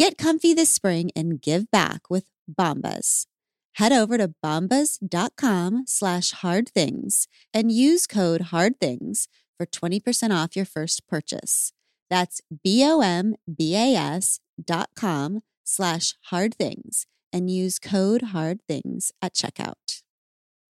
Get 0.00 0.16
comfy 0.16 0.54
this 0.54 0.72
spring 0.72 1.10
and 1.14 1.42
give 1.42 1.70
back 1.70 2.08
with 2.08 2.24
Bombas. 2.50 3.26
Head 3.74 3.92
over 3.92 4.16
to 4.16 4.32
bombas.com 4.42 5.84
slash 5.86 6.30
hard 6.30 6.70
things 6.70 7.28
and 7.52 7.70
use 7.70 8.06
code 8.06 8.40
hard 8.48 8.80
things 8.80 9.28
for 9.58 9.66
20% 9.66 10.34
off 10.34 10.56
your 10.56 10.64
first 10.64 11.06
purchase. 11.06 11.74
That's 12.08 12.40
B-O-M-B-A-S 12.64 14.40
dot 14.64 14.88
com 14.96 15.42
slash 15.64 16.14
hard 16.30 16.54
things 16.54 17.04
and 17.30 17.50
use 17.50 17.78
code 17.78 18.22
hard 18.22 18.60
things 18.66 19.12
at 19.20 19.34
checkout. 19.34 20.00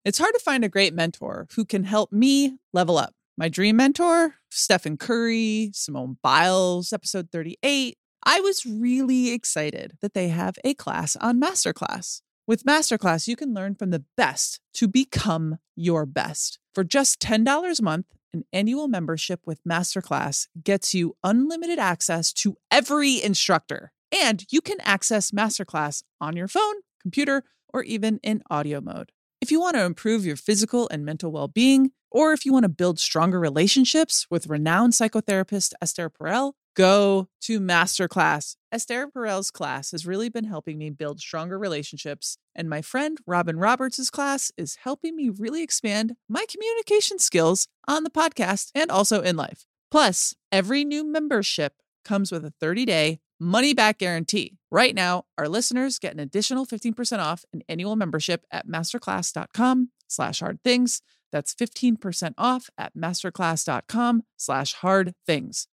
It's 0.04 0.18
hard 0.18 0.34
to 0.34 0.40
find 0.40 0.64
a 0.64 0.68
great 0.68 0.92
mentor 0.92 1.46
who 1.54 1.64
can 1.64 1.84
help 1.84 2.10
me 2.10 2.58
level 2.72 2.98
up. 2.98 3.14
My 3.38 3.48
dream 3.48 3.76
mentor, 3.76 4.34
Stephen 4.50 4.96
Curry, 4.96 5.70
Simone 5.72 6.16
Biles, 6.20 6.92
episode 6.92 7.28
38. 7.30 7.96
I 8.24 8.40
was 8.40 8.66
really 8.66 9.32
excited 9.32 9.96
that 10.02 10.14
they 10.14 10.28
have 10.28 10.58
a 10.62 10.74
class 10.74 11.16
on 11.16 11.40
Masterclass. 11.40 12.22
With 12.46 12.64
Masterclass, 12.64 13.26
you 13.28 13.36
can 13.36 13.54
learn 13.54 13.74
from 13.74 13.90
the 13.90 14.04
best 14.16 14.60
to 14.74 14.88
become 14.88 15.58
your 15.76 16.04
best. 16.04 16.58
For 16.74 16.84
just 16.84 17.20
$10 17.20 17.78
a 17.78 17.82
month, 17.82 18.06
an 18.32 18.44
annual 18.52 18.88
membership 18.88 19.40
with 19.46 19.64
Masterclass 19.64 20.48
gets 20.62 20.94
you 20.94 21.16
unlimited 21.24 21.78
access 21.78 22.32
to 22.34 22.56
every 22.70 23.22
instructor. 23.22 23.92
And 24.12 24.44
you 24.50 24.60
can 24.60 24.80
access 24.82 25.30
Masterclass 25.30 26.02
on 26.20 26.36
your 26.36 26.48
phone, 26.48 26.76
computer, 27.00 27.44
or 27.72 27.82
even 27.84 28.20
in 28.22 28.42
audio 28.50 28.80
mode. 28.80 29.12
If 29.40 29.50
you 29.50 29.60
want 29.60 29.76
to 29.76 29.84
improve 29.84 30.26
your 30.26 30.36
physical 30.36 30.88
and 30.90 31.04
mental 31.04 31.32
well 31.32 31.48
being, 31.48 31.92
or 32.10 32.32
if 32.32 32.44
you 32.44 32.52
want 32.52 32.64
to 32.64 32.68
build 32.68 32.98
stronger 32.98 33.40
relationships 33.40 34.26
with 34.28 34.48
renowned 34.48 34.92
psychotherapist 34.92 35.72
Esther 35.80 36.10
Perel, 36.10 36.52
go 36.74 37.28
to 37.42 37.60
Masterclass. 37.60 38.56
Esther 38.72 39.08
Perel's 39.08 39.50
class 39.50 39.90
has 39.90 40.06
really 40.06 40.28
been 40.28 40.44
helping 40.44 40.78
me 40.78 40.90
build 40.90 41.20
stronger 41.20 41.58
relationships, 41.58 42.38
and 42.54 42.68
my 42.68 42.82
friend 42.82 43.18
Robin 43.26 43.58
Roberts' 43.58 44.10
class 44.10 44.52
is 44.56 44.76
helping 44.82 45.16
me 45.16 45.28
really 45.28 45.62
expand 45.62 46.16
my 46.28 46.44
communication 46.50 47.18
skills 47.18 47.66
on 47.88 48.04
the 48.04 48.10
podcast 48.10 48.70
and 48.74 48.90
also 48.90 49.20
in 49.20 49.36
life. 49.36 49.66
Plus, 49.90 50.34
every 50.52 50.84
new 50.84 51.04
membership 51.04 51.74
comes 52.04 52.30
with 52.30 52.44
a 52.44 52.54
30-day 52.62 53.20
money 53.40 53.74
back 53.74 53.98
guarantee. 53.98 54.58
Right 54.70 54.94
now, 54.94 55.24
our 55.36 55.48
listeners 55.48 55.98
get 55.98 56.12
an 56.12 56.20
additional 56.20 56.66
15% 56.66 57.18
off 57.18 57.44
an 57.52 57.62
annual 57.68 57.96
membership 57.96 58.44
at 58.50 58.68
masterclass.com 58.68 59.90
slash 60.06 60.40
hard 60.40 60.62
things. 60.62 61.02
That's 61.32 61.54
15% 61.54 62.34
off 62.36 62.70
at 62.76 62.96
masterclass.com 62.96 64.22
slash 64.36 64.74
hard 64.74 65.14
things. 65.26 65.66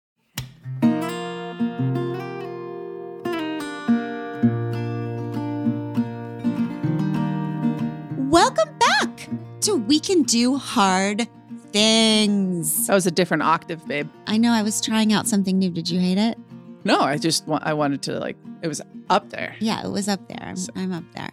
To 9.66 9.74
We 9.74 9.98
Can 9.98 10.22
Do 10.22 10.56
Hard 10.56 11.26
Things. 11.72 12.86
That 12.86 12.94
was 12.94 13.08
a 13.08 13.10
different 13.10 13.42
octave, 13.42 13.84
babe. 13.88 14.08
I 14.28 14.36
know 14.36 14.52
I 14.52 14.62
was 14.62 14.80
trying 14.80 15.12
out 15.12 15.26
something 15.26 15.58
new. 15.58 15.70
Did 15.70 15.90
you 15.90 15.98
hate 15.98 16.18
it? 16.18 16.38
No, 16.84 17.00
I 17.00 17.18
just 17.18 17.48
want 17.48 17.64
I 17.66 17.72
wanted 17.72 18.00
to 18.02 18.20
like 18.20 18.36
it 18.62 18.68
was 18.68 18.80
up 19.10 19.28
there. 19.30 19.56
Yeah, 19.58 19.84
it 19.84 19.90
was 19.90 20.06
up 20.06 20.28
there. 20.28 20.38
I'm, 20.40 20.56
I'm 20.76 20.92
up 20.92 21.02
there. 21.16 21.30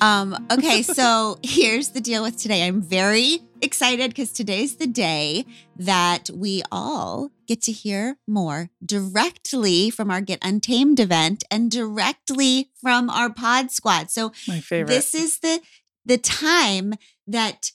Um, 0.00 0.46
okay, 0.50 0.80
so 1.00 1.38
here's 1.42 1.90
the 1.90 2.00
deal 2.00 2.22
with 2.22 2.38
today. 2.38 2.66
I'm 2.66 2.80
very 2.80 3.40
excited 3.60 4.12
because 4.12 4.32
today's 4.32 4.76
the 4.76 4.86
day 4.86 5.44
that 5.76 6.30
we 6.34 6.62
all 6.72 7.32
get 7.46 7.60
to 7.64 7.72
hear 7.72 8.16
more 8.26 8.70
directly 8.82 9.90
from 9.90 10.10
our 10.10 10.22
Get 10.22 10.38
Untamed 10.40 11.00
event 11.00 11.44
and 11.50 11.70
directly 11.70 12.70
from 12.80 13.10
our 13.10 13.28
pod 13.28 13.70
squad. 13.70 14.10
So 14.10 14.32
My 14.48 14.60
favorite. 14.60 14.88
this 14.88 15.14
is 15.14 15.40
the 15.40 15.60
the 16.06 16.18
time 16.18 16.94
that 17.26 17.72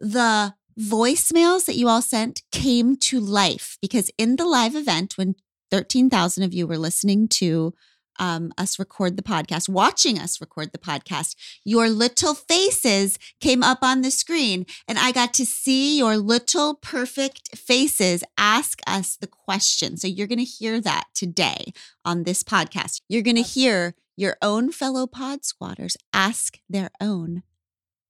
the 0.00 0.54
voicemails 0.78 1.64
that 1.64 1.76
you 1.76 1.88
all 1.88 2.02
sent 2.02 2.42
came 2.52 2.96
to 2.96 3.18
life 3.18 3.78
because 3.80 4.10
in 4.18 4.36
the 4.36 4.44
live 4.44 4.74
event 4.74 5.16
when 5.16 5.34
13,000 5.70 6.42
of 6.44 6.52
you 6.52 6.66
were 6.66 6.78
listening 6.78 7.28
to 7.28 7.72
um, 8.18 8.52
us 8.56 8.78
record 8.78 9.16
the 9.16 9.22
podcast, 9.22 9.68
watching 9.68 10.18
us 10.18 10.40
record 10.40 10.72
the 10.72 10.78
podcast, 10.78 11.34
your 11.64 11.88
little 11.88 12.34
faces 12.34 13.18
came 13.40 13.62
up 13.62 13.78
on 13.82 14.02
the 14.02 14.10
screen, 14.10 14.66
and 14.88 14.98
I 14.98 15.12
got 15.12 15.34
to 15.34 15.46
see 15.46 15.98
your 15.98 16.16
little 16.16 16.74
perfect 16.74 17.56
faces 17.56 18.24
ask 18.38 18.80
us 18.86 19.16
the 19.16 19.26
question. 19.26 19.96
So 19.96 20.08
you're 20.08 20.26
going 20.26 20.38
to 20.38 20.44
hear 20.44 20.80
that 20.80 21.04
today 21.14 21.72
on 22.04 22.24
this 22.24 22.42
podcast. 22.42 23.02
You're 23.08 23.22
going 23.22 23.36
to 23.36 23.42
hear 23.42 23.94
your 24.16 24.36
own 24.40 24.72
fellow 24.72 25.06
pod 25.06 25.44
squatters 25.44 25.96
ask 26.12 26.58
their 26.68 26.90
own 27.00 27.42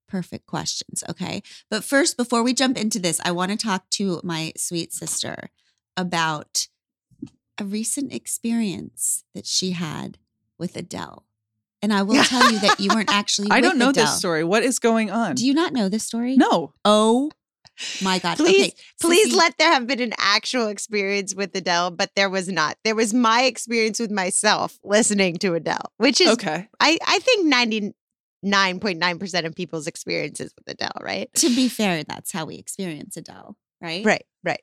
perfect 0.09 0.47
questions. 0.47 1.03
Okay. 1.09 1.43
But 1.71 1.85
first, 1.85 2.17
before 2.17 2.43
we 2.43 2.55
jump 2.55 2.77
into 2.77 2.99
this, 2.99 3.21
I 3.25 3.33
want 3.33 3.51
to 3.51 3.57
talk 3.57 3.89
to 3.91 4.21
my 4.23 4.53
sweet 4.57 4.93
sister 4.93 5.51
about 5.97 6.69
a 7.59 7.65
recent 7.65 8.13
experience 8.13 9.25
that 9.35 9.47
she 9.47 9.73
had 9.73 10.19
with 10.59 10.77
Adele. 10.77 11.25
And 11.83 11.93
I 11.93 12.03
will 12.03 12.25
tell 12.25 12.51
you 12.51 12.59
that 12.61 12.81
you 12.81 12.91
weren't 12.95 13.13
actually. 13.13 13.49
I 13.51 13.57
with 13.57 13.65
don't 13.65 13.79
know 13.79 13.91
Adele. 13.91 14.07
this 14.07 14.19
story. 14.19 14.45
What 14.45 14.63
is 14.63 14.79
going 14.79 15.11
on? 15.11 15.35
Do 15.35 15.47
you 15.47 15.55
not 15.55 15.73
know 15.73 15.89
this 15.89 16.05
story? 16.05 16.37
no. 16.37 16.73
Oh 16.85 17.31
my 18.03 18.19
God. 18.19 18.37
Please, 18.37 18.69
okay. 18.69 18.75
please 19.01 19.33
Sissy, 19.33 19.37
let 19.37 19.59
there 19.59 19.73
have 19.73 19.87
been 19.87 20.01
an 20.01 20.15
actual 20.19 20.69
experience 20.69 21.35
with 21.35 21.55
Adele, 21.55 21.91
but 21.91 22.11
there 22.17 22.31
was 22.31 22.49
not. 22.49 22.77
There 22.85 22.95
was 22.95 23.13
my 23.13 23.43
experience 23.43 24.01
with 24.01 24.11
myself 24.11 24.79
listening 24.83 25.37
to 25.39 25.55
Adele, 25.55 25.93
which 25.99 26.21
is 26.21 26.31
Okay. 26.31 26.69
I, 26.81 26.99
I 27.07 27.19
think 27.19 27.47
99.9% 28.47 29.45
of 29.47 29.55
people's 29.55 29.87
experiences 29.87 30.53
with 30.57 30.75
Adele, 30.75 30.93
right? 31.03 31.33
To 31.35 31.49
be 31.49 31.69
fair, 31.69 32.05
that's 32.05 32.33
how 32.33 32.45
we 32.45 32.57
experience 32.57 33.17
Adele, 33.17 33.57
right? 33.81 34.05
Right, 34.05 34.25
right. 34.45 34.61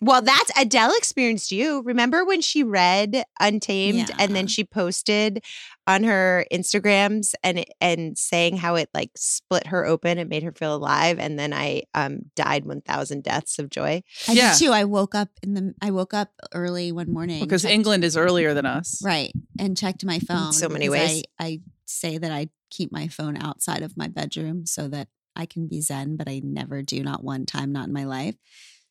Well, 0.00 0.20
that's 0.20 0.50
Adele 0.60 0.92
experienced 0.96 1.50
you. 1.50 1.82
Remember 1.82 2.24
when 2.24 2.42
she 2.42 2.62
read 2.62 3.24
Untamed 3.40 4.10
and 4.18 4.36
then 4.36 4.46
she 4.46 4.62
posted 4.62 5.42
on 5.86 6.02
her 6.04 6.44
Instagrams 6.52 7.32
and 7.42 7.64
and 7.80 8.18
saying 8.18 8.58
how 8.58 8.74
it 8.74 8.90
like 8.92 9.10
split 9.16 9.68
her 9.68 9.86
open 9.86 10.18
and 10.18 10.28
made 10.28 10.42
her 10.42 10.52
feel 10.52 10.74
alive 10.74 11.18
and 11.18 11.38
then 11.38 11.52
I 11.54 11.84
um 11.94 12.18
died 12.34 12.66
1000 12.66 13.22
deaths 13.22 13.58
of 13.58 13.70
joy. 13.70 14.02
I 14.28 14.32
Yeah. 14.32 14.52
did 14.52 14.58
too. 14.66 14.72
I 14.72 14.84
woke 14.84 15.14
up 15.14 15.30
in 15.42 15.54
the. 15.54 15.74
I 15.80 15.90
woke 15.92 16.12
up 16.12 16.30
early 16.52 16.92
one 16.92 17.10
morning 17.12 17.42
Because 17.42 17.62
checked- 17.62 17.72
England 17.74 18.04
is 18.04 18.16
earlier 18.16 18.52
than 18.52 18.66
us. 18.66 19.00
right, 19.02 19.32
and 19.58 19.76
checked 19.76 20.04
my 20.04 20.18
phone. 20.18 20.52
so 20.52 20.68
many 20.68 20.88
ways. 20.90 21.22
I, 21.38 21.44
I 21.44 21.60
say 21.86 22.18
that 22.18 22.30
I 22.32 22.48
keep 22.70 22.92
my 22.92 23.08
phone 23.08 23.36
outside 23.36 23.82
of 23.82 23.96
my 23.96 24.08
bedroom 24.08 24.66
so 24.66 24.88
that 24.88 25.08
I 25.34 25.46
can 25.46 25.68
be 25.68 25.80
zen, 25.80 26.16
but 26.16 26.28
I 26.28 26.40
never 26.44 26.82
do. 26.82 27.02
Not 27.02 27.22
one 27.24 27.46
time, 27.46 27.72
not 27.72 27.86
in 27.86 27.92
my 27.94 28.04
life. 28.04 28.34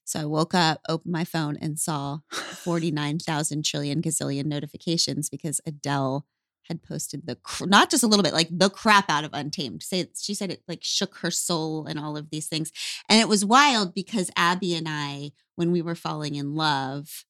So 0.05 0.21
I 0.21 0.25
woke 0.25 0.53
up, 0.53 0.81
opened 0.87 1.11
my 1.11 1.25
phone, 1.25 1.57
and 1.59 1.77
saw 1.79 2.19
49,000 2.31 3.63
trillion 3.65 4.01
gazillion 4.01 4.45
notifications 4.45 5.29
because 5.29 5.61
Adele 5.65 6.25
had 6.67 6.81
posted 6.81 7.27
the 7.27 7.35
cr- 7.35 7.65
not 7.67 7.89
just 7.91 8.03
a 8.03 8.07
little 8.07 8.23
bit 8.23 8.33
like 8.33 8.49
the 8.51 8.69
crap 8.69 9.09
out 9.09 9.23
of 9.23 9.31
Untamed. 9.33 9.83
Say 9.83 10.07
she 10.19 10.33
said 10.33 10.51
it 10.51 10.63
like 10.67 10.83
shook 10.83 11.17
her 11.17 11.29
soul 11.31 11.85
and 11.85 11.99
all 11.99 12.17
of 12.17 12.29
these 12.31 12.47
things. 12.47 12.71
And 13.07 13.19
it 13.19 13.27
was 13.27 13.45
wild 13.45 13.93
because 13.93 14.31
Abby 14.35 14.73
and 14.75 14.87
I 14.89 15.31
when 15.55 15.71
we 15.71 15.81
were 15.81 15.95
falling 15.95 16.35
in 16.35 16.55
love, 16.55 17.23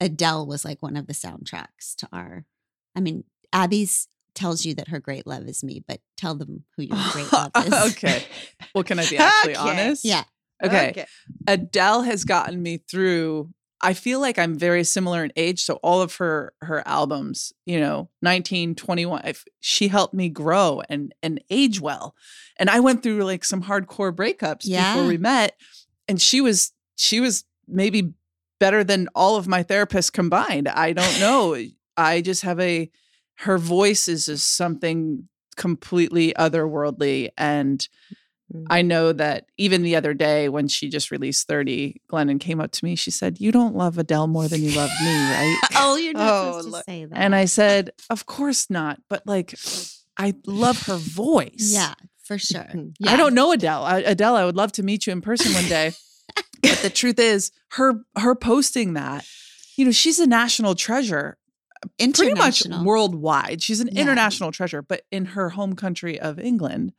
Adele 0.00 0.46
was 0.46 0.64
like 0.64 0.82
one 0.82 0.96
of 0.96 1.06
the 1.08 1.14
soundtracks 1.14 1.96
to 1.98 2.08
our 2.12 2.44
I 2.94 3.00
mean, 3.00 3.24
Abby's 3.52 4.08
tells 4.34 4.64
you 4.64 4.74
that 4.74 4.88
her 4.88 5.00
great 5.00 5.26
love 5.26 5.48
is 5.48 5.64
me, 5.64 5.82
but 5.86 6.00
tell 6.16 6.34
them 6.34 6.64
who 6.76 6.82
your 6.82 6.98
great 7.12 7.32
love 7.32 7.52
is. 7.56 7.72
okay. 7.72 8.24
Well, 8.74 8.84
can 8.84 8.98
I 8.98 9.06
be 9.06 9.16
actually 9.18 9.56
Okay. 9.56 9.70
honest? 9.70 10.04
Yeah. 10.04 10.24
Okay. 10.62 11.06
Adele 11.46 12.02
has 12.02 12.24
gotten 12.24 12.62
me 12.62 12.78
through. 12.78 13.50
I 13.82 13.92
feel 13.92 14.20
like 14.20 14.38
I'm 14.38 14.58
very 14.58 14.84
similar 14.84 15.22
in 15.22 15.32
age. 15.36 15.62
So 15.62 15.74
all 15.82 16.00
of 16.00 16.14
her 16.16 16.54
her 16.62 16.82
albums, 16.88 17.52
you 17.66 17.78
know, 17.78 18.08
19, 18.22 18.74
21, 18.74 19.34
she 19.60 19.88
helped 19.88 20.14
me 20.14 20.28
grow 20.30 20.80
and 20.88 21.14
and 21.22 21.42
age 21.50 21.80
well. 21.80 22.14
And 22.58 22.70
I 22.70 22.80
went 22.80 23.02
through 23.02 23.22
like 23.24 23.44
some 23.44 23.62
hardcore 23.62 24.14
breakups 24.14 24.60
Yeah. 24.64 24.94
before 24.94 25.06
we 25.08 25.18
met. 25.18 25.58
And 26.08 26.20
she 26.20 26.40
was 26.40 26.72
she 26.96 27.20
was 27.20 27.44
maybe 27.68 28.14
better 28.58 28.82
than 28.82 29.08
all 29.14 29.36
of 29.36 29.46
my 29.46 29.62
therapists 29.62 30.10
combined. 30.10 30.68
I 30.68 30.92
don't 30.94 31.20
know. 31.20 31.56
I 31.98 32.22
just 32.22 32.42
have 32.42 32.58
a 32.60 32.90
her 33.40 33.58
voice 33.58 34.08
is 34.08 34.24
just 34.26 34.56
something 34.56 35.28
completely 35.56 36.32
otherworldly 36.38 37.28
and 37.36 37.86
Mm. 38.54 38.64
I 38.70 38.82
know 38.82 39.12
that 39.12 39.46
even 39.56 39.82
the 39.82 39.96
other 39.96 40.14
day 40.14 40.48
when 40.48 40.68
she 40.68 40.88
just 40.88 41.10
released 41.10 41.46
30, 41.48 42.00
Glennon 42.10 42.38
came 42.38 42.60
up 42.60 42.70
to 42.72 42.84
me. 42.84 42.94
She 42.94 43.10
said, 43.10 43.40
You 43.40 43.50
don't 43.50 43.74
love 43.74 43.98
Adele 43.98 44.28
more 44.28 44.46
than 44.48 44.62
you 44.62 44.70
love 44.76 44.90
me, 45.02 45.06
right? 45.08 45.58
oh, 45.76 45.96
you're 45.96 46.12
not 46.14 46.32
Oh, 46.32 46.58
supposed 46.60 46.76
to 46.76 46.82
say 46.90 47.04
that. 47.06 47.16
and 47.18 47.34
I 47.34 47.46
said, 47.46 47.90
Of 48.08 48.26
course 48.26 48.70
not. 48.70 49.00
But 49.08 49.26
like, 49.26 49.54
I 50.16 50.34
love 50.46 50.82
her 50.86 50.96
voice. 50.96 51.54
yeah, 51.72 51.94
for 52.22 52.38
sure. 52.38 52.66
Yeah. 53.00 53.10
I 53.12 53.16
don't 53.16 53.34
know 53.34 53.50
Adele. 53.52 53.82
I, 53.84 53.98
Adele, 53.98 54.36
I 54.36 54.44
would 54.44 54.56
love 54.56 54.72
to 54.72 54.82
meet 54.82 55.06
you 55.06 55.12
in 55.12 55.20
person 55.22 55.52
one 55.52 55.66
day. 55.66 55.92
but 56.62 56.78
the 56.82 56.90
truth 56.90 57.18
is, 57.18 57.50
her 57.72 57.94
her 58.16 58.34
posting 58.36 58.94
that, 58.94 59.26
you 59.76 59.84
know, 59.84 59.90
she's 59.90 60.18
a 60.20 60.26
national 60.26 60.74
treasure 60.76 61.36
pretty 61.98 62.34
much 62.34 62.62
worldwide. 62.82 63.62
She's 63.62 63.80
an 63.80 63.88
Yeah. 63.92 64.02
international 64.02 64.50
treasure, 64.52 64.82
but 64.82 65.02
in 65.10 65.24
her 65.26 65.50
home 65.50 65.74
country 65.74 66.18
of 66.18 66.38
England, 66.38 66.92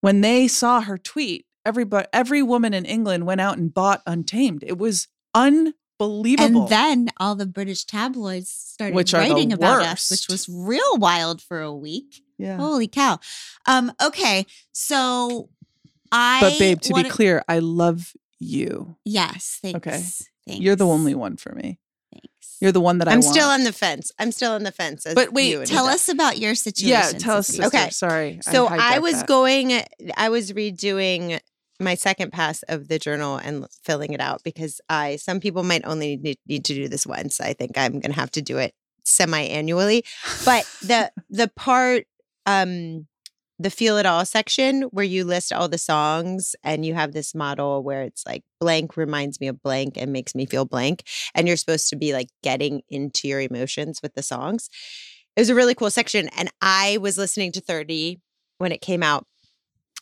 when 0.00 0.20
they 0.20 0.48
saw 0.48 0.80
her 0.80 0.96
tweet, 0.98 1.46
everybody, 1.64 2.06
every 2.12 2.42
woman 2.42 2.72
in 2.74 2.84
England 2.84 3.26
went 3.26 3.40
out 3.40 3.58
and 3.58 3.72
bought 3.72 4.02
Untamed. 4.06 4.64
It 4.66 4.78
was 4.78 5.08
unbelievable. 5.34 6.62
And 6.62 6.68
then 6.68 7.08
all 7.18 7.34
the 7.34 7.46
British 7.46 7.84
tabloids 7.84 8.50
started 8.50 8.94
Which 8.94 9.12
writing 9.12 9.52
about 9.52 9.82
us, 9.82 10.10
which 10.10 10.28
was 10.28 10.48
real 10.48 10.96
wild 10.98 11.42
for 11.42 11.60
a 11.60 11.74
week. 11.74 12.22
yeah. 12.38 12.56
Holy 12.56 12.88
cow. 12.88 13.18
Um, 13.66 13.92
okay. 14.02 14.46
So 14.72 15.48
I 16.12 16.38
but 16.40 16.58
babe, 16.58 16.80
to 16.82 16.92
wanna- 16.92 17.04
be 17.04 17.10
clear, 17.10 17.42
I 17.48 17.58
love 17.58 18.12
you. 18.38 18.96
Yes, 19.04 19.58
thanks. 19.60 19.76
Okay. 19.76 20.00
Thanks. 20.46 20.60
You're 20.62 20.76
the 20.76 20.86
only 20.86 21.14
one 21.14 21.36
for 21.36 21.54
me. 21.54 21.78
Thanks. 22.58 22.62
You're 22.62 22.72
the 22.72 22.80
one 22.80 22.98
that 22.98 23.08
I 23.08 23.12
I'm 23.12 23.20
want. 23.20 23.34
still 23.34 23.48
on 23.48 23.64
the 23.64 23.72
fence. 23.72 24.10
I'm 24.18 24.32
still 24.32 24.52
on 24.52 24.64
the 24.64 24.72
fence. 24.72 25.06
as 25.06 25.14
But 25.14 25.32
wait, 25.32 25.50
you 25.50 25.64
Tell 25.64 25.84
Adele. 25.86 25.94
us 25.94 26.08
about 26.08 26.38
your 26.38 26.54
situation. 26.54 26.88
yeah, 26.88 27.10
tell 27.18 27.36
us. 27.38 27.48
Sissy. 27.50 27.56
Sister. 27.62 27.66
Okay. 27.66 27.90
Sorry. 27.90 28.38
So 28.42 28.66
I, 28.68 28.78
hijacked 28.78 29.02
was 29.02 29.14
that. 29.20 29.26
going, 29.26 29.82
I 30.16 30.28
was 30.28 30.52
redoing 30.52 31.40
my 31.80 31.94
second 31.94 32.32
pass 32.32 32.62
of 32.64 32.88
the 32.88 32.98
journal 32.98 33.36
and 33.36 33.66
filling 33.84 34.12
it 34.12 34.20
out 34.20 34.42
because 34.44 34.80
I, 34.88 35.16
some 35.16 35.40
people 35.40 35.62
might 35.62 35.82
only 35.84 36.16
need, 36.16 36.38
need 36.46 36.64
to 36.66 36.74
do 36.74 36.88
this 36.88 37.06
once. 37.06 37.40
I 37.40 37.52
think 37.54 37.78
I'm 37.78 37.92
going 37.92 38.12
to 38.12 38.20
have 38.20 38.30
to 38.32 38.42
do 38.42 38.58
it 38.58 38.74
semi 39.04 39.40
annually. 39.42 40.04
But 40.44 40.64
the, 40.82 41.10
the 41.30 41.48
part, 41.48 42.04
um, 42.46 43.06
the 43.58 43.70
feel 43.70 43.96
it 43.96 44.06
all 44.06 44.24
section 44.24 44.82
where 44.82 45.04
you 45.04 45.24
list 45.24 45.52
all 45.52 45.68
the 45.68 45.78
songs 45.78 46.54
and 46.62 46.86
you 46.86 46.94
have 46.94 47.12
this 47.12 47.34
model 47.34 47.82
where 47.82 48.02
it's 48.02 48.24
like 48.24 48.44
blank 48.60 48.96
reminds 48.96 49.40
me 49.40 49.48
of 49.48 49.62
blank 49.62 49.96
and 49.96 50.12
makes 50.12 50.34
me 50.34 50.46
feel 50.46 50.64
blank. 50.64 51.02
And 51.34 51.48
you're 51.48 51.56
supposed 51.56 51.88
to 51.90 51.96
be 51.96 52.12
like 52.12 52.28
getting 52.42 52.82
into 52.88 53.26
your 53.26 53.40
emotions 53.40 54.00
with 54.00 54.14
the 54.14 54.22
songs. 54.22 54.70
It 55.36 55.40
was 55.40 55.50
a 55.50 55.54
really 55.54 55.74
cool 55.74 55.90
section. 55.90 56.28
And 56.36 56.52
I 56.60 56.98
was 57.00 57.18
listening 57.18 57.52
to 57.52 57.60
30 57.60 58.20
when 58.58 58.70
it 58.70 58.80
came 58.80 59.02
out. 59.02 59.26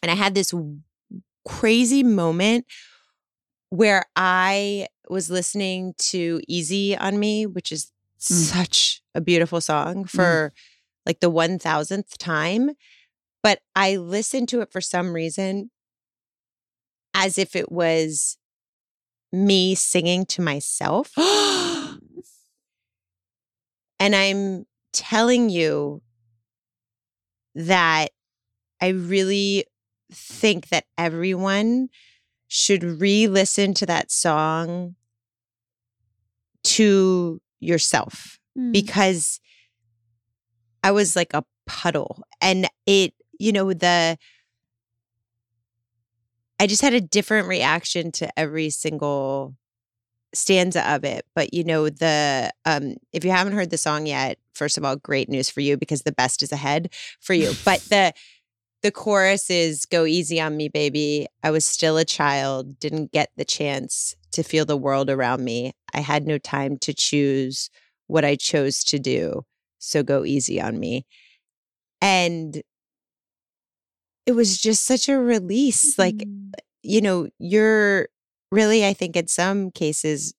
And 0.02 0.10
I 0.10 0.14
had 0.14 0.34
this 0.34 0.52
crazy 1.46 2.02
moment 2.02 2.66
where 3.70 4.04
I 4.16 4.88
was 5.08 5.30
listening 5.30 5.94
to 5.98 6.40
Easy 6.46 6.96
on 6.96 7.18
Me, 7.18 7.46
which 7.46 7.72
is 7.72 7.92
mm. 8.20 8.32
such 8.32 9.02
a 9.14 9.20
beautiful 9.20 9.60
song 9.60 10.04
mm. 10.04 10.10
for 10.10 10.52
like 11.06 11.20
the 11.20 11.30
1000th 11.30 12.18
time. 12.18 12.72
But 13.46 13.60
I 13.76 13.94
listened 13.94 14.48
to 14.48 14.60
it 14.60 14.72
for 14.72 14.80
some 14.80 15.12
reason 15.12 15.70
as 17.14 17.38
if 17.38 17.54
it 17.54 17.70
was 17.70 18.38
me 19.32 19.76
singing 19.76 20.26
to 20.26 20.42
myself. 20.42 21.12
And 23.98 24.14
I'm 24.14 24.66
telling 24.92 25.48
you 25.48 26.02
that 27.54 28.10
I 28.80 28.88
really 28.88 29.64
think 30.12 30.68
that 30.68 30.84
everyone 30.98 31.88
should 32.46 32.82
re 32.82 33.28
listen 33.28 33.74
to 33.74 33.86
that 33.86 34.10
song 34.10 34.96
to 36.64 37.40
yourself 37.60 38.40
Mm. 38.58 38.72
because 38.72 39.40
I 40.82 40.90
was 40.90 41.14
like 41.16 41.32
a 41.34 41.44
puddle 41.66 42.22
and 42.40 42.68
it, 42.86 43.12
you 43.38 43.52
know, 43.52 43.72
the, 43.72 44.18
I 46.58 46.66
just 46.66 46.82
had 46.82 46.94
a 46.94 47.00
different 47.00 47.48
reaction 47.48 48.10
to 48.12 48.38
every 48.38 48.70
single 48.70 49.54
stanza 50.34 50.88
of 50.94 51.04
it. 51.04 51.26
But 51.34 51.54
you 51.54 51.64
know, 51.64 51.90
the 51.90 52.52
um 52.66 52.96
if 53.12 53.24
you 53.24 53.30
haven't 53.32 53.54
heard 53.54 53.70
the 53.70 53.78
song 53.78 54.06
yet, 54.06 54.38
first 54.54 54.78
of 54.78 54.84
all, 54.84 54.96
great 54.96 55.28
news 55.28 55.50
for 55.50 55.60
you 55.60 55.76
because 55.76 56.02
the 56.02 56.12
best 56.12 56.42
is 56.42 56.52
ahead 56.52 56.92
for 57.20 57.34
you. 57.34 57.52
But 57.64 57.80
the 57.90 58.12
the 58.82 58.92
chorus 58.92 59.50
is 59.50 59.86
go 59.86 60.06
easy 60.06 60.40
on 60.40 60.56
me, 60.56 60.68
baby. 60.68 61.26
I 61.42 61.50
was 61.50 61.64
still 61.66 61.98
a 61.98 62.04
child, 62.04 62.78
didn't 62.80 63.12
get 63.12 63.30
the 63.36 63.44
chance 63.44 64.16
to 64.32 64.42
feel 64.42 64.64
the 64.66 64.76
world 64.76 65.10
around 65.10 65.44
me. 65.44 65.72
I 65.94 66.00
had 66.00 66.26
no 66.26 66.38
time 66.38 66.78
to 66.78 66.94
choose 66.94 67.70
what 68.08 68.24
I 68.24 68.36
chose 68.36 68.84
to 68.84 68.98
do. 68.98 69.44
So 69.78 70.02
go 70.02 70.24
easy 70.24 70.60
on 70.60 70.78
me. 70.80 71.06
And 72.00 72.62
it 74.26 74.32
was 74.32 74.58
just 74.58 74.84
such 74.84 75.08
a 75.08 75.18
release. 75.18 75.98
Like 75.98 76.16
Mm. 76.16 76.52
you 76.82 77.00
know, 77.00 77.28
you're 77.38 78.08
really, 78.52 78.86
I 78.86 78.92
think, 78.92 79.16
in 79.16 79.26
some 79.28 79.70
cases, 79.72 80.34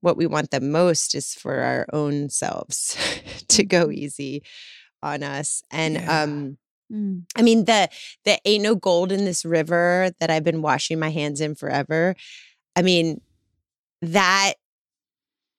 what 0.00 0.16
we 0.16 0.26
want 0.26 0.50
the 0.50 0.60
most 0.60 1.14
is 1.14 1.34
for 1.34 1.60
our 1.60 1.86
own 1.92 2.28
selves 2.30 2.96
to 3.48 3.64
go 3.64 3.90
easy 3.90 4.42
on 5.02 5.22
us. 5.22 5.62
And 5.70 5.94
Yeah. 5.94 6.22
um, 6.22 6.58
Mm. 6.92 7.24
I 7.34 7.40
mean, 7.40 7.64
the 7.64 7.88
the 8.26 8.38
ain't 8.44 8.62
no 8.62 8.74
gold 8.74 9.10
in 9.10 9.24
this 9.24 9.42
river 9.46 10.10
that 10.20 10.28
I've 10.30 10.44
been 10.44 10.60
washing 10.60 10.98
my 10.98 11.08
hands 11.08 11.40
in 11.40 11.54
forever. 11.54 12.14
I 12.76 12.82
mean, 12.82 13.22
that 14.02 14.54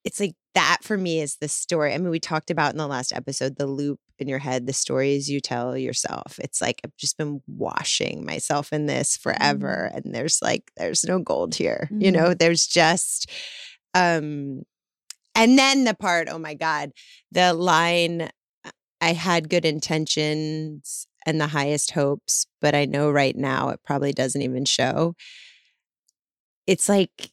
it's 0.04 0.20
like 0.20 0.36
that 0.54 0.80
for 0.84 0.98
me 0.98 1.20
is 1.22 1.38
the 1.38 1.48
story. 1.48 1.94
I 1.94 1.98
mean, 1.98 2.10
we 2.12 2.20
talked 2.20 2.52
about 2.52 2.74
in 2.74 2.78
the 2.78 2.88
last 2.88 3.12
episode 3.12 3.58
the 3.58 3.66
loop 3.66 4.00
in 4.20 4.28
your 4.28 4.40
head, 4.40 4.68
the 4.68 4.74
stories 4.74 5.30
you 5.30 5.40
tell 5.40 5.78
yourself. 5.78 6.40
It's 6.40 6.62
like 6.62 6.82
I've 6.84 6.96
just 6.98 7.18
been 7.18 7.42
washing 7.48 8.26
myself 8.26 8.72
in 8.74 8.86
this 8.86 9.18
forever. 9.18 9.92
And 9.94 10.14
there's 10.14 10.42
like, 10.42 10.72
there's 10.78 11.04
no 11.04 11.20
gold 11.20 11.56
here. 11.56 11.90
You 11.92 12.12
know, 12.12 12.34
there's 12.34 12.68
just 12.68 13.30
um 13.94 14.64
and 15.38 15.60
then 15.60 15.84
the 15.84 15.94
part, 15.94 16.30
oh 16.30 16.40
my 16.40 16.54
God, 16.54 16.92
the 17.32 17.54
line 17.54 18.30
I 19.02 19.14
had 19.14 19.50
good 19.50 19.66
intentions 19.66 21.08
and 21.26 21.40
the 21.40 21.48
highest 21.48 21.92
hopes, 21.92 22.48
but 22.62 22.74
I 22.74 22.86
know 22.86 23.12
right 23.12 23.36
now 23.36 23.70
it 23.70 23.82
probably 23.84 24.14
doesn't 24.14 24.42
even 24.42 24.66
show. 24.66 25.16
It's 26.66 26.88
like 26.88 27.32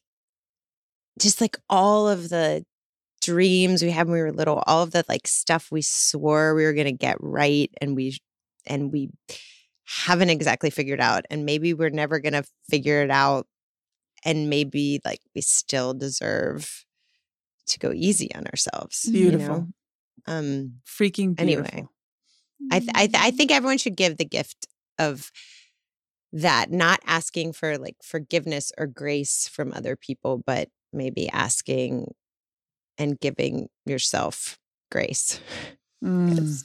just 1.18 1.40
like 1.40 1.56
all 1.68 2.08
of 2.08 2.28
the 2.28 2.64
dreams 3.22 3.82
we 3.82 3.90
had 3.90 4.06
when 4.06 4.14
we 4.14 4.20
were 4.22 4.32
little, 4.32 4.62
all 4.66 4.82
of 4.82 4.90
the 4.90 5.04
like 5.08 5.26
stuff 5.26 5.68
we 5.70 5.82
swore 5.82 6.54
we 6.54 6.64
were 6.64 6.72
going 6.72 6.86
to 6.86 6.92
get 6.92 7.16
right 7.20 7.70
and 7.80 7.96
we 7.96 8.18
and 8.66 8.92
we 8.92 9.10
haven't 9.84 10.30
exactly 10.30 10.70
figured 10.70 11.00
out 11.00 11.24
and 11.30 11.44
maybe 11.44 11.74
we're 11.74 11.90
never 11.90 12.18
going 12.18 12.32
to 12.32 12.44
figure 12.68 13.02
it 13.02 13.10
out 13.10 13.46
and 14.24 14.48
maybe 14.48 15.00
like 15.04 15.20
we 15.34 15.40
still 15.40 15.94
deserve 15.94 16.84
to 17.66 17.78
go 17.78 17.92
easy 17.92 18.32
on 18.34 18.46
ourselves. 18.46 19.04
you 19.04 19.30
Beautiful. 19.30 19.56
know? 19.56 19.68
Um 20.26 20.74
Freaking 20.86 21.38
Anyway. 21.38 21.86
I 22.70 22.78
th- 22.78 22.90
I, 22.94 23.06
th- 23.06 23.22
I 23.22 23.30
think 23.32 23.50
everyone 23.50 23.78
should 23.78 23.96
give 23.96 24.18
the 24.18 24.24
gift 24.24 24.68
of 24.98 25.32
that, 26.32 26.70
not 26.70 27.00
asking 27.06 27.52
for 27.52 27.76
like 27.76 27.96
forgiveness 28.02 28.72
or 28.78 28.86
grace 28.86 29.48
from 29.48 29.72
other 29.72 29.96
people, 29.96 30.38
but 30.44 30.68
maybe 30.92 31.28
asking 31.28 32.14
and 33.02 33.18
giving 33.20 33.68
yourself 33.84 34.58
grace. 34.90 35.40
Mm. 36.04 36.64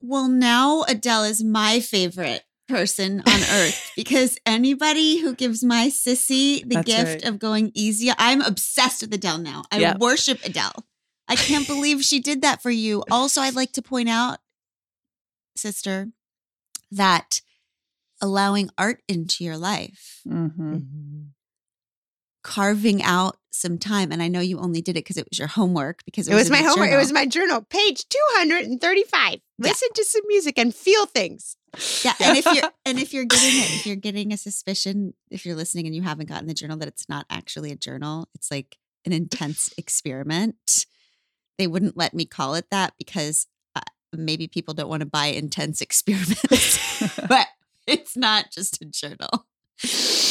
Well, 0.00 0.28
now 0.28 0.82
Adele 0.88 1.24
is 1.24 1.44
my 1.44 1.80
favorite 1.80 2.42
person 2.68 3.20
on 3.26 3.40
earth 3.52 3.92
because 3.96 4.38
anybody 4.46 5.18
who 5.18 5.34
gives 5.34 5.62
my 5.62 5.88
sissy 5.88 6.60
the 6.66 6.76
That's 6.76 6.86
gift 6.86 7.24
right. 7.24 7.24
of 7.24 7.38
going 7.38 7.70
easy, 7.74 8.10
I'm 8.16 8.40
obsessed 8.40 9.02
with 9.02 9.12
Adele 9.14 9.38
now. 9.38 9.64
I 9.70 9.78
Yep. 9.78 9.98
worship 9.98 10.40
Adele. 10.44 10.84
I 11.28 11.36
can't 11.36 11.66
believe 11.66 12.02
she 12.02 12.20
did 12.20 12.42
that 12.42 12.62
for 12.62 12.70
you. 12.70 13.04
Also, 13.10 13.40
I'd 13.40 13.54
like 13.54 13.72
to 13.72 13.82
point 13.82 14.08
out, 14.08 14.38
sister, 15.56 16.08
that 16.90 17.40
allowing 18.20 18.70
art 18.78 19.02
into 19.08 19.44
your 19.44 19.56
life, 19.56 20.20
Mhm. 20.26 21.30
carving 22.42 23.02
out 23.02 23.38
some 23.54 23.78
time, 23.78 24.12
and 24.12 24.22
I 24.22 24.28
know 24.28 24.40
you 24.40 24.58
only 24.58 24.80
did 24.80 24.96
it 24.96 25.04
because 25.04 25.16
it 25.16 25.26
was 25.30 25.38
your 25.38 25.48
homework 25.48 26.04
because 26.04 26.28
it, 26.28 26.32
It 26.32 26.34
was 26.34 26.46
in 26.46 26.52
my 26.52 26.62
homework. 26.62 26.90
It 26.90 26.96
was 26.96 27.12
my 27.12 27.26
journal, 27.26 27.62
page 27.62 28.08
235. 28.08 29.32
Yeah. 29.32 29.38
Listen 29.58 29.88
to 29.94 30.04
some 30.04 30.22
music 30.26 30.58
and 30.58 30.74
feel 30.74 31.06
things. 31.06 31.56
Yeah, 32.04 32.14
and 32.20 32.36
if 32.36 32.46
you're 32.46 32.70
and 32.84 32.98
if 32.98 33.14
you're 33.14 33.24
getting 33.24 33.60
it, 33.60 33.70
if 33.70 33.86
you're 33.86 33.96
getting 33.96 34.32
a 34.32 34.36
suspicion, 34.36 35.14
if 35.30 35.46
you're 35.46 35.56
listening 35.56 35.86
and 35.86 35.94
you 35.94 36.02
haven't 36.02 36.28
gotten 36.28 36.46
the 36.46 36.54
journal, 36.54 36.76
that 36.78 36.88
it's 36.88 37.08
not 37.08 37.26
actually 37.30 37.72
a 37.72 37.76
journal, 37.76 38.28
it's 38.34 38.50
like 38.50 38.78
an 39.04 39.12
intense 39.12 39.72
experiment 39.76 40.86
they 41.58 41.66
wouldn't 41.66 41.96
let 41.96 42.14
me 42.14 42.24
call 42.24 42.54
it 42.54 42.66
that 42.70 42.94
because 42.98 43.46
uh, 43.76 43.80
maybe 44.12 44.48
people 44.48 44.74
don't 44.74 44.88
want 44.88 45.00
to 45.00 45.06
buy 45.06 45.26
intense 45.26 45.80
experiments. 45.80 47.16
but 47.28 47.46
it's 47.86 48.16
not 48.16 48.50
just 48.50 48.82
a 48.82 48.84
journal. 48.84 49.46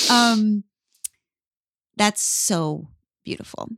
Um, 0.09 0.63
that's 1.97 2.21
so 2.21 2.87
beautiful. 3.23 3.69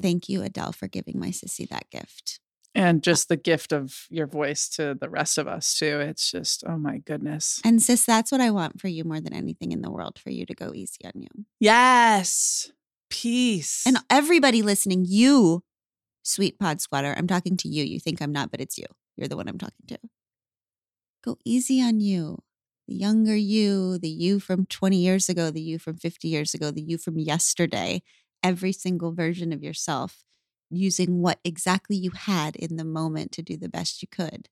Thank 0.00 0.28
you, 0.28 0.42
Adele, 0.42 0.72
for 0.72 0.88
giving 0.88 1.18
my 1.18 1.28
sissy 1.28 1.68
that 1.68 1.90
gift. 1.90 2.40
and 2.74 2.98
uh 2.98 3.00
just 3.02 3.28
the 3.28 3.36
gift 3.36 3.72
of 3.72 4.06
your 4.10 4.26
voice 4.28 4.68
to 4.68 4.94
the 4.94 5.10
rest 5.10 5.38
of 5.38 5.48
us 5.48 5.74
too. 5.74 5.98
It's 6.00 6.30
just, 6.30 6.62
oh 6.66 6.78
my 6.78 6.98
goodness. 6.98 7.60
And 7.64 7.82
sis, 7.82 8.04
that's 8.04 8.30
what 8.30 8.40
I 8.40 8.50
want 8.50 8.80
for 8.80 8.88
you 8.88 9.02
more 9.04 9.20
than 9.20 9.34
anything 9.34 9.72
in 9.72 9.82
the 9.82 9.90
world 9.90 10.18
for 10.18 10.30
you 10.30 10.46
to 10.46 10.54
go 10.54 10.72
easy 10.72 11.04
on 11.04 11.12
you. 11.16 11.28
Yes. 11.58 12.70
Peace. 13.10 13.82
And 13.86 13.98
everybody 14.08 14.62
listening, 14.62 15.04
you, 15.08 15.64
sweet 16.22 16.58
pod 16.60 16.80
squatter, 16.80 17.12
I'm 17.16 17.26
talking 17.26 17.56
to 17.58 17.68
you. 17.68 17.82
You 17.82 17.98
think 17.98 18.22
I'm 18.22 18.32
not, 18.32 18.52
but 18.52 18.60
it's 18.60 18.78
you. 18.78 18.86
You're 19.16 19.26
the 19.28 19.36
one 19.36 19.48
I'm 19.48 19.58
talking 19.58 19.86
to. 19.88 19.98
Go 21.24 21.36
easy 21.44 21.82
on 21.82 21.98
you. 21.98 22.38
The 22.86 22.94
younger 22.94 23.36
you, 23.36 23.98
the 23.98 24.08
you 24.08 24.38
from 24.40 24.66
20 24.66 24.96
years 24.96 25.28
ago, 25.28 25.50
the 25.50 25.60
you 25.60 25.78
from 25.78 25.96
50 25.96 26.28
years 26.28 26.54
ago, 26.54 26.70
the 26.70 26.82
you 26.82 26.98
from 26.98 27.18
yesterday, 27.18 28.02
every 28.42 28.72
single 28.72 29.12
version 29.12 29.52
of 29.52 29.62
yourself, 29.62 30.24
using 30.70 31.20
what 31.20 31.40
exactly 31.44 31.96
you 31.96 32.10
had 32.12 32.56
in 32.56 32.76
the 32.76 32.84
moment 32.84 33.32
to 33.32 33.42
do 33.42 33.56
the 33.56 33.68
best 33.68 34.02
you 34.02 34.08
could 34.08 34.48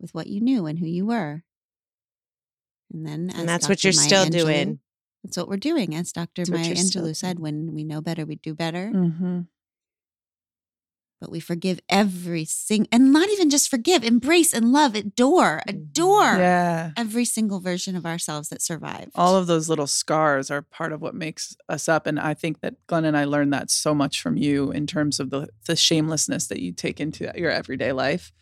with 0.00 0.14
what 0.14 0.26
you 0.26 0.40
knew 0.40 0.66
and 0.66 0.78
who 0.78 0.86
you 0.86 1.06
were. 1.06 1.44
And 2.92 3.06
then, 3.06 3.32
and 3.34 3.48
that's 3.48 3.68
what 3.68 3.82
you're 3.84 3.94
Maya 3.94 4.04
still 4.04 4.26
Angelou- 4.26 4.30
doing. 4.42 4.80
That's 5.24 5.36
what 5.36 5.48
we're 5.48 5.56
doing. 5.56 5.94
As 5.94 6.12
Dr. 6.12 6.42
That's 6.44 6.50
Maya 6.50 6.74
Angelou 6.74 7.16
said, 7.16 7.38
when 7.38 7.72
we 7.72 7.84
know 7.84 8.00
better, 8.00 8.26
we 8.26 8.36
do 8.36 8.54
better. 8.54 8.90
hmm 8.90 9.40
But 11.22 11.30
we 11.30 11.38
forgive 11.38 11.78
every 11.88 12.44
single, 12.44 12.88
and 12.90 13.12
not 13.12 13.28
even 13.28 13.48
just 13.48 13.70
forgive, 13.70 14.02
embrace 14.02 14.52
and 14.52 14.72
love, 14.72 14.96
adore, 14.96 15.62
mm-hmm. 15.68 15.68
adore 15.68 16.36
Yeah. 16.36 16.90
every 16.96 17.24
single 17.24 17.60
version 17.60 17.94
of 17.94 18.04
ourselves 18.04 18.48
that 18.48 18.60
survived. 18.60 19.12
All 19.14 19.36
of 19.36 19.46
those 19.46 19.68
little 19.68 19.86
scars 19.86 20.50
are 20.50 20.62
part 20.62 20.92
of 20.92 21.00
what 21.00 21.14
makes 21.14 21.56
us 21.68 21.88
up. 21.88 22.08
And 22.08 22.18
I 22.18 22.34
think 22.34 22.60
that 22.62 22.74
Glennon 22.88 23.06
and 23.06 23.16
I 23.16 23.22
learned 23.24 23.52
that 23.52 23.70
so 23.70 23.94
much 23.94 24.20
from 24.20 24.36
you 24.36 24.72
in 24.72 24.84
terms 24.88 25.20
of 25.20 25.30
the, 25.30 25.46
the 25.66 25.76
shamelessness 25.76 26.48
that 26.48 26.58
you 26.58 26.72
take 26.72 26.98
into 26.98 27.30
your 27.36 27.52
everyday 27.52 27.92
life. 27.92 28.32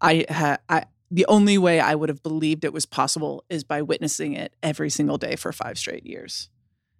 I 0.00 0.24
had, 0.30 0.60
I, 0.70 0.84
the 1.10 1.26
only 1.26 1.58
way 1.58 1.78
I 1.78 1.94
would 1.94 2.08
have 2.08 2.22
believed 2.22 2.64
it 2.64 2.72
was 2.72 2.86
possible 2.86 3.44
is 3.50 3.64
by 3.64 3.82
witnessing 3.82 4.32
it 4.32 4.54
every 4.62 4.88
single 4.88 5.18
day 5.18 5.36
for 5.36 5.52
five 5.52 5.76
straight 5.76 6.06
years. 6.06 6.48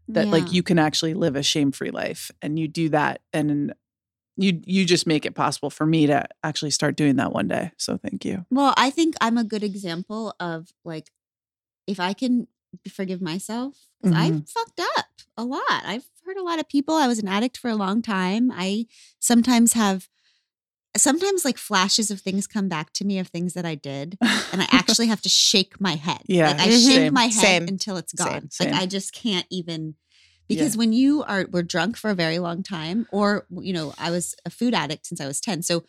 That 0.07 0.27
Yeah. 0.27 0.33
like 0.33 0.53
you 0.53 0.63
can 0.63 0.79
actually 0.79 1.15
live 1.15 1.35
a 1.35 1.43
shame-free 1.43 1.93
life 1.93 2.31
and 2.43 2.59
you 2.59 2.69
do 2.69 2.91
that 2.91 3.23
and 3.33 3.73
you 4.39 4.63
you 4.65 4.85
just 4.85 5.07
make 5.07 5.27
it 5.27 5.35
possible 5.35 5.69
for 5.69 5.85
me 5.85 6.07
to 6.07 6.25
actually 6.43 6.71
start 6.71 6.97
doing 6.97 7.17
that 7.17 7.33
one 7.33 7.49
day. 7.49 7.73
So 7.77 7.97
thank 7.99 8.25
you. 8.25 8.47
Well, 8.51 8.73
I 8.77 8.91
think 8.91 9.15
I'm 9.21 9.37
a 9.37 9.45
good 9.45 9.63
example 9.65 10.33
of 10.41 10.69
like, 10.85 11.11
if 11.87 11.99
I 12.01 12.13
can 12.13 12.47
forgive 12.91 13.21
myself, 13.21 13.77
because 14.01 14.17
I 14.17 14.31
Mhm. 14.31 14.49
fucked 14.49 14.81
up 14.97 15.07
a 15.37 15.45
lot. 15.45 15.61
I've 15.71 16.05
hurt 16.25 16.37
a 16.37 16.43
lot 16.43 16.59
of 16.61 16.69
people. 16.69 16.95
I 16.95 17.07
was 17.09 17.19
an 17.19 17.27
addict 17.29 17.57
for 17.57 17.69
a 17.69 17.75
long 17.77 18.01
time. 18.01 18.53
I 18.55 18.87
sometimes 19.19 19.73
have, 19.73 20.09
sometimes 20.97 21.45
like 21.45 21.59
flashes 21.59 22.11
of 22.11 22.21
things 22.21 22.47
come 22.47 22.69
back 22.69 22.93
to 22.95 23.05
me 23.05 23.19
of 23.19 23.29
things 23.29 23.55
that 23.55 23.65
I 23.65 23.75
did. 23.75 24.19
And 24.53 24.63
I 24.63 24.69
actually 24.73 25.07
have 25.09 25.23
to 25.23 25.29
shake 25.29 25.81
my 25.81 25.97
head. 25.97 26.23
Yeah, 26.27 26.49
Like 26.49 26.61
I 26.61 26.71
shake 26.71 26.85
same. 26.97 27.15
my 27.15 27.25
head 27.27 27.33
Same. 27.41 27.69
until 27.69 27.97
it's 27.97 28.13
gone. 28.13 28.51
same. 28.51 28.71
Like 28.73 28.83
I 28.83 28.87
just 28.87 29.13
can't 29.13 29.47
even 29.51 29.95
because 30.49 30.77
when 30.77 30.93
you 30.93 31.23
are 31.25 31.47
were 31.51 31.63
drunk 31.63 31.97
for 31.97 32.11
a 32.11 32.15
very 32.15 32.39
long 32.39 32.63
time, 32.63 33.07
or 33.13 33.47
you 33.61 33.73
know, 33.73 33.95
I 33.99 34.11
was 34.11 34.35
a 34.45 34.51
food 34.51 34.75
addict 34.75 35.07
since 35.07 35.21
I 35.21 35.27
was 35.27 35.41
10. 35.41 35.63
So 35.63 35.85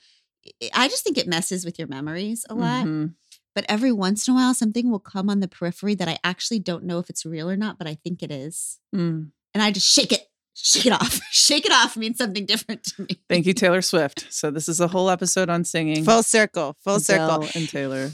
I- 0.61 0.69
I 0.73 0.87
just 0.87 1.03
think 1.03 1.17
it 1.17 1.27
messes 1.27 1.65
with 1.65 1.77
your 1.79 1.87
memories 1.87 2.45
a 2.49 2.55
lot. 2.55 2.85
Mhm. 2.85 3.15
But 3.55 3.65
every 3.67 3.91
once 3.91 4.27
in 4.27 4.33
a 4.33 4.35
while, 4.35 4.53
something 4.53 4.89
will 4.89 4.99
come 4.99 5.29
on 5.29 5.39
the 5.39 5.47
periphery 5.47 5.95
that 5.95 6.07
I 6.07 6.17
actually 6.23 6.59
don't 6.59 6.83
know 6.85 6.99
if 6.99 7.09
it's 7.09 7.25
real 7.25 7.49
or 7.49 7.57
not, 7.57 7.77
but 7.77 7.87
I 7.87 7.95
think 7.95 8.21
it 8.23 8.31
is. 8.31 8.79
Mm. 8.95 9.31
And 9.53 9.63
I 9.63 9.71
just 9.71 9.87
shake 9.91 10.11
it, 10.13 10.29
shake 10.53 10.85
it 10.85 10.93
off. 10.93 11.19
shake 11.31 11.65
it 11.65 11.71
off 11.71 11.97
means 11.97 12.17
something 12.19 12.45
different 12.45 12.83
to 12.85 13.01
me. 13.01 13.19
Thank 13.27 13.47
you, 13.47 13.53
Taylor 13.53 13.81
Swift. 13.91 14.27
So 14.29 14.49
this 14.51 14.69
is 14.69 14.79
a 14.79 14.87
whole 14.87 15.09
episode 15.09 15.49
on 15.49 15.65
singing. 15.65 16.05
Full 16.05 16.23
circle, 16.23 16.77
full 16.83 16.99
circle. 16.99 17.47
And 17.55 17.67
Taylor. 17.67 18.11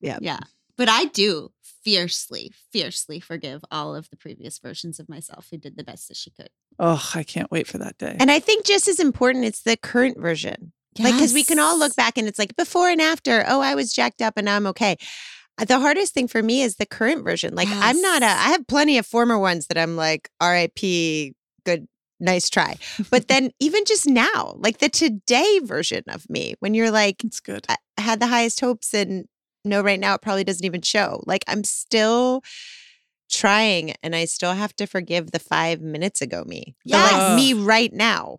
Yeah 0.00 0.18
yeah. 0.22 0.40
But 0.76 0.88
I 0.88 1.06
do 1.06 1.50
fiercely, 1.86 2.50
fiercely 2.72 3.20
forgive 3.20 3.64
all 3.70 3.94
of 3.94 4.10
the 4.10 4.16
previous 4.16 4.58
versions 4.58 4.98
of 4.98 5.08
myself 5.08 5.46
who 5.52 5.56
did 5.56 5.76
the 5.76 5.84
best 5.84 6.08
that 6.08 6.16
she 6.16 6.30
could. 6.30 6.48
Oh, 6.80 7.10
I 7.14 7.22
can't 7.22 7.48
wait 7.52 7.68
for 7.68 7.78
that 7.78 7.96
day. 7.96 8.16
And 8.18 8.28
I 8.28 8.40
think 8.40 8.66
just 8.66 8.88
as 8.88 8.98
important, 8.98 9.44
it's 9.44 9.62
the 9.62 9.76
current 9.76 10.18
version. 10.18 10.72
Like, 10.98 11.14
because 11.14 11.32
we 11.32 11.44
can 11.44 11.60
all 11.60 11.78
look 11.78 11.94
back 11.94 12.18
and 12.18 12.26
it's 12.26 12.40
like 12.40 12.56
before 12.56 12.88
and 12.88 13.00
after. 13.00 13.44
Oh, 13.46 13.60
I 13.60 13.76
was 13.76 13.92
jacked 13.92 14.20
up 14.20 14.34
and 14.36 14.46
now 14.46 14.56
I'm 14.56 14.66
okay. 14.66 14.96
Uh, 15.58 15.64
The 15.64 15.78
hardest 15.78 16.12
thing 16.12 16.26
for 16.26 16.42
me 16.42 16.62
is 16.62 16.74
the 16.74 16.86
current 16.86 17.22
version. 17.22 17.54
Like, 17.54 17.68
I'm 17.70 18.00
not 18.00 18.22
a, 18.22 18.26
I 18.26 18.48
have 18.50 18.66
plenty 18.66 18.98
of 18.98 19.06
former 19.06 19.38
ones 19.38 19.68
that 19.68 19.78
I'm 19.78 19.94
like, 19.94 20.28
RIP, 20.42 21.34
good, 21.64 21.86
nice 22.18 22.50
try. 22.50 22.78
But 23.12 23.28
then 23.28 23.52
even 23.60 23.84
just 23.84 24.08
now, 24.08 24.56
like 24.58 24.78
the 24.78 24.88
today 24.88 25.60
version 25.62 26.02
of 26.08 26.28
me, 26.28 26.54
when 26.58 26.74
you're 26.74 26.90
like, 26.90 27.22
it's 27.22 27.38
good. 27.38 27.64
I 27.68 27.76
I 27.98 28.02
had 28.02 28.20
the 28.20 28.26
highest 28.26 28.60
hopes 28.60 28.92
and 28.92 29.26
no, 29.66 29.82
right 29.82 30.00
now 30.00 30.14
it 30.14 30.22
probably 30.22 30.44
doesn't 30.44 30.64
even 30.64 30.82
show. 30.82 31.22
Like, 31.26 31.44
I'm 31.46 31.64
still 31.64 32.42
trying 33.28 33.94
and 34.02 34.14
I 34.14 34.24
still 34.24 34.52
have 34.54 34.74
to 34.76 34.86
forgive 34.86 35.30
the 35.32 35.38
five 35.38 35.80
minutes 35.80 36.20
ago 36.20 36.44
me. 36.46 36.76
The, 36.84 36.96
like 36.96 37.12
Yes. 37.12 37.36
me 37.36 37.52
right 37.54 37.92
now. 37.92 38.38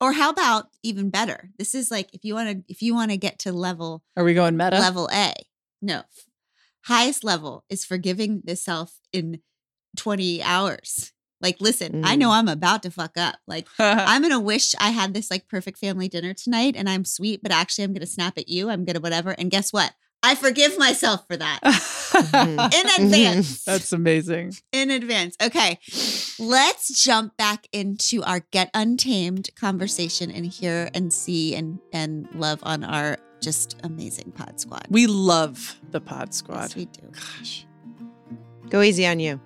Or 0.00 0.12
how 0.12 0.30
about 0.30 0.68
even 0.82 1.10
better? 1.10 1.50
This 1.58 1.74
is 1.74 1.90
like 1.90 2.08
if 2.12 2.24
you 2.24 2.34
want 2.34 2.50
to 2.50 2.72
if 2.72 2.82
you 2.82 2.94
want 2.94 3.12
to 3.12 3.16
get 3.16 3.38
to 3.40 3.52
level 3.52 4.02
Are 4.16 4.24
we 4.24 4.34
going 4.34 4.56
meta? 4.56 4.78
level 4.78 5.08
A. 5.12 5.32
No. 5.80 6.02
Highest 6.84 7.24
level 7.24 7.64
is 7.68 7.84
forgiving 7.84 8.42
the 8.44 8.56
self 8.56 9.00
in 9.12 9.40
20 9.96 10.42
hours. 10.42 11.12
Like 11.40 11.60
listen, 11.60 12.04
I 12.04 12.16
know 12.16 12.28
mm. 12.30 12.34
I'm 12.34 12.48
about 12.48 12.82
to 12.82 12.90
fuck 12.90 13.16
up. 13.16 13.36
Like 13.46 13.68
I'm 13.78 14.22
gonna 14.22 14.40
wish 14.40 14.74
I 14.78 14.90
had 14.90 15.14
this 15.14 15.30
like 15.30 15.48
perfect 15.48 15.78
family 15.78 16.08
dinner 16.08 16.34
tonight 16.34 16.74
and 16.76 16.88
I'm 16.88 17.04
sweet, 17.04 17.42
but 17.42 17.52
actually 17.52 17.84
I'm 17.84 17.92
gonna 17.94 18.06
snap 18.06 18.36
at 18.36 18.48
you. 18.48 18.68
I'm 18.68 18.84
gonna 18.84 19.00
whatever. 19.00 19.30
And 19.30 19.50
guess 19.50 19.72
what? 19.72 19.94
I 20.26 20.34
forgive 20.34 20.76
myself 20.76 21.24
for 21.28 21.36
that 21.36 21.60
mm-hmm. 21.62 22.48
in 22.48 22.56
mm-hmm. 22.56 23.04
advance. 23.04 23.62
That's 23.62 23.92
amazing. 23.92 24.54
in 24.72 24.90
advance. 24.90 25.36
Okay, 25.40 25.78
let's 26.40 27.00
jump 27.00 27.36
back 27.36 27.68
into 27.72 28.24
our 28.24 28.40
Get 28.50 28.70
Untamed 28.74 29.50
conversation 29.54 30.32
and 30.32 30.44
hear 30.44 30.90
and 30.94 31.12
see 31.12 31.54
and 31.54 31.78
and 31.92 32.28
love 32.34 32.58
on 32.64 32.82
our 32.82 33.18
just 33.40 33.76
amazing 33.84 34.32
pod 34.32 34.58
squad. 34.58 34.88
We 34.90 35.06
love 35.06 35.76
the 35.92 36.00
Pod 36.00 36.34
Squad. 36.34 36.74
Yes, 36.74 36.76
we 36.76 36.86
do. 36.86 37.02
Gosh. 37.12 37.64
Go 38.68 38.82
easy 38.82 39.06
on 39.06 39.20
you. 39.20 39.40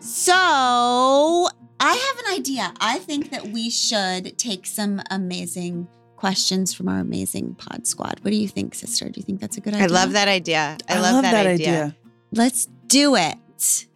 So 0.00 0.32
I 0.34 1.94
have 1.94 2.26
an 2.26 2.40
idea. 2.40 2.74
I 2.80 2.98
think 2.98 3.30
that 3.30 3.48
we 3.48 3.70
should 3.70 4.36
take 4.36 4.66
some 4.66 5.00
amazing 5.12 5.86
questions 6.24 6.74
from 6.74 6.86
our 6.88 6.98
amazing 6.98 7.54
pod 7.54 7.86
squad. 7.86 8.20
What 8.20 8.30
do 8.30 8.36
you 8.36 8.46
think, 8.46 8.74
sister? 8.74 9.06
Do 9.08 9.18
you 9.18 9.22
think 9.24 9.40
that's 9.40 9.56
a 9.56 9.60
good 9.60 9.72
idea? 9.72 9.84
I 9.84 9.88
love 9.88 10.12
that 10.12 10.28
idea. 10.28 10.76
I, 10.86 11.00
love, 11.00 11.22
that, 11.22 11.46
idea. 11.46 11.96
Let's 12.32 12.66
do 12.88 13.16
it. 13.16 13.86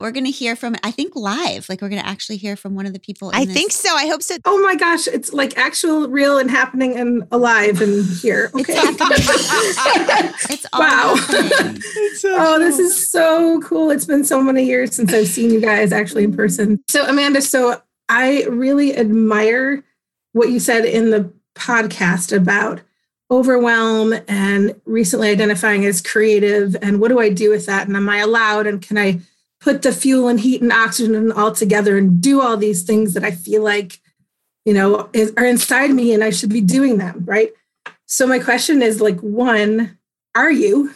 We're 0.00 0.12
gonna 0.12 0.28
hear 0.30 0.54
from 0.56 0.76
I 0.84 0.92
think 0.92 1.14
live. 1.16 1.68
Like 1.68 1.82
we're 1.82 1.88
gonna 1.88 2.02
actually 2.02 2.36
hear 2.36 2.54
from 2.56 2.74
one 2.76 2.86
of 2.86 2.92
the 2.92 3.00
people. 3.00 3.30
in 3.30 3.34
I 3.36 3.44
this- 3.44 3.52
think 3.54 3.72
so. 3.72 3.94
I 3.94 4.06
hope 4.06 4.22
so. 4.22 4.36
Oh 4.44 4.62
my 4.62 4.76
gosh, 4.76 5.08
it's 5.08 5.32
like 5.32 5.58
actual, 5.58 6.08
real, 6.08 6.38
and 6.38 6.48
happening 6.50 6.96
and 6.96 7.26
alive 7.32 7.82
and 7.82 8.04
here. 8.22 8.50
Okay. 8.58 8.74
happening. 8.74 9.18
It's 10.50 10.64
all 10.72 10.80
Wow. 10.80 11.16
happening. 11.16 11.82
oh, 12.26 12.58
this 12.60 12.78
is 12.78 13.10
so 13.10 13.60
cool. 13.60 13.90
It's 13.90 14.04
been 14.06 14.24
so 14.24 14.40
many 14.40 14.64
years 14.64 14.94
since 14.94 15.12
I've 15.12 15.26
seen 15.28 15.50
you 15.50 15.60
guys 15.60 15.92
actually 15.92 16.24
in 16.24 16.34
person. 16.34 16.80
So, 16.88 17.04
Amanda, 17.04 17.42
so 17.42 17.82
I 18.08 18.44
really 18.44 18.96
admire 18.96 19.84
what 20.32 20.48
you 20.50 20.60
said 20.60 20.84
in 20.84 21.10
the 21.10 21.32
podcast 21.58 22.34
about 22.34 22.80
overwhelm 23.30 24.14
and 24.26 24.80
recently 24.86 25.28
identifying 25.28 25.84
as 25.84 26.00
creative 26.00 26.76
and 26.80 27.00
what 27.00 27.08
do 27.08 27.18
I 27.18 27.28
do 27.28 27.50
with 27.50 27.66
that? 27.66 27.86
And 27.86 27.96
am 27.96 28.08
I 28.08 28.18
allowed? 28.18 28.66
And 28.66 28.80
can 28.80 28.96
I 28.96 29.20
put 29.60 29.82
the 29.82 29.92
fuel 29.92 30.28
and 30.28 30.40
heat 30.40 30.62
and 30.62 30.72
oxygen 30.72 31.32
all 31.32 31.52
together 31.52 31.98
and 31.98 32.20
do 32.20 32.40
all 32.40 32.56
these 32.56 32.84
things 32.84 33.14
that 33.14 33.24
I 33.24 33.32
feel 33.32 33.62
like, 33.62 34.00
you 34.64 34.72
know, 34.72 35.10
is, 35.12 35.32
are 35.36 35.44
inside 35.44 35.90
me 35.90 36.14
and 36.14 36.24
I 36.24 36.30
should 36.30 36.50
be 36.50 36.60
doing 36.60 36.98
them, 36.98 37.24
right? 37.26 37.50
So 38.06 38.26
my 38.26 38.38
question 38.38 38.82
is 38.82 39.00
like, 39.00 39.18
one, 39.20 39.98
are 40.34 40.50
you? 40.50 40.94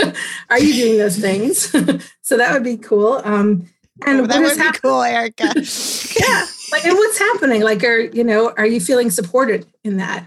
are 0.50 0.60
you 0.60 0.74
doing 0.74 0.98
those 0.98 1.18
things? 1.18 1.70
so 2.22 2.36
that 2.36 2.52
would 2.52 2.64
be 2.64 2.76
cool. 2.76 3.20
Um, 3.24 3.68
and 4.06 4.18
Oh, 4.18 4.20
what 4.22 4.30
that 4.30 4.42
is 4.42 4.58
would 4.58 4.72
be 4.72 4.78
cool, 4.80 5.02
Erica. 5.02 5.44
yeah, 6.20 6.46
like, 6.72 6.84
and 6.84 6.94
what's 6.94 7.18
happening? 7.18 7.62
Like, 7.62 7.84
are 7.84 8.00
you 8.00 8.24
know, 8.24 8.52
are 8.56 8.66
you 8.66 8.80
feeling 8.80 9.10
supported 9.10 9.66
in 9.84 9.98
that? 9.98 10.26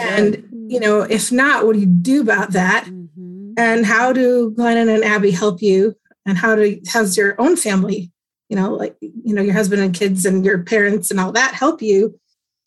And 0.00 0.48
you 0.68 0.80
know, 0.80 1.02
if 1.02 1.30
not, 1.32 1.66
what 1.66 1.74
do 1.74 1.80
you 1.80 1.86
do 1.86 2.20
about 2.20 2.52
that? 2.52 2.84
Mhm. 2.86 3.54
And 3.56 3.86
how 3.86 4.12
do 4.12 4.52
Glennon 4.52 4.92
and 4.92 5.04
Abby 5.04 5.30
help 5.30 5.62
you? 5.62 5.94
And 6.26 6.38
how 6.38 6.54
do 6.54 6.80
how's 6.88 7.16
your 7.16 7.34
own 7.40 7.56
family 7.56 8.12
you 8.48 8.56
know, 8.56 8.72
like, 8.74 8.96
you 9.00 9.34
know, 9.34 9.42
your 9.42 9.54
husband 9.54 9.82
and 9.82 9.94
kids 9.94 10.24
and 10.26 10.44
your 10.44 10.62
parents 10.62 11.10
and 11.10 11.18
all 11.18 11.32
that 11.32 11.54
help 11.54 11.82
you. 11.82 12.18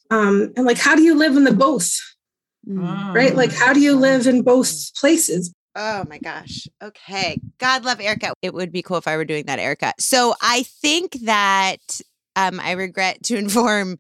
Um, 0.10 0.54
and 0.56 0.66
like, 0.66 0.78
how 0.78 0.96
do 0.96 1.02
you 1.02 1.16
live 1.16 1.36
in 1.38 1.44
the 1.44 1.54
both? 1.54 1.96
Mm. 2.68 3.14
Right? 3.14 3.36
Like, 3.36 3.54
how 3.54 3.74
do 3.74 3.80
you 3.80 3.96
live 3.96 4.28
in 4.28 4.42
both 4.42 4.94
places? 4.96 5.54
Oh 5.80 6.04
my 6.10 6.18
gosh. 6.18 6.68
Okay. 6.84 7.40
God 7.60 7.86
love 7.86 8.02
Erica. 8.02 8.34
It 8.42 8.52
would 8.54 8.72
be 8.72 8.82
cool 8.82 8.98
if 8.98 9.08
I 9.08 9.16
were 9.16 9.26
doing 9.26 9.46
that, 9.46 9.60
Erica. 9.60 9.94
So 10.00 10.34
I 10.42 10.64
think 10.64 11.14
that 11.22 12.02
um, 12.36 12.60
I 12.60 12.72
regret 12.72 13.22
to 13.26 13.38
inform 13.38 14.00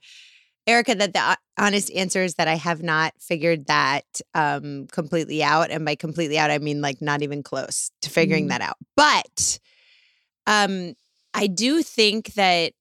Erica 0.66 0.96
that 0.96 1.14
the 1.14 1.38
honest 1.58 1.92
answer 1.94 2.24
is 2.24 2.34
that 2.34 2.48
I 2.48 2.56
have 2.56 2.82
not 2.82 3.14
figured 3.20 3.68
that 3.68 4.06
um, 4.34 4.88
completely 4.92 5.44
out. 5.44 5.70
And 5.70 5.86
by 5.86 5.94
completely 5.94 6.40
out, 6.40 6.50
I 6.50 6.58
mean 6.58 6.82
like 6.82 7.00
not 7.00 7.22
even 7.22 7.44
close 7.44 7.92
to 8.02 8.10
figuring 8.10 8.48
Mm. 8.48 8.50
that 8.50 8.62
out. 8.62 8.78
But 8.96 9.60
um, 10.48 10.96
I 11.34 11.46
do 11.48 11.84
think 11.84 12.34
that, 12.34 12.74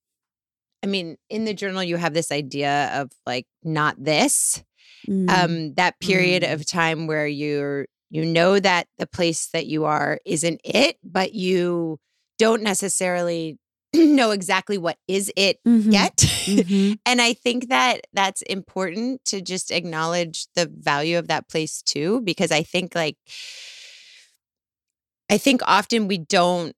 I 0.83 0.87
mean, 0.87 1.17
in 1.29 1.45
the 1.45 1.53
journal, 1.53 1.83
you 1.83 1.97
have 1.97 2.15
this 2.15 2.31
idea 2.31 2.89
of 2.99 3.11
like 3.27 3.45
not 3.63 4.03
this 4.03 4.63
Mm. 5.07 5.29
um 5.29 5.73
that 5.75 5.97
period 6.01 6.43
Mm. 6.43 6.53
of 6.53 6.65
time 6.65 7.07
where 7.07 7.27
you're 7.27 7.85
you 8.09 8.25
know 8.25 8.59
that 8.59 8.87
the 8.97 9.07
place 9.07 9.47
that 9.47 9.65
you 9.67 9.85
are 9.85 10.19
isn't 10.25 10.61
it 10.63 10.97
but 11.03 11.33
you 11.33 11.99
don't 12.39 12.61
necessarily 12.63 13.57
know 13.95 14.31
exactly 14.31 14.77
what 14.77 14.97
is 15.07 15.31
it 15.35 15.59
Mhm. 15.65 15.91
yet 15.91 16.15
Mhm. 16.47 16.99
and 17.05 17.21
i 17.21 17.33
think 17.33 17.69
that 17.69 18.07
that's 18.13 18.41
important 18.43 19.23
to 19.25 19.41
just 19.41 19.71
acknowledge 19.71 20.47
the 20.55 20.65
value 20.73 21.17
of 21.17 21.27
that 21.27 21.49
place 21.49 21.81
too 21.81 22.21
because 22.21 22.51
i 22.51 22.63
think 22.63 22.95
like 22.95 23.17
i 25.29 25.37
think 25.37 25.61
often 25.65 26.07
we 26.07 26.17
don't 26.17 26.73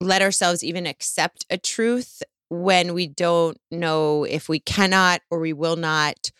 let 0.00 0.22
ourselves 0.22 0.64
even 0.64 0.86
accept 0.86 1.46
a 1.50 1.56
truth 1.56 2.22
when 2.48 2.92
we 2.92 3.06
don't 3.06 3.56
know 3.70 4.24
if 4.24 4.48
we 4.48 4.58
cannot 4.58 5.20
or 5.30 5.38
we 5.38 5.52
will 5.52 5.76
not 5.76 6.30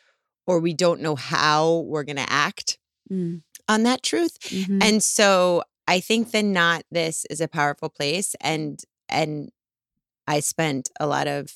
or 0.46 0.58
we 0.58 0.74
don't 0.74 1.00
know 1.00 1.14
how 1.14 1.78
we're 1.86 2.04
going 2.04 2.16
to 2.16 2.32
act 2.32 2.78
Mm. 3.10 3.42
On 3.68 3.82
that 3.84 4.02
truth. 4.02 4.38
Mhm. 4.50 4.82
and 4.82 5.02
so 5.02 5.62
i 5.88 6.00
think 6.00 6.30
the 6.32 6.42
not 6.42 6.82
this 6.90 7.24
is 7.30 7.40
a 7.40 7.48
powerful 7.48 7.88
place 7.88 8.34
and 8.40 8.80
and 9.08 9.50
i 10.26 10.40
spent 10.40 10.90
a 11.00 11.06
lot 11.06 11.26
of 11.28 11.54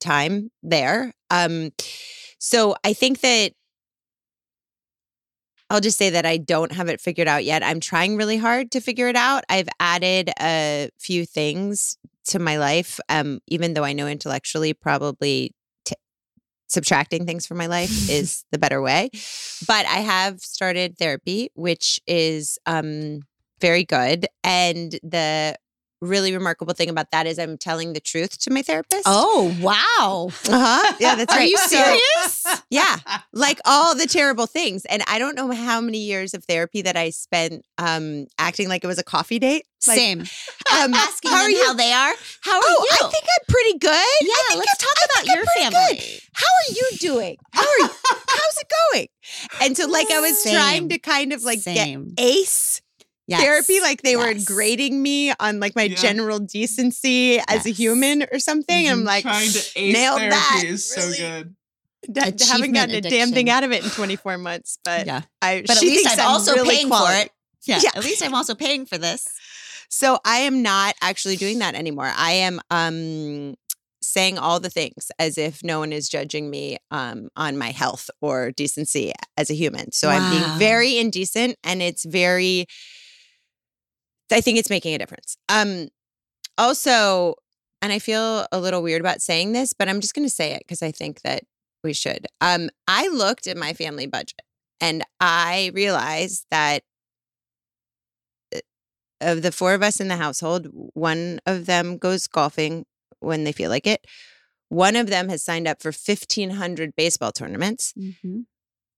time 0.00 0.50
there. 0.62 1.12
Um 1.30 1.70
so 2.38 2.76
i 2.84 2.92
think 2.92 3.20
that 3.20 3.52
i'll 5.70 5.80
just 5.80 5.98
say 5.98 6.10
that 6.10 6.26
i 6.26 6.36
don't 6.36 6.72
have 6.72 6.88
it 6.88 7.00
figured 7.00 7.28
out 7.28 7.44
yet. 7.44 7.62
I'm 7.62 7.80
trying 7.80 8.16
really 8.16 8.36
hard 8.38 8.70
to 8.72 8.80
figure 8.80 9.08
it 9.08 9.16
out. 9.16 9.44
I've 9.48 9.68
added 9.80 10.30
a 10.40 10.88
few 10.98 11.26
things 11.26 11.96
to 12.26 12.38
my 12.38 12.58
life 12.58 13.00
um 13.08 13.40
even 13.46 13.72
though 13.72 13.84
i 13.84 13.94
know 13.94 14.06
intellectually 14.06 14.74
probably 14.74 15.54
subtracting 16.68 17.26
things 17.26 17.46
from 17.46 17.56
my 17.58 17.66
life 17.66 17.90
is 18.10 18.44
the 18.52 18.58
better 18.58 18.80
way 18.80 19.10
but 19.66 19.86
I 19.86 20.00
have 20.00 20.40
started 20.40 20.96
therapy, 20.98 21.50
which 21.54 22.00
is 22.06 22.58
um, 22.66 23.20
very 23.60 23.84
good. 23.84 24.26
And 24.44 24.92
the 25.02 25.56
really 26.00 26.32
remarkable 26.32 26.74
thing 26.74 26.88
about 26.88 27.10
that 27.10 27.26
is 27.26 27.38
I'm 27.38 27.58
telling 27.58 27.92
the 27.92 28.00
truth 28.00 28.38
to 28.40 28.50
my 28.50 28.62
therapist. 28.62 29.02
Oh, 29.06 29.56
wow. 29.60 30.28
uh-huh. 30.48 30.94
Yeah, 31.00 31.14
that's 31.14 31.32
right. 31.34 31.42
Are 31.42 31.46
you 31.46 31.56
So- 31.58 31.68
serious? 31.68 32.62
yeah, 32.70 32.96
like 33.32 33.60
all 33.64 33.94
the 33.96 34.06
terrible 34.06 34.46
things. 34.46 34.84
And 34.84 35.02
I 35.08 35.18
don't 35.18 35.34
know 35.34 35.50
how 35.52 35.80
many 35.80 35.98
years 35.98 36.34
of 36.34 36.44
therapy 36.44 36.82
that 36.82 36.96
I 36.96 37.10
spent 37.10 37.64
um, 37.78 38.26
acting 38.38 38.68
like 38.68 38.84
it 38.84 38.86
was 38.86 38.98
a 38.98 39.04
coffee 39.04 39.38
date. 39.38 39.64
Like, 39.86 39.96
Same. 39.98 40.20
Um, 40.20 40.92
Asking 40.94 41.30
how 41.30 41.42
them 41.42 41.50
you? 41.52 41.64
how 41.64 41.72
they 41.74 41.92
are. 41.92 42.14
How 42.42 42.56
are 42.56 42.62
oh, 42.64 42.86
you? 43.00 43.06
I 43.06 43.10
think 43.10 43.24
I'm 43.24 43.44
pretty 43.48 43.78
good. 43.78 44.06
Yeah, 44.22 44.56
let's 44.56 44.70
I'm- 44.70 44.76
talk 44.80 45.10
about 45.10 45.26
your 45.36 45.44
family. 45.56 45.98
good. 45.98 46.20
How 46.34 46.46
are 46.46 46.72
you 46.74 46.88
doing? 46.98 47.36
How 47.52 47.62
are 47.62 47.78
you? 47.78 47.88
How's 48.04 48.58
it 48.58 48.72
going? 48.92 49.06
And 49.62 49.76
so, 49.76 49.86
like, 49.86 50.10
I 50.10 50.20
was 50.20 50.42
trying 50.42 50.88
to 50.88 50.98
kind 50.98 51.32
of 51.32 51.42
like 51.44 51.62
get 51.64 51.96
ace 52.18 52.80
Yes. 53.28 53.42
therapy 53.42 53.80
like 53.80 54.00
they 54.02 54.16
were 54.16 54.32
grading 54.46 55.00
me 55.02 55.32
on 55.38 55.60
like 55.60 55.76
my 55.76 55.82
Yeah. 55.84 55.96
general 55.96 56.38
decency 56.38 57.38
as 57.46 57.66
a 57.66 57.70
human 57.70 58.24
or 58.32 58.38
something 58.38 58.86
and 58.88 59.00
i'm 59.00 59.04
like 59.04 59.22
Trying 59.22 59.50
to 59.50 59.58
ace 59.76 59.92
nailed 59.92 60.18
therapy 60.18 60.34
that, 60.36 60.62
is 60.64 60.84
so 60.90 61.02
really. 61.02 61.16
good. 61.18 61.54
d- 62.10 62.20
haven't 62.20 62.40
Achievement 62.40 62.74
gotten 62.74 62.94
a 62.94 63.00
damn 63.02 63.30
thing 63.32 63.50
out 63.50 63.64
of 63.64 63.70
it 63.72 63.84
in 63.84 63.90
24 63.90 64.38
months 64.38 64.78
but 64.84 65.06
Yeah. 65.06 65.22
i 65.42 65.60
But 65.60 65.72
at 65.76 65.78
she 65.78 65.90
least 65.90 66.06
thinks 66.06 66.18
I'm 66.22 66.26
also 66.26 66.54
really 66.54 66.74
paying 66.76 66.88
quality. 66.88 67.14
for 67.14 67.20
it. 67.26 67.32
Yeah. 67.66 67.80
Yeah. 67.84 67.90
At 67.96 68.04
least 68.04 68.22
I'm 68.24 68.34
also 68.34 68.54
paying 68.54 68.86
for 68.86 68.96
this. 68.98 69.28
so 69.90 70.18
i 70.24 70.38
am 70.38 70.62
not 70.62 70.94
actually 71.02 71.36
doing 71.36 71.58
that 71.60 71.74
anymore 71.74 72.10
i 72.16 72.32
am 72.32 72.60
um 72.70 73.54
saying 74.00 74.38
all 74.38 74.58
the 74.60 74.70
things 74.70 75.10
as 75.18 75.36
if 75.36 75.62
no 75.62 75.80
one 75.80 75.92
is 75.92 76.08
judging 76.08 76.48
me 76.48 76.78
um, 76.90 77.28
on 77.36 77.58
my 77.58 77.70
health 77.72 78.08
or 78.22 78.52
decency 78.52 79.12
as 79.36 79.50
a 79.50 79.54
human. 79.54 79.90
So 79.92 80.08
I'm 80.08 80.30
being 80.30 80.58
very 80.58 80.96
indecent 80.98 81.56
and 81.62 81.82
it's 81.82 82.04
very 82.06 82.66
I 84.30 84.40
think 84.40 84.58
it's 84.58 84.70
making 84.70 84.94
a 84.94 84.98
difference. 84.98 85.36
Um 85.48 85.88
also 86.56 87.34
and 87.80 87.92
I 87.92 87.98
feel 87.98 88.46
a 88.50 88.58
little 88.58 88.82
weird 88.82 89.00
about 89.00 89.22
saying 89.22 89.52
this, 89.52 89.72
but 89.72 89.88
I'm 89.88 90.00
just 90.00 90.12
going 90.14 90.26
to 90.26 90.34
say 90.34 90.52
it 90.52 90.62
because 90.66 90.82
I 90.82 90.90
think 90.90 91.20
that 91.22 91.44
we 91.84 91.92
should. 91.92 92.26
Um 92.40 92.70
I 92.86 93.08
looked 93.08 93.46
at 93.46 93.56
my 93.56 93.72
family 93.72 94.06
budget 94.06 94.42
and 94.80 95.04
I 95.20 95.70
realized 95.74 96.46
that 96.50 96.82
uh, 98.54 98.60
of 99.20 99.42
the 99.42 99.52
four 99.52 99.74
of 99.74 99.82
us 99.82 100.00
in 100.00 100.08
the 100.08 100.16
household, 100.16 100.68
one 100.94 101.40
of 101.46 101.66
them 101.66 101.98
goes 101.98 102.26
golfing 102.26 102.86
when 103.20 103.44
they 103.44 103.52
feel 103.52 103.70
like 103.70 103.86
it. 103.86 104.04
One 104.68 104.96
of 104.96 105.06
them 105.06 105.28
has 105.28 105.42
signed 105.42 105.66
up 105.66 105.82
for 105.82 105.88
1500 105.88 106.94
baseball 106.94 107.32
tournaments. 107.32 107.94
Mm-hmm. 107.98 108.40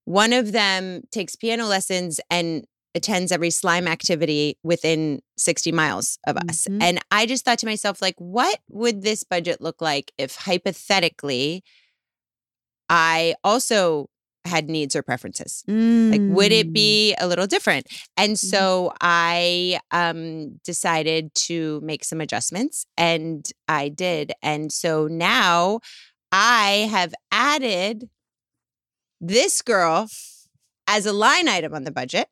One 0.05 0.33
of 0.33 0.51
them 0.51 1.03
takes 1.11 1.35
piano 1.35 1.65
lessons 1.65 2.19
and 2.29 2.65
attends 2.95 3.31
every 3.31 3.49
slime 3.49 3.87
activity 3.87 4.57
within 4.63 5.21
60 5.37 5.71
miles 5.71 6.17
of 6.27 6.37
us. 6.37 6.67
Mhm. 6.69 6.81
And 6.81 6.99
I 7.11 7.25
just 7.25 7.45
thought 7.45 7.59
to 7.59 7.65
myself, 7.65 8.01
like, 8.01 8.15
what 8.17 8.59
would 8.69 9.01
this 9.01 9.23
budget 9.23 9.61
look 9.61 9.81
like 9.81 10.11
if 10.17 10.35
hypothetically 10.35 11.63
I 12.89 13.35
also 13.43 14.07
had 14.43 14.69
needs 14.69 14.95
or 14.95 15.03
preferences? 15.03 15.63
Like, 15.67 16.19
would 16.27 16.51
Mm. 16.51 16.59
it 16.59 16.73
be 16.73 17.13
a 17.15 17.27
little 17.27 17.47
different? 17.47 17.87
And 18.17 18.37
so 18.39 18.91
I 18.99 19.79
um, 19.91 20.59
decided 20.65 21.33
to 21.35 21.79
make 21.83 22.03
some 22.03 22.19
adjustments, 22.19 22.85
and 22.97 23.47
I 23.67 23.87
did. 23.89 24.33
And 24.41 24.71
so 24.71 25.07
now 25.07 25.79
I 26.31 26.87
have 26.91 27.13
added 27.31 28.09
this 29.21 29.61
girl 29.61 30.07
as 30.87 31.05
a 31.05 31.13
line 31.13 31.47
item 31.47 31.73
on 31.75 31.83
the 31.83 31.91
budget, 31.91 32.27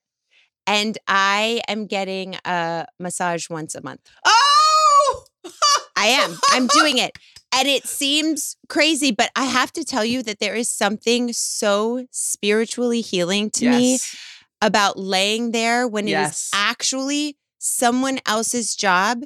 and 0.69 0.97
I 1.07 1.61
am 1.67 1.87
getting 1.87 2.35
a 2.45 2.85
massage 2.99 3.49
once 3.49 3.73
a 3.75 3.81
month. 3.81 4.01
Oh, 4.23 5.23
I 5.97 6.07
am. 6.07 6.37
I'm 6.51 6.67
doing 6.67 6.97
it. 6.99 7.17
And 7.53 7.67
it 7.67 7.85
seems 7.87 8.55
crazy, 8.69 9.11
but 9.11 9.31
I 9.35 9.45
have 9.45 9.73
to 9.73 9.83
tell 9.83 10.05
you 10.05 10.21
that 10.23 10.39
there 10.39 10.53
is 10.55 10.69
something 10.69 11.33
so 11.33 12.05
spiritually 12.11 13.01
healing 13.01 13.49
to 13.51 13.67
me 13.67 13.97
about 14.61 14.99
laying 14.99 15.51
there 15.51 15.87
when 15.87 16.07
it 16.07 16.11
is 16.11 16.15
Yes. 16.15 16.51
actually 16.53 17.37
someone 17.57 18.19
else's 18.25 18.75
job 18.75 19.23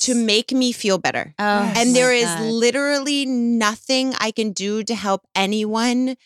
to 0.00 0.14
make 0.14 0.52
me 0.52 0.70
feel 0.72 0.98
better. 0.98 1.34
Oh, 1.38 1.72
And 1.76 1.94
there 1.96 2.12
is 2.12 2.26
God. 2.26 2.40
literally 2.52 3.26
nothing 3.26 4.14
I 4.20 4.30
can 4.30 4.52
do 4.52 4.84
to 4.84 4.94
help 4.94 5.26
anyone 5.34 6.16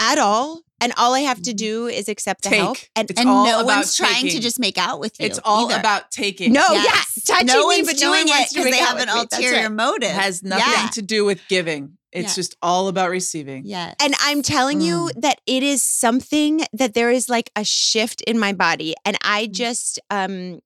at 0.00 0.18
all. 0.18 0.62
And 0.82 0.92
all 0.96 1.14
I 1.14 1.20
have 1.20 1.40
to 1.42 1.50
mm-hmm. 1.50 1.56
do 1.56 1.86
is 1.86 2.08
accept 2.08 2.42
the 2.42 2.50
help. 2.50 2.78
And 2.96 3.10
It's 3.10 3.18
and 3.18 3.28
no 3.28 3.60
about 3.60 3.66
one's 3.66 3.96
trying 3.96 4.28
to 4.28 4.40
just 4.40 4.58
make 4.58 4.78
out 4.78 5.00
with 5.00 5.18
you. 5.20 5.26
It's 5.26 5.38
all 5.44 5.70
either. 5.70 5.80
about 5.80 6.10
taking. 6.10 6.52
no, 6.52 6.66
Yes. 6.70 7.18
yeah, 7.24 7.34
touching 7.34 7.46
no 7.46 7.68
me, 7.68 7.82
but 7.82 7.94
no 7.94 8.00
doing 8.00 8.28
one 8.28 8.40
it 8.40 8.48
because 8.50 8.64
they 8.64 8.76
have 8.76 8.96
an 8.96 9.06
with 9.06 9.08
me. 9.08 9.14
That's 9.14 9.36
ulterior 9.36 9.62
right. 9.62 9.72
motive. 9.72 10.10
It 10.10 10.14
has 10.14 10.42
nothing 10.42 10.64
Yeah. 10.66 10.88
to 10.94 11.02
do 11.02 11.24
with 11.24 11.40
giving. 11.48 11.98
It's 12.10 12.30
Yeah. 12.30 12.34
just 12.34 12.56
all 12.60 12.88
about 12.88 13.10
receiving. 13.10 13.62
Yes. 13.64 13.94
And 14.00 14.14
I'm 14.20 14.42
telling 14.42 14.80
you 14.80 15.10
mm. 15.14 15.20
that 15.22 15.40
it 15.46 15.62
is 15.62 15.82
something 15.82 16.64
that 16.72 16.94
there 16.94 17.10
is 17.10 17.28
like 17.28 17.50
a 17.56 17.64
shift 17.64 18.20
in 18.22 18.38
my 18.38 18.52
body. 18.52 18.94
And 19.04 19.16
I 19.22 19.46
mm. 19.46 19.52
just, 19.52 19.98
um, 20.10 20.60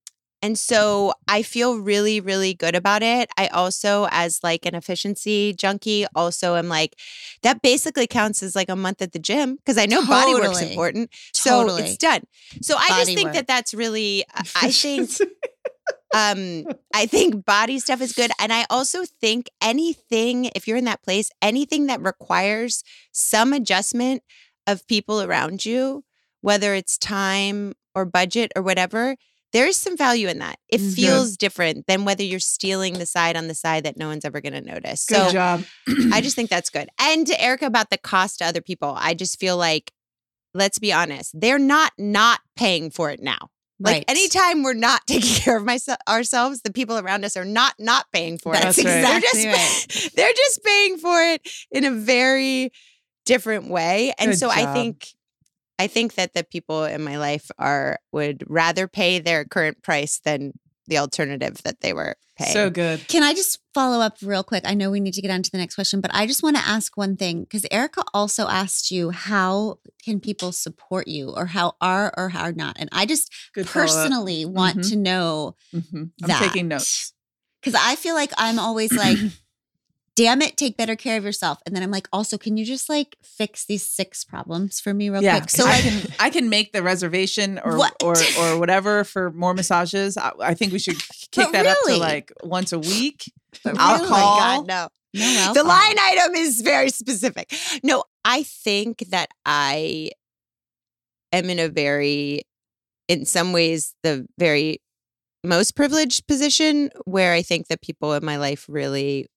and 0.47 0.57
so 0.57 1.13
I 1.27 1.43
feel 1.43 1.79
really, 1.81 2.21
really 2.21 2.55
good 2.55 2.77
about 2.77 3.03
it. 3.03 3.29
I 3.37 3.49
also, 3.49 4.07
as 4.13 4.39
like 4.45 4.65
an 4.65 4.77
efficiency 4.77 5.53
junkie, 5.53 6.07
also 6.15 6.55
am 6.55 6.69
like, 6.69 6.95
that 7.43 7.63
basically 7.63 8.07
counts 8.07 8.45
as 8.45 8.55
like 8.55 8.69
a 8.69 8.77
month 8.77 9.03
at 9.03 9.11
the 9.13 9.19
gym 9.19 9.57
because 9.57 9.77
I 9.77 9.87
know 9.87 10.07
body 10.07 10.35
work's 10.35 10.59
Totally. 10.59 10.71
important. 10.71 11.11
So 11.35 11.77
it's 11.77 11.97
done. 11.97 12.23
So 12.63 12.77
I 12.77 12.89
just 12.91 13.07
think 13.15 13.25
work. 13.25 13.35
that 13.35 13.47
that's 13.49 13.75
really, 13.75 14.25
I- 14.33 14.47
I 14.67 14.71
think 14.71 15.11
um 16.15 16.65
i 16.95 17.05
think 17.05 17.45
body 17.45 17.81
stuff 17.81 18.01
is 18.01 18.13
good 18.13 18.31
and 18.39 18.53
i 18.53 18.65
also 18.71 19.05
think 19.21 19.51
anything 19.61 20.49
if 20.55 20.69
you're 20.69 20.77
in 20.77 20.85
that 20.85 21.03
place 21.03 21.31
anything 21.43 21.87
that 21.89 22.01
requires 22.01 22.85
some 23.11 23.53
adjustment 23.53 24.23
of 24.69 24.87
people 24.87 25.21
around 25.21 25.67
you 25.67 26.05
whether 26.43 26.75
it's 26.75 26.97
time 26.97 27.75
or 27.95 28.05
budget 28.05 28.53
or 28.55 28.63
whatever 28.63 29.17
there 29.53 29.67
is 29.67 29.77
some 29.77 29.97
value 29.97 30.29
in 30.29 30.39
that. 30.41 30.59
It 30.69 30.81
Mhm. 30.81 30.95
feels 30.95 31.37
different 31.37 31.87
than 31.87 32.05
whether 32.05 32.23
you're 32.23 32.41
stealing 32.41 32.95
the 32.95 33.07
side 33.07 33.37
on 33.37 33.49
the 33.49 33.55
side 33.55 33.85
that 33.85 33.97
no 33.97 34.09
one's 34.09 34.25
ever 34.25 34.41
going 34.41 34.53
to 34.53 34.61
notice. 34.61 35.05
Good 35.07 35.27
so 35.27 35.33
job. 35.33 35.65
I 36.13 36.21
just 36.21 36.37
think 36.37 36.51
that's 36.51 36.71
good. 36.71 36.89
And 37.01 37.27
to 37.27 37.41
Erica 37.43 37.67
about 37.67 37.91
the 37.91 37.99
cost 37.99 38.39
to 38.39 38.45
other 38.45 38.61
people, 38.61 38.95
I 38.99 39.15
just 39.15 39.39
feel 39.41 39.57
like, 39.57 39.93
let's 40.55 40.79
be 40.79 40.93
honest, 40.93 41.33
they're 41.39 41.59
not 41.59 41.93
not 41.99 42.41
paying 42.57 42.91
for 42.91 43.11
it 43.11 43.23
now. 43.23 43.49
Like 43.79 43.97
Right. 43.97 44.05
anytime 44.09 44.63
we're 44.63 44.73
not 44.75 45.03
taking 45.07 45.35
care 45.35 45.57
of 45.57 45.65
myself 45.65 45.99
ourselves, 46.09 46.63
the 46.63 46.73
people 46.73 46.99
around 46.99 47.25
us 47.25 47.37
are 47.37 47.45
not 47.45 47.75
not 47.79 48.07
paying 48.13 48.39
for 48.39 48.53
That's 48.55 48.79
it. 48.79 48.85
right. 48.87 49.03
They're 49.03 49.17
exactly 49.19 49.45
just 49.45 49.97
right. 49.97 50.13
they're 50.17 50.33
just 50.33 50.65
paying 50.65 50.99
for 50.99 51.23
it 51.23 51.49
in 51.71 51.85
a 51.85 51.91
very 51.93 52.73
different 53.27 53.69
way. 53.69 54.13
And 54.19 54.31
Good 54.33 54.39
so 54.39 54.51
I 54.51 54.73
think 54.73 55.09
I 55.79 55.87
think 55.89 56.15
that 56.15 56.33
the 56.35 56.45
people 56.45 56.85
in 56.85 57.03
my 57.03 57.19
life 57.19 57.51
are 57.59 57.99
would 58.13 58.45
rather 58.49 58.89
pay 58.89 59.19
their 59.19 59.45
current 59.45 59.83
price 59.83 60.21
than 60.25 60.53
the 60.89 60.99
alternative 60.99 61.63
that 61.65 61.81
they 61.81 61.93
were 61.93 62.17
paying. 62.39 62.53
So 62.53 62.71
good. 62.71 63.07
Can 63.09 63.23
I 63.25 63.35
just 63.35 63.59
follow 63.75 64.01
up 64.01 64.19
real 64.23 64.45
quick? 64.45 64.63
I 64.67 64.75
know 64.75 64.91
we 64.91 65.01
need 65.01 65.15
to 65.15 65.21
get 65.21 65.33
on 65.33 65.43
to 65.43 65.51
the 65.51 65.59
next 65.59 65.75
question, 65.75 66.01
but 66.01 66.13
I 66.15 66.27
just 66.27 66.43
want 66.45 66.57
to 66.57 66.63
ask 66.67 66.97
one 66.97 67.17
thing 67.17 67.43
because 67.43 67.67
Erica 67.73 68.05
also 68.15 68.47
asked 68.47 68.91
you 68.93 69.11
how 69.11 69.79
can 70.05 70.21
people 70.21 70.53
support 70.53 71.09
you 71.09 71.31
or 71.31 71.47
how 71.47 71.75
are 71.81 72.15
or 72.17 72.29
how 72.29 72.43
are 72.43 72.53
not. 72.53 72.77
And 72.79 72.89
I 72.93 73.05
just 73.05 73.33
Good 73.53 73.69
follow-up. 73.69 73.91
personally 73.91 74.45
want 74.45 74.79
Mhm. 74.79 74.89
to 74.91 74.97
know 74.97 75.57
Mhm. 75.75 76.11
I'm 76.23 76.29
that. 76.29 76.39
taking 76.41 76.69
notes. 76.69 77.13
because 77.61 77.81
I 77.85 77.97
feel 77.97 78.15
like 78.15 78.33
I'm 78.39 78.61
always 78.61 78.93
like, 78.93 79.19
damn 80.17 80.43
it, 80.43 80.57
take 80.57 80.77
better 80.77 80.97
care 80.97 81.17
of 81.17 81.25
yourself. 81.25 81.61
And 81.65 81.77
then 81.77 81.83
I'm 81.83 81.91
like, 81.93 82.09
also, 82.13 82.37
can 82.37 82.57
you 82.57 82.65
just 82.65 82.89
like 82.89 83.17
fix 83.23 83.67
these 83.67 83.87
six 83.87 84.25
problems 84.25 84.81
for 84.81 84.93
me 84.93 85.11
real 85.11 85.23
yeah, 85.23 85.39
quick? 85.39 85.51
So 85.51 85.65
I 85.65 85.71
like, 85.71 85.83
can 85.83 86.13
I 86.19 86.31
can 86.31 86.49
make 86.49 86.73
the 86.73 86.83
reservation 86.83 87.61
or 87.65 87.77
What? 87.77 88.03
or 88.03 88.17
or 88.41 88.59
whatever 88.59 89.05
for 89.05 89.31
more 89.31 89.55
massages. 89.55 90.17
I, 90.17 90.33
I 90.41 90.55
think 90.55 90.73
we 90.73 90.81
should 90.81 90.99
kick 91.31 91.45
But 91.45 91.53
that 91.53 91.67
up 91.67 91.79
to 91.87 91.97
like 91.97 92.33
once 92.43 92.73
a 92.73 92.81
week. 92.81 93.31
but 93.63 93.77
I'll 93.79 93.97
oh 93.97 93.99
really, 93.99 94.09
call. 94.09 94.39
God, 94.39 94.67
no. 94.67 94.89
no 95.15 95.53
the 95.55 95.61
um 95.61 95.69
line 95.69 95.99
item 95.99 96.35
is 96.35 96.63
very 96.63 96.91
specific. 96.91 97.53
No, 97.85 98.05
I 98.25 98.43
think 98.43 99.05
that 99.11 99.29
I 99.45 100.11
am 101.33 101.51
in 101.51 101.59
a 101.59 101.69
very, 101.69 102.43
in 103.09 103.27
some 103.27 103.53
ways, 103.53 103.95
the 104.03 104.27
very 104.39 104.81
most 105.45 105.77
privileged 105.77 106.27
position 106.27 106.91
where 107.05 107.33
I 107.33 107.43
think 107.43 107.69
that 107.69 107.81
people 107.81 108.15
in 108.15 108.25
my 108.25 108.37
life 108.37 108.67
really 108.69 109.29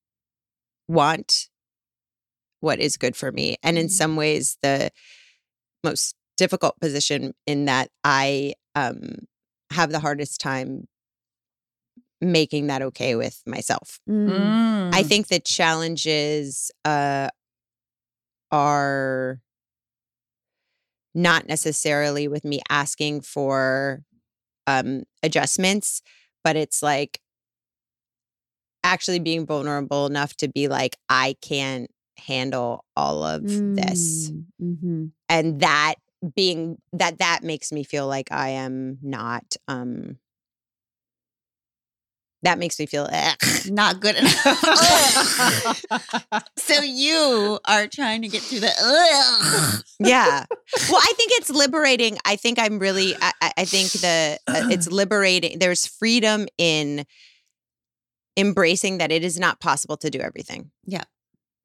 want 0.89 1.47
what 2.61 2.79
is 2.79 2.97
good 2.97 3.15
for 3.15 3.31
me. 3.31 3.55
And 3.63 3.77
in 3.77 3.87
Mhm. 3.87 3.91
some 3.91 4.15
ways, 4.17 4.57
the 4.61 4.91
most 5.83 6.15
difficult 6.37 6.79
position 6.79 7.33
in 7.45 7.65
that 7.65 7.89
I 8.03 8.55
um, 8.75 9.27
have 9.71 9.91
the 9.91 9.99
hardest 9.99 10.41
time 10.41 10.87
making 12.21 12.67
that 12.67 12.81
okay 12.81 13.15
with 13.15 13.41
myself. 13.45 13.99
Mm. 14.09 14.93
I 14.93 15.03
think 15.03 15.27
the 15.27 15.39
challenges 15.39 16.71
uh, 16.83 17.29
are 18.51 19.41
not 21.15 21.47
necessarily 21.47 22.27
with 22.27 22.43
me 22.43 22.61
asking 22.69 23.21
for 23.21 24.03
um, 24.67 25.03
adjustments, 25.23 26.01
but 26.43 26.55
it's 26.55 26.83
like 26.83 27.19
actually 28.83 29.19
being 29.19 29.45
vulnerable 29.45 30.05
enough 30.05 30.35
to 30.37 30.47
be 30.47 30.67
like, 30.67 30.95
I 31.09 31.35
can't 31.41 31.89
handle 32.17 32.85
all 32.95 33.23
of 33.23 33.43
this. 33.43 34.31
Mm, 34.31 34.45
mhm. 34.61 35.11
And 35.29 35.59
that 35.61 35.95
being 36.35 36.77
that 36.93 37.19
that 37.19 37.43
makes 37.43 37.71
me 37.71 37.83
feel 37.83 38.07
like 38.07 38.31
I 38.31 38.49
am 38.49 38.97
not 39.01 39.55
um 39.67 40.17
that 42.41 42.57
makes 42.57 42.79
me 42.79 42.85
feel 42.85 43.05
ugh. 43.11 43.37
Not 43.69 43.99
good 43.99 44.15
enough. 44.15 44.33
so 46.57 46.81
you 46.81 47.59
are 47.65 47.85
trying 47.87 48.21
to 48.21 48.29
get 48.29 48.41
through 48.41 48.61
the. 48.61 48.71
Ugh. 48.81 49.83
yeah 49.99 50.45
well 50.89 51.01
i 51.01 51.13
think 51.17 51.31
it's 51.33 51.49
liberating 51.49 52.17
i 52.25 52.35
think 52.37 52.57
i'm 52.59 52.79
really 52.79 53.13
i, 53.21 53.31
I- 53.41 53.51
I 53.57 53.65
think 53.65 53.91
the 53.91 54.39
uh, 54.47 54.67
it's 54.71 54.87
liberating 54.91 55.59
there's 55.59 55.85
freedom 55.85 56.47
in 56.57 57.05
embracing 58.37 58.97
that 58.99 59.11
it 59.11 59.23
is 59.23 59.39
not 59.39 59.59
possible 59.59 59.97
to 59.97 60.09
do 60.09 60.19
everything 60.19 60.71
Yeah. 60.85 61.03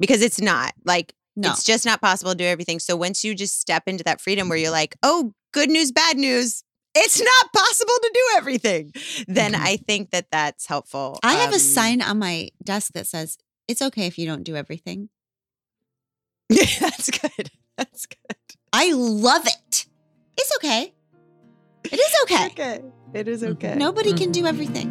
because 0.01 0.23
it's 0.23 0.41
not 0.41 0.73
like 0.85 1.15
No. 1.37 1.51
it's 1.51 1.65
just 1.65 1.85
not 1.85 2.01
possible 2.01 2.33
to 2.33 2.39
do 2.39 2.45
everything 2.45 2.79
so 2.81 2.97
once 2.97 3.23
you 3.25 3.35
just 3.35 3.61
step 3.61 3.85
into 3.87 4.05
that 4.05 4.21
freedom 4.21 4.49
where 4.49 4.59
you're 4.59 4.71
like 4.71 4.97
oh 5.03 5.33
good 5.53 5.71
news 5.71 5.93
bad 5.93 6.17
news 6.17 6.63
it's 6.97 7.21
not 7.21 7.53
possible 7.53 7.95
to 8.03 8.11
do 8.15 8.37
everything 8.37 8.93
then 9.29 9.53
Mhm. 9.53 9.61
i 9.61 9.77
think 9.77 10.11
that 10.11 10.27
that's 10.31 10.67
helpful 10.67 11.19
I 11.23 11.35
have 11.35 11.51
a 11.53 11.55
Um, 11.55 11.61
sign 11.61 12.03
on 12.03 12.19
my 12.19 12.51
desk 12.63 12.93
that 12.95 13.07
says, 13.07 13.37
"It's 13.69 13.83
okay 13.83 14.07
if 14.07 14.17
you 14.19 14.27
don't 14.27 14.43
do 14.45 14.55
everything." 14.57 15.09
Yeah, 16.51 16.65
that's 16.81 17.11
good 17.11 17.51
that's 17.77 18.07
good 18.07 18.37
I 18.73 18.91
love 18.93 19.47
it. 19.47 19.87
It's 20.37 20.51
okay. 20.57 20.93
It 21.85 21.93
is 22.01 22.15
okay. 22.25 22.47
okay 22.47 22.81
it 23.13 23.29
is 23.29 23.43
Mhm. 23.43 23.53
okay 23.53 23.75
Nobody 23.77 24.13
can 24.13 24.33
do 24.33 24.47
everything. 24.47 24.91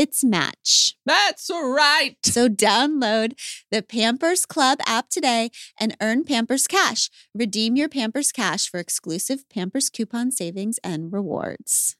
its 0.00 0.24
match. 0.24 0.96
That's 1.04 1.50
right. 1.50 2.16
So 2.24 2.48
download 2.48 3.38
the 3.70 3.82
Pampers 3.82 4.46
Club 4.46 4.78
app 4.86 5.10
today 5.10 5.50
and 5.78 5.94
earn 6.00 6.24
Pampers 6.24 6.66
Cash. 6.66 7.10
Redeem 7.34 7.76
your 7.76 7.90
Pampers 7.90 8.32
Cash 8.32 8.70
for 8.70 8.80
exclusive 8.80 9.46
Pampers 9.50 9.90
coupon 9.90 10.32
savings 10.32 10.78
and 10.82 11.12
rewards. 11.12 11.96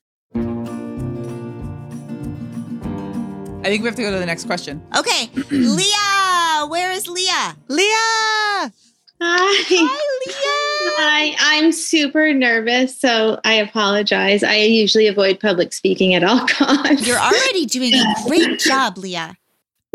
I 3.62 3.64
think 3.64 3.82
we 3.82 3.88
have 3.88 3.96
to 3.96 4.02
go 4.02 4.10
to 4.10 4.18
the 4.18 4.24
next 4.24 4.46
question. 4.46 4.82
Okay, 4.96 5.28
Leah, 5.50 6.66
where 6.68 6.92
is 6.92 7.06
Leah? 7.06 7.58
leah 7.68 8.72
Hi. 9.20 9.64
Hi, 9.68 10.20
Leah. 10.26 10.69
Hi. 10.82 11.34
I'm 11.38 11.72
super 11.72 12.32
nervous, 12.32 12.98
so 12.98 13.40
I 13.44 13.54
apologize. 13.54 14.42
I 14.42 14.56
usually 14.56 15.06
avoid 15.06 15.38
public 15.40 15.72
speaking 15.72 16.14
at 16.14 16.24
all 16.24 16.46
costs. 16.48 17.06
You're 17.06 17.18
already 17.18 17.66
doing 17.66 17.94
a 17.94 18.14
great 18.26 18.58
job, 18.58 18.96
Leah. 18.98 19.36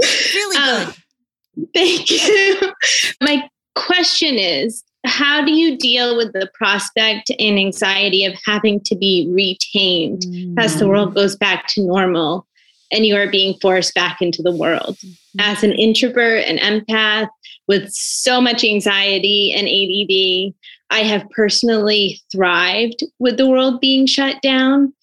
Really 0.02 0.58
Um, 0.58 0.94
good. 1.56 1.68
Thank 1.74 2.12
you. 2.12 2.74
My 3.22 3.50
question 3.76 4.36
is 4.36 4.84
how 5.06 5.44
do 5.46 5.52
you 5.54 5.78
deal 5.78 6.18
with 6.18 6.34
the 6.34 6.50
prospect 6.54 7.30
and 7.40 7.58
anxiety 7.60 8.26
of 8.26 8.34
having 8.46 8.80
to 8.82 8.96
be 8.96 9.28
retamed 9.32 10.26
as 10.58 10.78
the 10.80 10.88
world 10.88 11.14
goes 11.14 11.36
back 11.36 11.68
to 11.70 11.82
normal 11.86 12.46
and 12.92 13.06
you 13.06 13.16
are 13.16 13.30
being 13.30 13.54
forced 13.62 13.94
back 13.94 14.22
into 14.22 14.42
the 14.42 14.52
world? 14.56 14.98
As 15.40 15.64
an 15.64 15.72
introvert, 15.74 16.44
an 16.46 16.58
empath 16.58 17.28
with 17.68 17.92
so 17.94 18.40
much 18.42 18.64
anxiety 18.64 19.54
and 19.54 19.68
ADD, 19.68 20.54
I 20.90 21.00
have 21.00 21.30
personally 21.32 22.22
thrived 22.32 23.04
with 23.20 23.38
the 23.38 23.50
world 23.50 23.82
being 23.82 24.06
shut 24.06 24.42
down. 24.42 24.94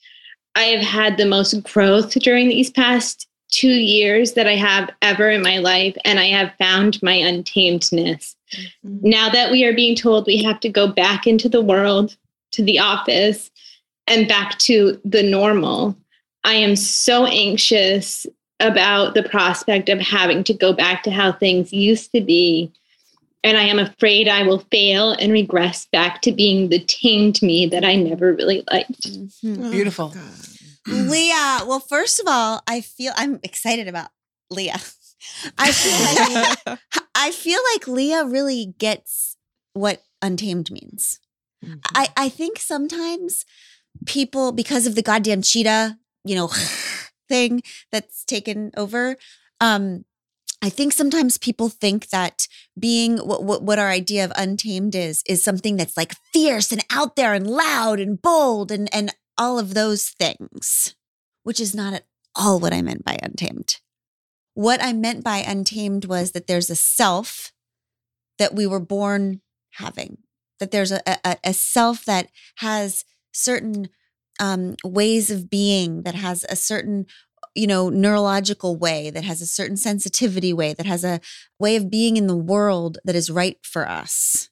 I 0.55 0.63
have 0.65 0.85
had 0.85 1.17
the 1.17 1.27
most 1.27 1.63
growth 1.65 2.13
during 2.15 2.49
these 2.49 2.71
past 2.71 3.27
two 3.51 3.69
years 3.69 4.33
that 4.33 4.47
I 4.47 4.57
have 4.57 4.91
ever 5.03 5.31
in 5.31 5.43
my 5.43 5.59
life, 5.59 5.97
and 6.05 6.19
I 6.19 6.27
have 6.27 6.55
found 6.59 7.03
my 7.03 7.19
untamedness. 7.19 8.35
Mm-hmm. 8.55 9.09
Now 9.09 9.29
that 9.29 9.51
we 9.51 9.65
are 9.65 9.75
being 9.75 9.95
told 9.95 10.27
we 10.27 10.43
have 10.43 10.61
to 10.61 10.69
go 10.69 10.89
back 10.89 11.27
into 11.27 11.49
the 11.49 11.61
world, 11.61 12.17
to 12.53 12.63
the 12.63 12.79
office, 12.79 13.51
and 14.07 14.27
back 14.27 14.59
to 14.61 15.01
the 15.05 15.23
normal, 15.23 15.97
I 16.45 16.55
am 16.55 16.77
so 16.77 17.27
anxious 17.27 18.27
about 18.59 19.15
the 19.15 19.23
prospect 19.23 19.89
of 19.89 20.01
having 20.01 20.45
to 20.45 20.55
go 20.55 20.73
back 20.73 21.03
to 21.03 21.11
how 21.11 21.33
things 21.33 21.73
used 21.73 22.13
to 22.13 22.21
be. 22.21 22.73
And 23.45 23.59
I 23.59 23.65
am 23.65 23.79
afraid 23.79 24.29
I 24.29 24.45
will 24.45 24.61
fail 24.71 25.13
and 25.13 25.33
regress 25.33 25.87
back 25.87 26.23
to 26.23 26.33
being 26.33 26.69
the 26.69 26.79
tamed 26.79 27.43
me 27.43 27.67
that 27.67 27.85
I 27.85 27.97
never 27.97 28.33
really 28.33 28.63
liked. 28.71 29.09
Mhm. 29.11 29.71
Beautiful. 29.71 30.15
Leah, 30.87 31.65
well, 31.67 31.81
first 31.81 32.21
of 32.21 32.27
all, 32.29 32.63
I 32.67 32.81
feel 32.81 33.13
I'm 33.17 33.41
excited 33.43 33.89
about 33.89 34.11
Leah. 34.51 34.81
I 35.59 35.73
feel 35.73 36.67
like 36.69 36.79
I 37.15 37.31
feel 37.31 37.61
like 37.75 37.87
Leah 37.89 38.25
really 38.25 38.75
gets 38.79 39.37
what 39.73 40.03
untamed 40.21 40.71
means. 40.71 41.19
I, 41.95 42.09
I 42.17 42.29
think 42.29 42.59
sometimes 42.59 43.45
people, 44.05 44.51
because 44.51 44.87
of 44.87 44.97
the 44.97 45.03
goddamn 45.03 45.43
cheetah, 45.43 45.97
you 46.25 46.35
know, 46.35 46.51
thing 47.29 47.63
that's 47.93 48.25
taken 48.25 48.73
over, 48.77 49.17
um, 49.61 50.05
I 50.65 50.69
think 50.71 50.93
sometimes 50.93 51.39
people 51.39 51.69
think 51.69 52.11
that 52.11 52.47
being 52.79 53.19
what, 53.19 53.43
what 53.43 53.63
what 53.63 53.81
our 53.81 53.91
idea 53.91 54.25
of 54.25 54.33
untamed 54.37 54.95
is 54.95 55.23
is 55.27 55.43
something 55.43 55.77
that's 55.77 55.97
like 55.97 56.15
fierce 56.33 56.71
and 56.71 56.85
out 56.89 57.17
there 57.17 57.35
and 57.35 57.47
loud 57.47 57.99
and 57.99 58.23
bold 58.23 58.71
and 58.71 58.89
and 58.95 59.13
all 59.37 59.59
of 59.59 59.75
those 59.75 60.11
things, 60.11 60.95
which 61.43 61.59
is 61.59 61.75
not 61.75 61.95
at 61.95 62.07
all 62.37 62.61
what 62.61 62.73
I 62.73 62.81
meant 62.81 63.05
by 63.05 63.19
untamed. 63.23 63.81
What 64.55 64.83
I 64.83 64.93
meant 64.93 65.25
by 65.25 65.39
untamed 65.39 66.05
was 66.05 66.33
that 66.33 66.47
there's 66.47 66.71
a 66.71 66.77
self 66.77 67.53
that 68.39 68.55
we 68.55 68.67
were 68.67 68.81
born 68.81 69.41
having, 69.73 70.19
that 70.61 70.71
there's 70.71 70.93
a, 70.93 71.01
a, 71.07 71.37
a 71.43 71.55
self 71.55 72.05
that 72.05 72.29
has 72.57 73.05
certain 73.33 73.89
um, 74.39 74.77
ways 74.85 75.31
of 75.31 75.49
being, 75.49 76.03
that 76.03 76.15
has 76.15 76.45
a 76.49 76.57
certain, 76.57 77.07
you 77.55 77.67
know, 77.67 77.89
neurological 77.89 78.77
way, 78.77 79.11
that 79.11 79.25
has 79.25 79.41
a 79.41 79.47
certain 79.47 79.77
sensitivity 79.77 80.53
way, 80.53 80.73
that 80.73 80.87
has 80.87 81.05
a 81.05 81.21
way 81.59 81.77
of 81.77 81.91
being 81.91 82.17
in 82.17 82.27
the 82.27 82.37
world 82.37 82.99
that 83.05 83.15
is 83.15 83.31
right 83.31 83.59
for 83.63 83.89
us. 83.89 84.49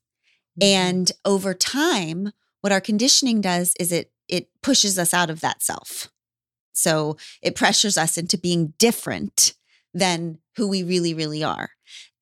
Mm-hmm. 0.60 0.66
And 0.66 1.12
over 1.24 1.54
time, 1.54 2.32
what 2.60 2.72
our 2.72 2.80
conditioning 2.80 3.40
does 3.40 3.74
is 3.80 3.92
it 3.92 4.12
it 4.28 4.48
pushes 4.62 4.98
us 4.98 5.12
out 5.12 5.28
of 5.28 5.40
that 5.40 5.62
self. 5.62 6.08
So 6.72 7.16
it 7.42 7.56
pressures 7.56 7.98
us 7.98 8.16
into 8.16 8.38
being 8.38 8.74
different 8.78 9.54
than 9.92 10.38
who 10.56 10.68
we 10.68 10.82
really, 10.82 11.14
really 11.14 11.42
are. 11.42 11.70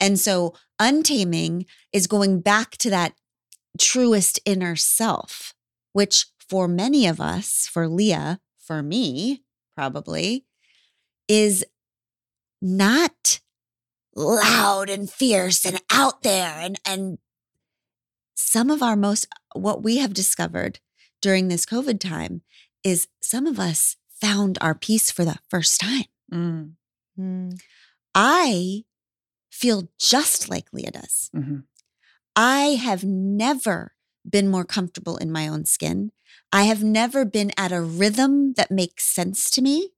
And 0.01 0.19
so 0.19 0.55
untaming 0.79 1.67
is 1.93 2.07
going 2.07 2.41
back 2.41 2.73
to 2.79 2.91
that 2.91 3.13
truest 3.79 4.41
inner 4.45 4.75
self, 4.75 5.53
which 5.93 6.27
for 6.49 6.67
many 6.67 7.07
of 7.07 7.21
us, 7.21 7.69
for 7.71 7.89
Leah, 7.89 8.41
for 8.59 8.83
me, 8.83 9.43
probably, 9.77 10.45
is 11.29 11.65
not 12.61 13.41
loud 14.17 14.91
and 14.91 15.09
fierce 15.11 15.65
and 15.65 15.81
out 15.93 16.23
there 16.23 16.59
and 16.59 16.81
and 16.85 17.19
some 18.35 18.71
of 18.71 18.83
our 18.83 18.97
most 18.97 19.27
what 19.55 19.83
we 19.83 19.99
have 19.99 20.13
discovered 20.15 20.81
during 21.21 21.49
this 21.49 21.65
covid 21.65 22.01
time 22.01 22.43
is 22.83 23.07
some 23.21 23.47
of 23.47 23.61
us 23.61 23.97
found 24.21 24.59
our 24.61 24.75
peace 24.75 25.11
for 25.11 25.25
the 25.25 25.39
first 25.49 25.81
time 25.81 26.05
Mm, 26.33 26.73
Mm. 27.19 27.59
i 28.15 28.85
feel 29.51 29.89
just 29.99 30.49
like 30.49 30.67
leah 30.73 30.91
does 30.91 31.31
mhm. 31.35 31.65
I 32.37 32.77
have 32.81 33.03
never 33.03 33.95
been 34.29 34.49
more 34.49 34.65
comfortable 34.65 35.17
in 35.17 35.33
my 35.33 35.49
own 35.49 35.65
skin. 35.65 36.13
I 36.53 36.65
have 36.65 36.85
never 36.85 37.25
been 37.25 37.51
at 37.57 37.73
a 37.73 37.81
rhythm 37.81 38.53
that 38.53 38.71
makes 38.71 39.07
sense 39.07 39.51
to 39.53 39.61
me. 39.61 39.91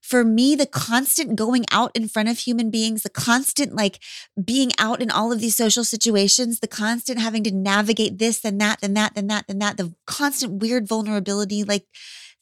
For 0.00 0.24
me, 0.24 0.54
the 0.54 0.66
constant 0.66 1.36
going 1.36 1.64
out 1.70 1.90
in 1.94 2.08
front 2.08 2.28
of 2.28 2.38
human 2.38 2.70
beings, 2.70 3.02
the 3.02 3.10
constant 3.10 3.74
like 3.74 4.00
being 4.42 4.70
out 4.78 5.02
in 5.02 5.10
all 5.10 5.32
of 5.32 5.40
these 5.40 5.56
social 5.56 5.84
situations, 5.84 6.60
the 6.60 6.66
constant 6.68 7.18
having 7.20 7.44
to 7.44 7.50
navigate 7.50 8.18
this 8.18 8.44
and 8.44 8.60
that, 8.60 8.78
and 8.82 8.96
that, 8.96 9.12
and 9.16 9.28
that, 9.30 9.44
and 9.48 9.60
that, 9.60 9.76
the 9.76 9.94
constant 10.06 10.62
weird 10.62 10.88
vulnerability, 10.88 11.62
like 11.64 11.86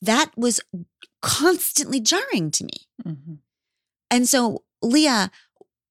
that 0.00 0.30
was 0.36 0.60
constantly 1.22 1.98
jarring 2.00 2.50
to 2.52 2.64
me. 2.64 2.86
Mhm. 3.04 3.38
And 4.10 4.28
so, 4.28 4.64
Leah, 4.82 5.30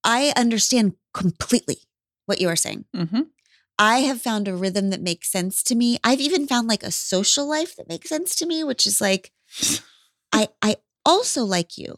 I 0.04 0.32
understand 0.36 0.94
completely 1.12 1.78
what 2.26 2.40
you 2.40 2.48
are 2.48 2.56
saying. 2.56 2.86
Mhm. 2.94 3.26
I 3.78 3.98
have 4.00 4.22
found 4.22 4.48
a 4.48 4.56
rhythm 4.56 4.90
that 4.90 5.02
makes 5.02 5.30
sense 5.30 5.62
to 5.64 5.74
me. 5.74 5.98
I've 6.02 6.20
even 6.20 6.46
found 6.46 6.68
like 6.68 6.82
a 6.82 6.90
social 6.90 7.46
life 7.46 7.76
that 7.76 7.88
makes 7.88 8.08
sense 8.08 8.34
to 8.36 8.46
me, 8.46 8.64
which 8.64 8.86
is 8.86 9.00
like 9.00 9.32
I 10.32 10.48
I 10.62 10.76
also 11.06 11.44
like 11.44 11.78
you. 11.78 11.96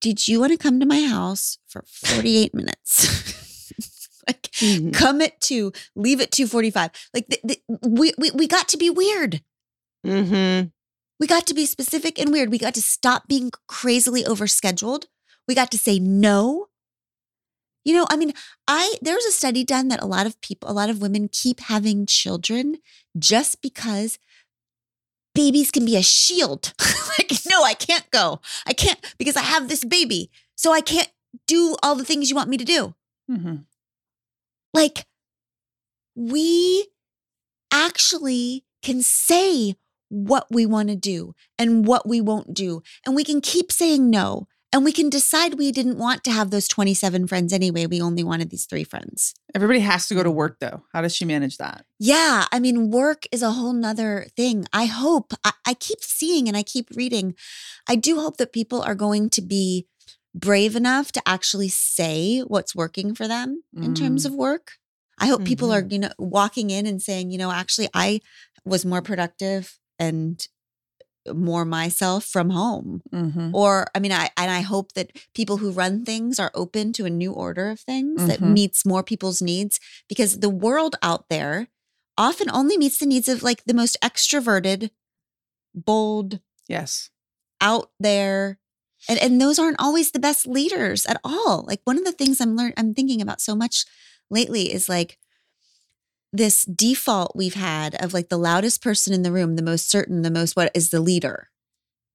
Did 0.00 0.28
you 0.28 0.40
want 0.40 0.52
to 0.52 0.58
come 0.58 0.78
to 0.80 0.86
my 0.86 1.02
house 1.02 1.58
for 1.66 1.82
48 1.88 2.54
minutes? 2.54 3.72
like 4.28 4.42
Mhm. 4.60 4.92
come 4.94 5.20
at 5.22 5.40
2, 5.40 5.72
leave 5.96 6.20
at 6.20 6.30
2:45. 6.30 6.90
Like 7.14 7.26
th- 7.28 7.42
th- 7.46 7.62
we, 7.82 8.12
we 8.18 8.30
we 8.32 8.46
got 8.46 8.68
to 8.68 8.76
be 8.76 8.90
weird. 8.90 9.42
Mhm. 10.06 10.70
We 11.20 11.26
got 11.26 11.46
to 11.48 11.54
be 11.54 11.66
specific 11.66 12.18
and 12.18 12.30
weird. 12.30 12.50
We 12.50 12.58
got 12.58 12.74
to 12.74 12.82
stop 12.82 13.26
being 13.26 13.50
crazily 13.66 14.22
overscheduled. 14.22 15.06
We 15.48 15.54
got 15.56 15.70
to 15.72 15.78
say 15.78 15.98
no. 15.98 16.68
You 17.84 17.94
know, 17.94 18.06
I 18.10 18.16
mean, 18.16 18.34
I 18.68 18.96
there 19.02 19.14
was 19.14 19.24
a 19.24 19.32
study 19.32 19.64
done 19.64 19.88
that 19.88 20.02
a 20.02 20.06
lot 20.06 20.26
of 20.26 20.40
people, 20.42 20.70
a 20.70 20.76
lot 20.80 20.90
of 20.90 21.00
women 21.00 21.28
keep 21.32 21.60
having 21.60 22.06
children 22.06 22.76
just 23.18 23.62
because 23.62 24.18
babies 25.38 25.70
can 25.70 25.84
be 25.84 25.96
a 25.96 26.02
shield. 26.02 26.74
like, 27.18 27.30
no, 27.48 27.62
I 27.62 27.74
can't 27.74 28.10
go. 28.10 28.40
I 28.66 28.72
can't 28.72 28.98
because 29.18 29.36
I 29.36 29.42
have 29.42 29.68
this 29.68 29.84
baby. 29.84 30.30
So 30.56 30.72
I 30.72 30.80
can't 30.80 31.10
do 31.46 31.76
all 31.80 31.94
the 31.94 32.04
things 32.04 32.28
you 32.28 32.34
want 32.34 32.50
me 32.50 32.56
to 32.56 32.64
do. 32.64 32.94
Mhm. 33.30 33.64
Like, 34.74 35.06
we 36.16 36.88
actually 37.72 38.64
can 38.82 39.00
say 39.02 39.76
what 40.08 40.46
we 40.50 40.66
want 40.66 40.88
to 40.88 40.96
do 40.96 41.34
and 41.56 41.86
what 41.86 42.08
we 42.08 42.20
won't 42.20 42.52
do. 42.52 42.82
And 43.06 43.14
we 43.14 43.22
can 43.22 43.40
keep 43.40 43.70
saying 43.70 44.10
no. 44.10 44.48
And 44.72 44.84
we 44.84 44.92
can 44.92 45.08
decide 45.08 45.54
we 45.54 45.72
didn't 45.72 45.96
want 45.96 46.24
to 46.24 46.30
have 46.30 46.50
those 46.50 46.68
27 46.68 47.26
friends 47.26 47.54
anyway. 47.54 47.86
We 47.86 48.02
only 48.02 48.22
wanted 48.22 48.50
these 48.50 48.66
three 48.66 48.84
friends. 48.84 49.34
Everybody 49.54 49.80
has 49.80 50.06
to 50.08 50.14
go 50.14 50.22
to 50.22 50.30
work 50.30 50.58
though. 50.60 50.84
How 50.92 51.00
does 51.00 51.14
she 51.14 51.24
manage 51.24 51.56
that? 51.56 51.86
Yeah. 51.98 52.44
I 52.52 52.60
mean, 52.60 52.90
work 52.90 53.24
is 53.32 53.42
a 53.42 53.52
whole 53.52 53.72
nother 53.72 54.26
thing. 54.36 54.66
I 54.72 54.84
hope, 54.84 55.32
I, 55.42 55.52
I 55.66 55.74
keep 55.74 56.02
seeing 56.02 56.48
and 56.48 56.56
I 56.56 56.62
keep 56.62 56.88
reading. 56.94 57.34
I 57.88 57.96
do 57.96 58.20
hope 58.20 58.36
that 58.36 58.52
people 58.52 58.82
are 58.82 58.94
going 58.94 59.30
to 59.30 59.40
be 59.40 59.86
brave 60.34 60.76
enough 60.76 61.12
to 61.12 61.22
actually 61.26 61.68
say 61.68 62.40
what's 62.40 62.76
working 62.76 63.14
for 63.14 63.26
them 63.26 63.62
in 63.74 63.94
terms 63.94 64.24
mm-hmm. 64.24 64.34
of 64.34 64.38
work. 64.38 64.72
I 65.18 65.26
hope 65.26 65.44
people 65.44 65.72
are, 65.72 65.80
mm-hmm. 65.80 65.92
you 65.92 65.98
know, 66.00 66.10
walking 66.18 66.70
in 66.70 66.86
and 66.86 67.02
saying, 67.02 67.30
you 67.30 67.38
know, 67.38 67.50
actually, 67.50 67.88
I 67.94 68.20
was 68.64 68.84
more 68.84 69.02
productive 69.02 69.78
and 69.98 70.46
more 71.34 71.64
myself 71.64 72.24
from 72.24 72.50
home. 72.50 73.02
Mhm. 73.12 73.50
Or, 73.54 73.86
I 73.94 73.98
mean, 74.00 74.12
I 74.12 74.30
and 74.36 74.50
I 74.50 74.60
hope 74.60 74.92
that 74.92 75.12
people 75.34 75.58
who 75.58 75.70
run 75.70 76.04
things 76.04 76.38
are 76.38 76.50
open 76.54 76.92
to 76.94 77.04
a 77.06 77.10
new 77.10 77.32
order 77.32 77.70
of 77.70 77.80
things 77.80 78.26
that 78.26 78.40
Mhm. 78.40 78.52
meets 78.54 78.84
more 78.86 79.02
people's 79.02 79.40
needs 79.42 79.80
because 80.08 80.40
the 80.40 80.48
world 80.50 80.96
out 81.02 81.28
there 81.28 81.68
often 82.16 82.50
only 82.50 82.76
meets 82.76 82.98
the 82.98 83.06
needs 83.06 83.28
of 83.28 83.42
like 83.42 83.64
the 83.64 83.74
most 83.74 83.96
extroverted, 84.02 84.90
bold, 85.74 86.40
Yes. 86.68 87.10
out 87.60 87.90
there. 88.00 88.58
And 89.08 89.18
and 89.20 89.40
those 89.40 89.58
aren't 89.58 89.80
always 89.80 90.10
the 90.10 90.18
best 90.18 90.46
leaders 90.46 91.06
at 91.06 91.20
all. 91.24 91.64
Like 91.66 91.80
one 91.84 91.98
of 91.98 92.04
the 92.04 92.12
things 92.12 92.40
I'm 92.40 92.56
learning 92.56 92.74
I'm 92.76 92.94
thinking 92.94 93.22
about 93.22 93.40
so 93.40 93.54
much 93.54 93.84
lately 94.30 94.72
is 94.72 94.88
like 94.88 95.18
this 96.32 96.64
default 96.64 97.34
we've 97.34 97.54
had 97.54 97.94
of 98.02 98.12
like 98.12 98.28
the 98.28 98.38
loudest 98.38 98.82
person 98.82 99.12
in 99.12 99.22
the 99.22 99.32
room, 99.32 99.56
the 99.56 99.62
most 99.62 99.90
certain, 99.90 100.22
the 100.22 100.30
most 100.30 100.56
what 100.56 100.70
is 100.74 100.90
the 100.90 101.00
leader. 101.00 101.48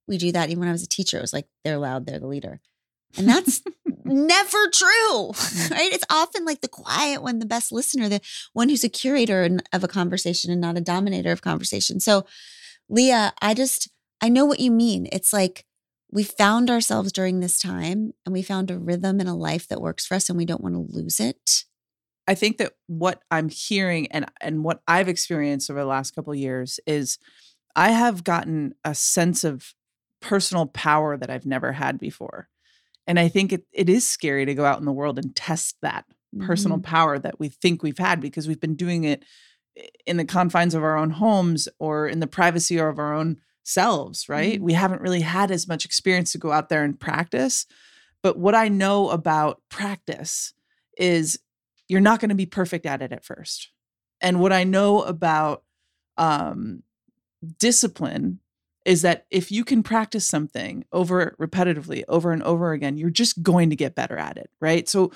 We 0.06 0.18
do 0.18 0.32
that 0.32 0.50
even 0.50 0.60
when 0.60 0.68
I 0.68 0.72
was 0.72 0.82
a 0.82 0.88
teacher. 0.88 1.18
It 1.18 1.22
was 1.22 1.32
like 1.32 1.46
they're 1.64 1.78
loud, 1.78 2.06
they're 2.06 2.20
the 2.20 2.26
leader. 2.26 2.60
And 3.16 3.28
that's 3.28 3.62
never 4.04 4.68
true, 4.72 5.32
mm. 5.32 5.70
right? 5.70 5.92
It's 5.92 6.04
often 6.10 6.44
like 6.44 6.60
the 6.60 6.68
quiet 6.68 7.22
one, 7.22 7.38
the 7.38 7.46
best 7.46 7.72
listener, 7.72 8.08
the 8.08 8.20
one 8.52 8.68
who's 8.68 8.84
a 8.84 8.88
curator 8.88 9.58
of 9.72 9.84
a 9.84 9.88
conversation 9.88 10.50
and 10.50 10.60
not 10.60 10.76
a 10.76 10.82
dominator 10.82 11.32
of 11.32 11.42
conversation. 11.42 12.00
So, 12.00 12.26
Leah, 12.88 13.32
I 13.40 13.54
just, 13.54 13.88
I 14.20 14.28
know 14.28 14.44
what 14.44 14.60
you 14.60 14.70
mean. 14.70 15.08
It's 15.10 15.32
like 15.32 15.64
we 16.10 16.22
found 16.22 16.70
ourselves 16.70 17.12
during 17.12 17.40
this 17.40 17.58
time 17.58 18.12
and 18.24 18.32
we 18.32 18.42
found 18.42 18.70
a 18.70 18.78
rhythm 18.78 19.20
and 19.20 19.28
a 19.28 19.34
life 19.34 19.66
that 19.68 19.80
works 19.80 20.06
for 20.06 20.14
us 20.14 20.28
and 20.28 20.36
we 20.36 20.44
don't 20.44 20.62
want 20.62 20.74
to 20.74 20.96
lose 20.96 21.18
it. 21.18 21.64
I 22.26 22.34
think 22.34 22.58
that 22.58 22.72
what 22.86 23.22
I'm 23.30 23.48
hearing 23.48 24.06
and 24.10 24.26
and 24.40 24.64
what 24.64 24.80
I've 24.88 25.08
experienced 25.08 25.70
over 25.70 25.80
the 25.80 25.86
last 25.86 26.14
couple 26.14 26.32
of 26.32 26.38
years 26.38 26.80
is 26.86 27.18
I 27.76 27.90
have 27.90 28.24
gotten 28.24 28.74
a 28.84 28.94
sense 28.94 29.44
of 29.44 29.74
personal 30.20 30.66
power 30.66 31.16
that 31.16 31.30
I've 31.30 31.46
never 31.46 31.72
had 31.72 31.98
before. 31.98 32.48
And 33.06 33.18
I 33.18 33.28
think 33.28 33.52
it, 33.52 33.64
it 33.72 33.88
is 33.90 34.06
scary 34.06 34.46
to 34.46 34.54
go 34.54 34.64
out 34.64 34.78
in 34.78 34.86
the 34.86 34.92
world 34.92 35.18
and 35.18 35.34
test 35.36 35.76
that 35.82 36.06
personal 36.40 36.78
Mhm. 36.78 36.84
power 36.84 37.18
that 37.18 37.38
we 37.38 37.48
think 37.48 37.82
we've 37.82 37.98
had 37.98 38.20
because 38.20 38.48
we've 38.48 38.60
been 38.60 38.76
doing 38.76 39.04
it 39.04 39.24
in 40.06 40.16
the 40.16 40.24
confines 40.24 40.74
of 40.74 40.82
our 40.82 40.96
own 40.96 41.10
homes 41.10 41.68
or 41.78 42.06
in 42.08 42.20
the 42.20 42.26
privacy 42.26 42.78
of 42.78 42.98
our 42.98 43.12
own 43.14 43.36
selves, 43.64 44.28
right? 44.28 44.60
Mhm. 44.60 44.64
We 44.64 44.72
haven't 44.72 45.02
really 45.02 45.20
had 45.22 45.50
as 45.50 45.68
much 45.68 45.84
experience 45.84 46.32
to 46.32 46.38
go 46.38 46.52
out 46.52 46.68
there 46.70 46.84
and 46.84 46.98
practice. 46.98 47.66
But 48.22 48.38
what 48.38 48.54
I 48.54 48.68
know 48.68 49.10
about 49.10 49.62
practice 49.68 50.54
is 50.96 51.38
you're 51.88 52.00
not 52.00 52.20
going 52.20 52.30
to 52.30 52.34
be 52.34 52.46
perfect 52.46 52.86
at 52.86 53.02
it 53.02 53.12
at 53.12 53.24
first. 53.24 53.70
And 54.20 54.40
what 54.40 54.52
I 54.52 54.64
know 54.64 55.02
about 55.02 55.64
um, 56.16 56.82
discipline 57.58 58.40
is 58.84 59.02
that 59.02 59.26
if 59.30 59.50
you 59.50 59.64
can 59.64 59.82
practice 59.82 60.26
something 60.26 60.84
over 60.92 61.34
repetitively 61.40 62.04
over 62.08 62.32
and 62.32 62.42
over 62.42 62.72
again 62.72 62.96
you're 62.96 63.10
just 63.10 63.42
going 63.42 63.70
to 63.70 63.76
get 63.76 63.94
better 63.94 64.16
at 64.16 64.36
it 64.36 64.50
right 64.60 64.88
so 64.88 65.10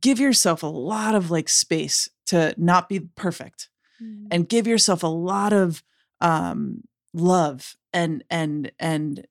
give 0.00 0.20
yourself 0.20 0.62
a 0.62 0.66
lot 0.66 1.14
of 1.14 1.30
like 1.30 1.48
space 1.48 2.08
to 2.26 2.54
not 2.56 2.88
be 2.88 3.00
perfect 3.00 3.68
Mm. 4.02 4.26
and 4.30 4.46
give 4.46 4.66
yourself 4.66 5.02
a 5.02 5.06
lot 5.06 5.54
of 5.54 5.82
um 6.20 6.82
love 7.14 7.76
and 7.94 8.22
and 8.28 8.70
and 8.78 9.26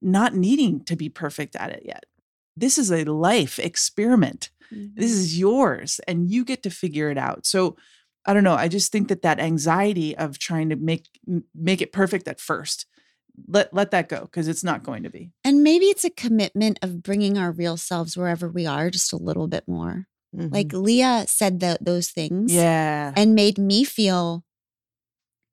not 0.00 0.34
needing 0.34 0.82
to 0.84 0.96
be 0.96 1.10
perfect 1.10 1.54
at 1.54 1.68
it 1.68 1.82
yet 1.84 2.06
this 2.56 2.78
is 2.78 2.90
a 2.90 3.04
life 3.04 3.58
experiment 3.58 4.48
this 4.70 5.10
is 5.10 5.38
yours 5.38 6.00
and 6.06 6.30
you 6.30 6.44
get 6.44 6.62
to 6.62 6.70
figure 6.70 7.10
it 7.10 7.18
out 7.18 7.44
so 7.46 7.76
i 8.26 8.32
don't 8.34 8.44
know 8.44 8.54
i 8.54 8.68
just 8.68 8.92
think 8.92 9.08
that 9.08 9.22
that 9.22 9.40
anxiety 9.40 10.16
of 10.16 10.38
trying 10.38 10.68
to 10.68 10.76
make 10.76 11.08
make 11.54 11.80
it 11.82 11.92
perfect 11.92 12.28
at 12.28 12.40
first 12.40 12.86
let 13.48 13.72
let 13.72 13.90
that 13.90 14.08
go 14.08 14.20
because 14.22 14.48
it's 14.48 14.64
not 14.64 14.82
going 14.82 15.02
to 15.02 15.08
be 15.10 15.30
And 15.44 15.62
maybe 15.62 15.86
it's 15.86 16.04
a 16.04 16.10
commitment 16.10 16.78
of 16.82 17.02
bringing 17.02 17.38
our 17.38 17.50
real 17.52 17.76
selves 17.78 18.16
wherever 18.16 18.48
we 18.48 18.66
are 18.66 18.90
just 18.90 19.12
a 19.14 19.16
little 19.16 19.48
bit 19.48 19.64
more. 19.66 20.06
Mhm. 20.36 20.52
Like 20.52 20.72
Leah 20.74 21.24
said 21.26 21.60
tho- 21.60 21.78
those 21.80 22.10
things 22.10 22.52
yeah 22.52 23.12
and 23.16 23.34
made 23.34 23.56
me 23.56 23.84
feel 23.84 24.44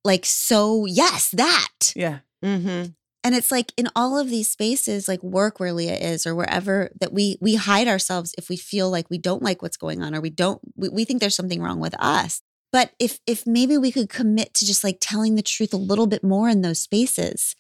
like 0.04 0.26
so, 0.26 0.86
yes, 0.86 1.30
that. 1.32 1.94
yeah 1.96 2.20
Mhm. 2.44 2.96
And 3.28 3.36
it's 3.36 3.52
like 3.52 3.74
in 3.76 3.90
all 3.94 4.18
of 4.18 4.30
these 4.30 4.50
spaces, 4.50 5.10
like 5.10 5.22
work 5.22 5.60
where 5.60 5.74
Leah 5.74 5.98
is 5.98 6.26
or 6.26 6.34
wherever 6.34 6.90
that 7.02 7.12
we 7.12 7.38
we 7.42 7.56
hide 7.56 7.90
ourselves 7.90 8.34
if 8.38 8.48
we 8.48 8.56
feel 8.56 8.90
like 8.90 9.10
we 9.10 9.18
don't 9.18 9.44
like 9.44 9.62
what's 9.62 9.76
going 9.76 10.02
on 10.02 10.16
or 10.16 10.22
we 10.22 10.30
don't 10.30 10.62
we, 10.78 10.88
we 10.88 11.04
think 11.04 11.20
there's 11.20 11.36
something 11.36 11.62
wrong 11.62 11.82
with 11.82 11.94
us. 12.00 12.42
But 12.72 12.92
if 13.00 13.20
if 13.28 13.46
maybe 13.46 13.78
we 13.78 13.92
could 13.92 14.08
commit 14.08 14.54
to 14.54 14.66
just 14.66 14.82
like 14.82 15.00
telling 15.02 15.36
the 15.36 15.42
truth 15.42 15.74
a 15.74 15.78
little 15.78 16.08
bit 16.08 16.24
more 16.24 16.48
in 16.48 16.62
those 16.62 16.80
spaces, 16.80 17.54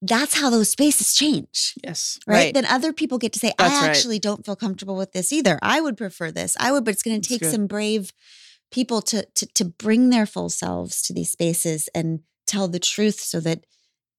that's 0.00 0.38
how 0.38 0.50
those 0.50 0.70
spaces 0.70 1.14
change. 1.14 1.74
yes 1.82 2.20
Right? 2.24 2.54
Then 2.54 2.66
other 2.66 2.92
people 2.92 3.18
get 3.18 3.32
to 3.32 3.40
say, 3.40 3.52
That's 3.58 3.74
I 3.74 3.80
right. 3.80 3.96
actually 3.96 4.20
don't 4.20 4.46
feel 4.46 4.54
comfortable 4.54 4.94
with 4.96 5.10
this 5.10 5.32
either. 5.32 5.58
I 5.62 5.80
would 5.80 5.96
prefer 5.96 6.30
this. 6.30 6.56
I 6.60 6.70
would, 6.70 6.84
but 6.84 6.94
it's 6.94 7.02
gonna 7.02 7.18
take 7.18 7.44
some 7.44 7.66
brave 7.66 8.12
people 8.70 9.02
to 9.02 9.26
to 9.34 9.46
to 9.46 9.64
bring 9.64 10.10
their 10.10 10.26
full 10.26 10.48
selves 10.48 11.02
to 11.02 11.12
these 11.12 11.32
spaces 11.32 11.88
and 11.92 12.20
tell 12.46 12.68
the 12.68 12.78
truth 12.78 13.18
so 13.18 13.40
that 13.40 13.64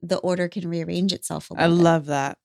the 0.03 0.17
order 0.17 0.47
can 0.47 0.69
rearrange 0.69 1.13
itself 1.13 1.49
a 1.49 1.55
i 1.55 1.63
little 1.63 1.77
bit. 1.77 1.83
love 1.83 2.05
that 2.05 2.37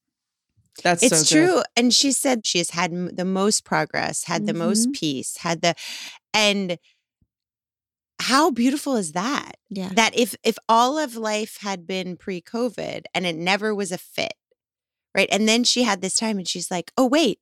that's 0.82 1.02
It's 1.02 1.28
so 1.28 1.36
true. 1.36 1.62
And 1.76 1.92
she 1.92 2.12
said 2.12 2.46
she 2.46 2.58
has 2.58 2.70
had 2.70 2.92
the 3.16 3.24
most 3.24 3.64
progress, 3.64 4.24
had 4.24 4.46
the 4.46 4.54
most 4.54 4.84
mm-hmm. 4.84 4.92
peace, 4.92 5.38
had 5.38 5.60
the, 5.60 5.74
and 6.32 6.78
how 8.20 8.50
beautiful 8.50 8.96
is 8.96 9.12
that? 9.12 9.52
Yeah. 9.70 9.90
That 9.92 10.16
if 10.18 10.34
if 10.42 10.58
all 10.68 10.98
of 10.98 11.16
life 11.16 11.58
had 11.60 11.86
been 11.86 12.16
pre-COVID 12.16 13.04
and 13.14 13.26
it 13.26 13.36
never 13.36 13.74
was 13.74 13.92
a 13.92 13.98
fit, 13.98 14.34
right? 15.14 15.28
And 15.30 15.48
then 15.48 15.64
she 15.64 15.84
had 15.84 16.00
this 16.00 16.16
time 16.16 16.38
and 16.38 16.48
she's 16.48 16.70
like, 16.70 16.92
oh 16.96 17.06
wait, 17.06 17.38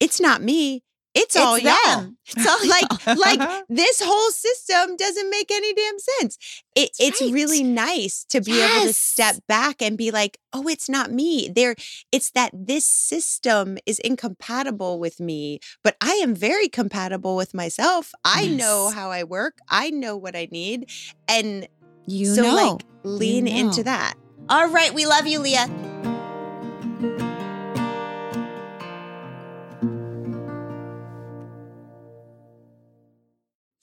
it's 0.00 0.20
not 0.20 0.42
me. 0.42 0.82
It's, 1.16 1.34
It's 1.34 1.36
all 1.36 1.58
y'all. 1.58 2.12
It's 2.36 2.46
all 2.46 2.68
like 2.68 3.06
like 3.16 3.64
this 3.68 4.02
whole 4.04 4.30
system 4.30 4.96
doesn't 4.96 5.30
make 5.30 5.50
any 5.50 5.72
damn 5.72 5.98
sense. 5.98 6.36
It, 6.74 6.90
it's 6.98 7.20
right. 7.20 7.32
really 7.32 7.62
nice 7.62 8.24
to 8.30 8.40
be 8.40 8.60
able 8.60 8.86
to 8.86 8.92
step 8.92 9.36
back 9.46 9.80
and 9.80 9.96
be 9.96 10.10
like, 10.10 10.38
oh, 10.52 10.66
it's 10.68 10.88
not 10.88 11.12
me. 11.12 11.48
There, 11.48 11.76
it's 12.10 12.32
that 12.32 12.50
this 12.52 12.84
system 12.84 13.78
is 13.86 14.00
incompatible 14.00 14.98
with 14.98 15.20
me, 15.20 15.60
but 15.84 15.96
I 16.00 16.14
am 16.14 16.34
very 16.34 16.68
compatible 16.68 17.36
with 17.36 17.54
myself. 17.54 18.12
I 18.24 18.48
know 18.48 18.90
how 18.90 19.10
I 19.10 19.22
work. 19.22 19.58
I 19.68 19.90
know 19.90 20.16
what 20.16 20.36
I 20.36 20.48
need, 20.50 20.90
and 21.28 21.68
you 22.06 22.34
so 22.34 22.42
know. 22.42 22.54
like 22.54 22.82
lean 23.04 23.46
into 23.46 23.78
know. 23.78 23.84
that. 23.84 24.14
all 24.48 24.68
right, 24.68 24.92
we 24.92 25.06
love 25.06 25.26
you, 25.26 25.38
Leah. 25.38 25.95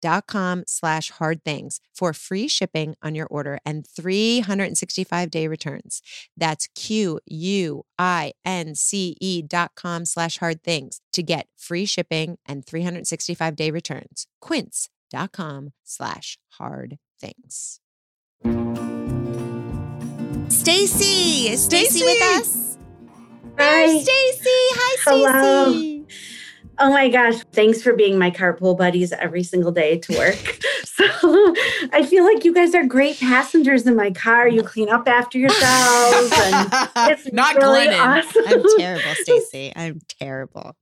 quince.com 0.00 0.64
slash 0.66 1.10
hard 1.10 1.44
things 1.44 1.80
for 1.94 2.12
free 2.12 2.48
shipping 2.48 2.94
on 3.02 3.14
your 3.14 3.26
order 3.26 3.58
and 3.64 3.86
365 3.86 5.30
day 5.30 5.46
returns. 5.46 6.02
That's 6.36 6.68
Q 6.74 7.20
U 7.26 7.82
I 7.98 8.32
N 8.44 8.74
C 8.74 9.16
E 9.20 9.42
dot 9.42 9.72
com 9.76 10.04
slash 10.04 10.38
hard 10.38 10.62
things 10.62 11.00
to 11.12 11.22
get 11.22 11.46
free 11.56 11.86
shipping 11.86 12.38
and 12.46 12.64
365 12.64 13.56
day 13.56 13.70
returns. 13.70 14.26
Quince.com 14.40 15.70
slash 15.84 16.38
hard 16.58 16.98
things. 17.20 17.80
Stacy, 20.48 21.48
is 21.48 21.64
Stacy 21.64 22.02
with 22.02 22.22
us? 22.22 22.78
Hi. 23.58 23.86
Stacy. 23.86 24.48
Hi, 24.48 24.96
Stacy. 25.72 26.39
Oh 26.80 26.90
my 26.90 27.08
gosh. 27.08 27.36
Thanks 27.52 27.82
for 27.82 27.92
being 27.92 28.18
my 28.18 28.30
carpool 28.30 28.76
buddies 28.76 29.12
every 29.12 29.42
single 29.42 29.70
day 29.70 29.98
to 29.98 30.18
work. 30.18 30.58
so 30.84 31.54
I 31.92 32.06
feel 32.08 32.24
like 32.24 32.44
you 32.44 32.54
guys 32.54 32.74
are 32.74 32.84
great 32.84 33.18
passengers 33.18 33.86
in 33.86 33.96
my 33.96 34.10
car. 34.10 34.48
You 34.48 34.62
clean 34.62 34.88
up 34.88 35.08
after 35.08 35.38
yourselves. 35.38 36.32
And 36.32 36.68
it's 37.10 37.32
not 37.32 37.56
really 37.56 37.86
Glennon. 37.86 38.18
awesome. 38.18 38.44
I'm 38.46 38.78
terrible, 38.78 39.14
Stacy. 39.14 39.72
I'm 39.76 40.00
terrible. 40.08 40.76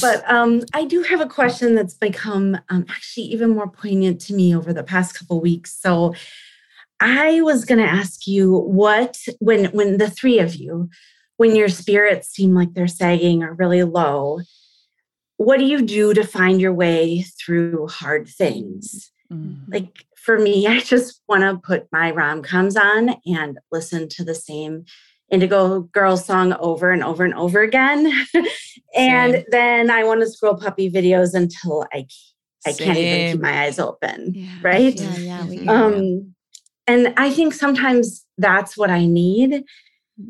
but 0.00 0.30
um, 0.30 0.62
I 0.74 0.84
do 0.84 1.02
have 1.02 1.20
a 1.20 1.26
question 1.26 1.74
that's 1.74 1.94
become 1.94 2.56
um, 2.68 2.86
actually 2.88 3.26
even 3.26 3.50
more 3.50 3.68
poignant 3.68 4.20
to 4.22 4.34
me 4.34 4.54
over 4.54 4.72
the 4.72 4.84
past 4.84 5.14
couple 5.18 5.40
weeks. 5.40 5.76
So 5.80 6.14
I 7.00 7.42
was 7.42 7.64
going 7.64 7.78
to 7.78 7.88
ask 7.88 8.26
you 8.26 8.58
what 8.58 9.18
when 9.38 9.66
when 9.66 9.98
the 9.98 10.10
three 10.10 10.38
of 10.38 10.56
you 10.56 10.90
when 11.38 11.56
your 11.56 11.68
spirits 11.68 12.28
seem 12.28 12.54
like 12.54 12.74
they're 12.74 12.86
sagging 12.86 13.42
or 13.42 13.54
really 13.54 13.82
low, 13.84 14.40
what 15.38 15.58
do 15.58 15.64
you 15.64 15.82
do 15.82 16.12
to 16.12 16.24
find 16.24 16.60
your 16.60 16.74
way 16.74 17.22
through 17.22 17.86
hard 17.88 18.28
things? 18.28 19.10
Mm. 19.32 19.60
Like 19.68 20.04
for 20.16 20.38
me, 20.38 20.66
I 20.68 20.80
just 20.80 21.22
want 21.28 21.42
to 21.42 21.56
put 21.66 21.86
my 21.90 22.10
rom 22.10 22.42
coms 22.42 22.76
on 22.76 23.14
and 23.24 23.58
listen 23.72 24.08
to 24.10 24.24
the 24.24 24.34
same 24.34 24.84
Indigo 25.30 25.80
Girls 25.80 26.24
song 26.24 26.54
over 26.54 26.90
and 26.90 27.04
over 27.04 27.24
and 27.24 27.34
over 27.34 27.62
again. 27.62 28.06
and 28.96 29.34
Same. 29.34 29.44
then 29.50 29.90
I 29.90 30.02
want 30.04 30.20
to 30.22 30.28
scroll 30.28 30.56
puppy 30.56 30.90
videos 30.90 31.34
until 31.34 31.86
I 31.92 32.06
I 32.66 32.72
can't 32.72 32.98
even 32.98 33.32
keep 33.32 33.40
my 33.40 33.62
eyes 33.62 33.78
open. 33.78 34.32
Yeah. 34.34 34.58
Right? 34.62 34.94
Yeah, 34.94 35.16
yeah. 35.18 35.46
We 35.46 35.58
Mhm. 35.58 35.62
hear 35.62 35.64
you. 35.64 35.70
um 35.70 36.34
and 36.88 37.12
i 37.18 37.30
think 37.30 37.52
sometimes 37.52 38.24
that's 38.38 38.74
what 38.76 38.88
i 38.90 39.04
need 39.04 39.62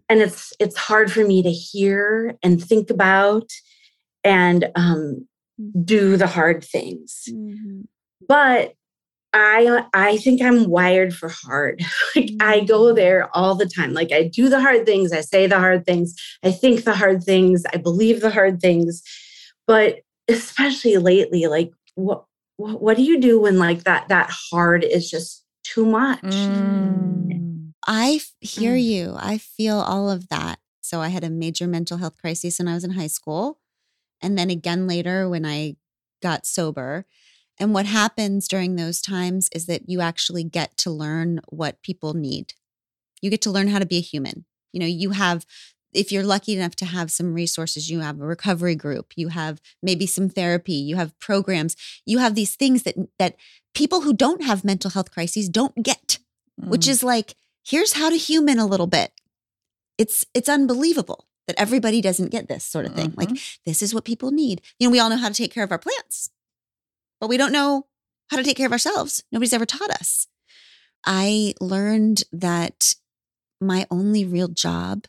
and 0.09 0.20
it's 0.20 0.53
it's 0.59 0.76
hard 0.76 1.11
for 1.11 1.24
me 1.24 1.43
to 1.43 1.51
hear 1.51 2.36
and 2.43 2.62
think 2.62 2.91
about 2.91 3.51
and 4.24 4.70
um 4.74 5.26
do 5.84 6.16
the 6.16 6.26
hard 6.26 6.62
things 6.64 7.24
Mhm. 7.30 7.86
but 8.28 8.74
i 9.32 9.84
i 9.93 10.16
think 10.16 10.41
i'm 10.41 10.68
wired 10.68 11.14
for 11.14 11.28
hard 11.28 11.82
like 12.16 12.30
i 12.41 12.61
go 12.61 12.93
there 12.95 13.28
all 13.36 13.55
the 13.55 13.66
time 13.66 13.93
like 13.93 14.12
i 14.12 14.22
do 14.22 14.49
the 14.49 14.61
hard 14.61 14.86
things 14.86 15.12
i 15.12 15.20
say 15.20 15.47
the 15.47 15.59
hard 15.59 15.84
things 15.84 16.14
i 16.43 16.51
think 16.51 16.84
the 16.84 16.95
hard 16.95 17.22
things 17.22 17.64
i 17.74 17.76
believe 17.76 18.20
the 18.20 18.30
hard 18.30 18.61
things 18.61 19.03
but 19.66 20.01
especially 20.28 20.97
lately, 20.99 21.47
like 21.47 21.70
what 21.95 22.24
what, 22.57 22.82
what 22.82 22.97
do 22.97 23.03
you 23.03 23.20
do 23.20 23.41
when 23.41 23.59
like 23.59 23.84
that 23.84 24.09
that 24.09 24.30
hard 24.30 24.84
is 24.84 25.11
just 25.11 25.45
too 25.64 25.86
much? 25.86 26.22
Mm. 26.22 27.57
I 27.91 28.20
hear 28.41 28.74
Mm. 28.76 28.84
you. 28.84 29.14
I 29.16 29.39
feel 29.39 29.78
all 29.78 30.11
of 30.11 30.28
that. 30.28 30.61
So 30.82 31.01
I 31.01 31.09
had 31.09 31.24
a 31.24 31.30
major 31.30 31.66
mental 31.66 31.97
health 31.99 32.18
crisis 32.18 32.59
when 32.59 32.68
I 32.68 32.74
was 32.74 32.84
in 32.84 32.91
high 32.93 33.07
school. 33.09 33.61
And 34.20 34.39
then 34.39 34.51
again 34.51 34.86
later 34.86 35.28
when 35.28 35.47
I 35.47 35.76
got 36.22 36.47
sober. 36.47 37.07
And 37.59 37.72
what 37.72 37.86
happens 37.86 38.47
during 38.47 38.76
those 38.76 39.01
times 39.01 39.49
is 39.55 39.66
that 39.66 39.89
you 39.89 40.01
actually 40.01 40.45
get 40.45 40.76
to 40.78 40.91
learn 40.91 41.41
what 41.49 41.82
people 41.82 42.12
need. 42.14 42.55
You 43.22 43.30
get 43.30 43.43
to 43.43 43.51
learn 43.51 43.68
how 43.68 43.78
to 43.78 43.86
be 43.86 43.97
a 43.99 44.01
human. 44.03 44.45
You 44.72 44.80
know, 44.80 44.86
you 44.86 45.11
have, 45.11 45.47
if 45.93 46.12
you're 46.12 46.22
lucky 46.24 46.55
enough 46.55 46.76
to 46.76 46.84
have 46.84 47.11
some 47.11 47.32
resources, 47.32 47.89
you 47.91 48.01
have 48.01 48.20
a 48.20 48.26
recovery 48.26 48.74
group, 48.76 49.12
you 49.16 49.28
have 49.28 49.61
maybe 49.82 50.07
some 50.07 50.28
therapy, 50.28 50.74
you 50.74 50.97
have 50.97 51.18
programs, 51.18 51.74
you 52.05 52.18
have 52.18 52.34
these 52.34 52.55
things 52.55 52.82
that 52.82 52.97
that 53.18 53.36
people 53.74 54.03
who 54.03 54.12
don't 54.12 54.43
have 54.43 54.62
mental 54.64 54.91
health 54.91 55.11
crises 55.11 55.49
don't 55.49 55.82
get 55.82 56.18
which 56.57 56.86
Mm. 56.86 56.91
is 56.91 57.03
like 57.05 57.34
here's 57.68 57.94
how 57.94 58.10
to 58.10 58.16
human 58.16 58.58
a 58.58 58.66
little 58.66 58.86
bit. 58.86 59.12
It's 59.96 60.24
it's 60.34 60.48
unbelievable 60.48 61.26
that 61.46 61.58
everybody 61.58 62.00
doesn't 62.00 62.30
get 62.30 62.48
this 62.48 62.64
sort 62.64 62.84
of 62.84 62.94
thing 62.94 63.14
like 63.16 63.30
mm-hmm. 63.30 63.60
this 63.64 63.82
is 63.82 63.94
what 63.94 64.04
people 64.04 64.30
need. 64.30 64.60
You 64.78 64.86
know 64.86 64.92
we 64.92 65.00
all 65.00 65.10
know 65.10 65.16
how 65.16 65.28
to 65.28 65.34
take 65.34 65.52
care 65.52 65.64
of 65.64 65.72
our 65.72 65.78
plants 65.78 66.30
but 67.20 67.28
we 67.28 67.36
don't 67.36 67.52
know 67.52 67.86
how 68.30 68.36
to 68.36 68.42
take 68.42 68.56
care 68.56 68.66
of 68.66 68.72
ourselves. 68.72 69.24
Nobody's 69.32 69.52
ever 69.52 69.66
taught 69.66 69.90
us. 69.90 70.28
I 71.04 71.54
learned 71.60 72.24
that 72.32 72.94
my 73.60 73.86
only 73.90 74.24
real 74.24 74.48
job 74.48 75.06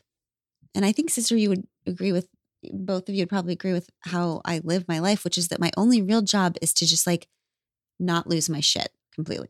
and 0.74 0.84
i 0.84 0.92
think 0.92 1.10
sister 1.10 1.36
you 1.36 1.48
would 1.48 1.66
agree 1.86 2.12
with 2.12 2.28
both 2.72 3.08
of 3.08 3.14
you 3.14 3.22
would 3.22 3.28
probably 3.28 3.52
agree 3.52 3.72
with 3.72 3.90
how 4.00 4.40
i 4.44 4.60
live 4.64 4.88
my 4.88 4.98
life 4.98 5.24
which 5.24 5.38
is 5.38 5.48
that 5.48 5.60
my 5.60 5.70
only 5.76 6.02
real 6.02 6.22
job 6.22 6.56
is 6.60 6.72
to 6.72 6.86
just 6.86 7.06
like 7.06 7.28
not 7.98 8.26
lose 8.26 8.48
my 8.48 8.60
shit 8.60 8.90
completely 9.14 9.48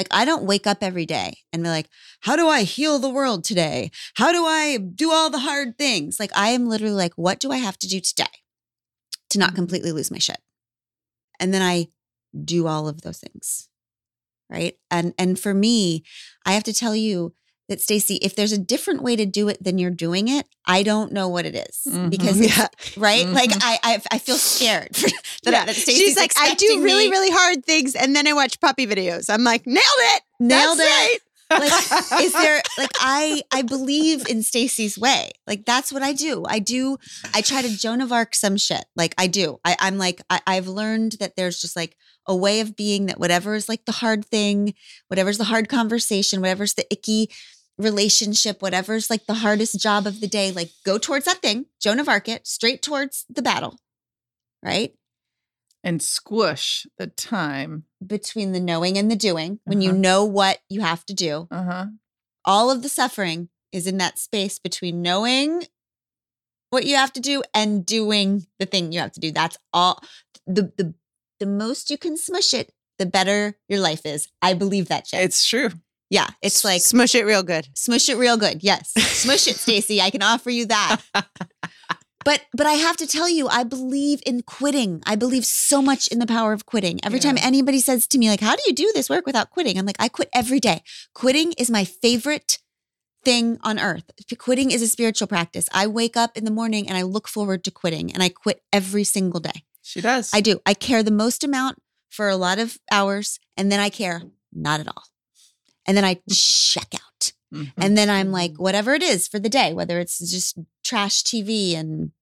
like, 0.00 0.08
I 0.10 0.24
don't 0.24 0.44
wake 0.44 0.66
up 0.66 0.78
every 0.80 1.04
day 1.04 1.34
and 1.52 1.62
be 1.62 1.68
like, 1.68 1.86
how 2.20 2.34
do 2.34 2.48
I 2.48 2.62
heal 2.62 2.98
the 2.98 3.10
world 3.10 3.44
today? 3.44 3.90
How 4.14 4.32
do 4.32 4.46
I 4.46 4.78
do 4.78 5.12
all 5.12 5.28
the 5.28 5.40
hard 5.40 5.76
things? 5.76 6.18
Like, 6.18 6.30
I 6.34 6.48
am 6.48 6.66
literally 6.66 6.94
like, 6.94 7.12
what 7.16 7.38
do 7.38 7.52
I 7.52 7.58
have 7.58 7.76
to 7.80 7.86
do 7.86 8.00
today 8.00 8.24
to 9.28 9.38
not 9.38 9.48
mm-hmm. 9.50 9.56
completely 9.56 9.92
lose 9.92 10.10
my 10.10 10.16
shit? 10.16 10.38
And 11.38 11.52
then 11.52 11.60
I 11.60 11.88
do 12.42 12.66
all 12.66 12.88
of 12.88 13.02
those 13.02 13.18
things. 13.18 13.68
Right. 14.48 14.78
And 14.90 15.12
and 15.18 15.38
for 15.38 15.52
me, 15.52 16.02
I 16.46 16.52
have 16.52 16.64
to 16.64 16.72
tell 16.72 16.96
you 16.96 17.34
that 17.70 17.80
Stacey, 17.80 18.16
if 18.16 18.36
there's 18.36 18.52
a 18.52 18.58
different 18.58 19.00
way 19.02 19.16
to 19.16 19.24
do 19.24 19.48
it 19.48 19.64
than 19.64 19.78
you're 19.78 19.90
doing 19.90 20.28
it, 20.28 20.44
I 20.66 20.82
don't 20.82 21.12
know 21.12 21.28
what 21.28 21.46
it 21.46 21.54
is. 21.54 21.80
Mhm. 21.88 22.10
Because 22.10 22.38
Yeah. 22.38 22.68
right? 22.98 23.26
Like 23.26 23.50
Mhm. 23.50 23.60
I, 23.62 23.78
I 23.82 24.02
I 24.10 24.18
feel 24.18 24.36
scared 24.36 24.92
that, 25.44 25.52
Yeah. 25.52 25.64
that 25.64 25.74
Stacey's 25.76 25.96
She's 25.98 26.16
like, 26.18 26.32
I 26.36 26.54
do 26.54 26.82
really, 26.82 27.06
me- 27.06 27.10
really 27.12 27.30
hard 27.30 27.64
things, 27.64 27.94
and 27.94 28.14
then 28.14 28.26
I 28.26 28.34
watch 28.34 28.60
puppy 28.60 28.86
videos. 28.86 29.30
I'm 29.30 29.42
like, 29.44 29.66
nailed 29.66 29.80
it, 30.14 30.22
nailed 30.38 30.78
That's 30.78 30.90
it. 30.90 30.92
right. 30.92 31.18
like 31.50 32.20
is 32.22 32.32
there 32.32 32.62
like 32.78 32.92
i 33.00 33.42
i 33.50 33.60
believe 33.62 34.24
in 34.28 34.40
stacy's 34.40 34.96
way 34.96 35.32
like 35.48 35.64
that's 35.66 35.90
what 35.92 36.00
i 36.00 36.12
do 36.12 36.44
i 36.46 36.60
do 36.60 36.96
i 37.34 37.40
try 37.40 37.60
to 37.60 37.76
joan 37.76 38.00
of 38.00 38.12
arc 38.12 38.36
some 38.36 38.56
shit 38.56 38.84
like 38.94 39.16
i 39.18 39.26
do 39.26 39.58
I, 39.64 39.74
i'm 39.80 39.98
like 39.98 40.22
I, 40.30 40.40
i've 40.46 40.68
learned 40.68 41.16
that 41.18 41.34
there's 41.34 41.60
just 41.60 41.74
like 41.74 41.96
a 42.28 42.36
way 42.36 42.60
of 42.60 42.76
being 42.76 43.06
that 43.06 43.18
whatever 43.18 43.56
is 43.56 43.68
like 43.68 43.84
the 43.84 43.90
hard 43.98 44.24
thing 44.24 44.74
whatever's 45.08 45.38
the 45.38 45.44
hard 45.50 45.68
conversation 45.68 46.40
whatever's 46.40 46.74
the 46.74 46.86
icky 46.88 47.28
relationship 47.80 48.60
whatever's 48.62 49.10
like 49.10 49.26
the 49.26 49.34
hardest 49.34 49.80
job 49.80 50.06
of 50.06 50.20
the 50.20 50.28
day 50.28 50.50
like 50.52 50.70
go 50.84 50.98
towards 50.98 51.24
that 51.24 51.38
thing 51.42 51.66
joan 51.80 51.98
of 51.98 52.08
arc 52.08 52.28
it 52.28 52.46
straight 52.46 52.82
towards 52.82 53.24
the 53.28 53.42
battle 53.42 53.78
right 54.62 54.94
and 55.82 56.02
squish 56.02 56.86
the 56.98 57.06
time. 57.06 57.84
between 58.06 58.52
the 58.52 58.60
knowing 58.60 58.98
and 58.98 59.10
the 59.10 59.16
doing 59.16 59.60
when 59.64 59.80
you 59.80 59.90
Uh-huh. 59.90 59.98
know 59.98 60.24
what 60.24 60.58
you 60.68 60.80
have 60.82 61.04
to 61.06 61.14
do 61.14 61.48
Uh 61.50 61.62
huh. 61.64 61.86
all 62.44 62.70
of 62.70 62.82
the 62.82 62.88
suffering 62.88 63.48
is 63.72 63.86
in 63.86 63.98
that 63.98 64.18
space 64.18 64.58
between 64.58 65.00
knowing 65.02 65.64
what 66.70 66.84
you 66.84 66.96
have 66.96 67.12
to 67.14 67.20
do 67.20 67.42
and 67.54 67.84
doing 67.86 68.46
the 68.58 68.66
thing 68.66 68.92
you 68.92 69.00
have 69.00 69.12
to 69.12 69.20
do. 69.20 69.32
That's 69.32 69.56
all 69.72 70.02
the 70.46 70.72
the 70.76 70.94
the 71.40 71.46
most 71.46 71.90
you 71.90 71.96
can 71.98 72.16
smush 72.16 72.52
it, 72.54 72.72
the 72.98 73.06
better 73.06 73.56
your 73.68 73.80
life 73.80 74.04
is. 74.04 74.28
I 74.42 74.54
believe 74.54 74.88
that 74.88 75.06
shit. 75.08 75.20
It's 75.20 75.44
true. 75.46 75.70
Yeah, 76.10 76.28
it's 76.42 76.64
like 76.64 76.82
smush 76.82 77.14
it 77.14 77.24
real 77.24 77.42
good. 77.42 77.68
smush 77.74 78.08
it 78.08 78.16
real 78.16 78.36
good. 78.36 78.62
Yes. 78.62 78.92
Smush 78.92 79.48
it, 79.48 79.56
Stacy. 79.56 80.00
I 80.00 80.10
can 80.10 80.22
offer 80.22 80.50
you 80.50 80.66
that. 80.66 81.00
But 82.24 82.44
but 82.52 82.66
I 82.66 82.74
have 82.74 82.98
to 82.98 83.06
tell 83.06 83.28
you, 83.28 83.48
I 83.48 83.64
believe 83.64 84.20
in 84.26 84.42
quitting. 84.42 85.02
I 85.06 85.16
believe 85.16 85.46
so 85.46 85.80
much 85.80 86.06
in 86.08 86.18
the 86.18 86.26
power 86.26 86.52
of 86.52 86.66
quitting. 86.66 87.00
Every 87.02 87.18
time 87.18 87.38
anybody 87.40 87.80
says 87.80 88.06
to 88.08 88.18
me, 88.18 88.28
like, 88.28 88.40
how 88.40 88.54
do 88.56 88.62
you 88.66 88.74
do 88.74 88.92
this 88.94 89.08
work 89.08 89.24
without 89.24 89.50
quitting? 89.50 89.78
I'm 89.78 89.86
like, 89.86 89.96
I 89.98 90.08
quit 90.08 90.28
every 90.32 90.60
day. 90.60 90.82
Quitting 91.14 91.52
is 91.52 91.70
my 91.70 91.84
favorite 91.84 92.58
thing 93.24 93.58
on 93.62 93.78
earth. 93.78 94.10
Quitting 94.38 94.70
is 94.70 94.82
a 94.82 94.88
spiritual 94.88 95.28
practice. 95.28 95.66
I 95.72 95.86
wake 95.86 96.16
up 96.16 96.36
in 96.36 96.44
the 96.44 96.50
morning 96.50 96.88
and 96.88 96.96
I 96.96 97.02
look 97.02 97.26
forward 97.26 97.64
to 97.64 97.70
quitting 97.70 98.12
and 98.12 98.22
I 98.22 98.28
quit 98.28 98.62
every 98.72 99.04
single 99.04 99.40
day. 99.40 99.64
She 99.82 100.00
does. 100.00 100.30
I 100.34 100.40
do. 100.40 100.60
I 100.66 100.74
care 100.74 101.02
the 101.02 101.10
most 101.10 101.42
amount 101.42 101.78
for 102.10 102.28
a 102.28 102.36
lot 102.36 102.58
of 102.58 102.78
hours 102.92 103.38
and 103.56 103.72
then 103.72 103.80
I 103.80 103.88
care 103.88 104.22
not 104.52 104.80
at 104.80 104.88
all. 104.88 105.04
And 105.90 105.96
then 105.96 106.04
I 106.04 106.20
check 106.30 106.94
out. 106.94 107.32
Mhm. 107.52 107.72
And 107.76 107.98
then 107.98 108.08
I'm 108.08 108.30
like, 108.30 108.52
whatever 108.58 108.94
it 108.94 109.02
is 109.02 109.26
for 109.26 109.40
the 109.40 109.48
day, 109.48 109.74
whether 109.74 109.98
it's 109.98 110.20
just 110.20 110.56
trash 110.84 111.24
TV 111.24 111.74
and 111.74 112.12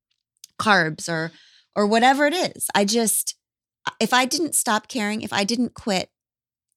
carbs 0.59 1.07
or 1.07 1.33
or 1.77 1.87
whatever 1.87 2.27
it 2.27 2.33
is. 2.33 2.67
I 2.75 2.87
just 2.87 3.35
if 4.01 4.15
I 4.15 4.25
didn't 4.25 4.55
stop 4.55 4.89
caring, 4.89 5.21
if 5.21 5.35
I 5.35 5.45
didn't 5.45 5.75
quit 5.75 6.09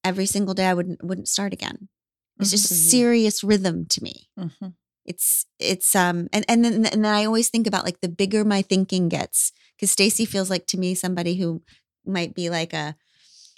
every 0.04 0.26
single 0.26 0.52
day, 0.52 0.66
I 0.66 0.74
wouldn't 0.74 1.02
wouldn't 1.02 1.28
start 1.28 1.54
again. 1.54 1.88
It's 2.38 2.50
just 2.50 2.70
a 2.70 2.74
Mhm. 2.74 2.90
serious 2.90 3.42
rhythm 3.42 3.86
to 3.86 4.02
me. 4.02 4.28
Mhm. 4.38 4.74
It's 5.06 5.46
it's 5.58 5.94
um 5.96 6.28
and 6.30 6.44
and 6.46 6.62
then 6.62 6.74
and 6.84 7.04
then 7.04 7.14
I 7.14 7.24
always 7.24 7.48
think 7.48 7.66
about 7.66 7.86
like 7.86 8.00
the 8.02 8.08
bigger 8.10 8.44
my 8.44 8.60
thinking 8.60 9.08
gets 9.08 9.50
because 9.76 9.90
Stacy 9.90 10.26
feels 10.26 10.50
like 10.50 10.66
to 10.66 10.76
me 10.78 10.94
somebody 10.94 11.36
who 11.36 11.62
might 12.04 12.34
be 12.34 12.50
like 12.50 12.74
a 12.74 12.96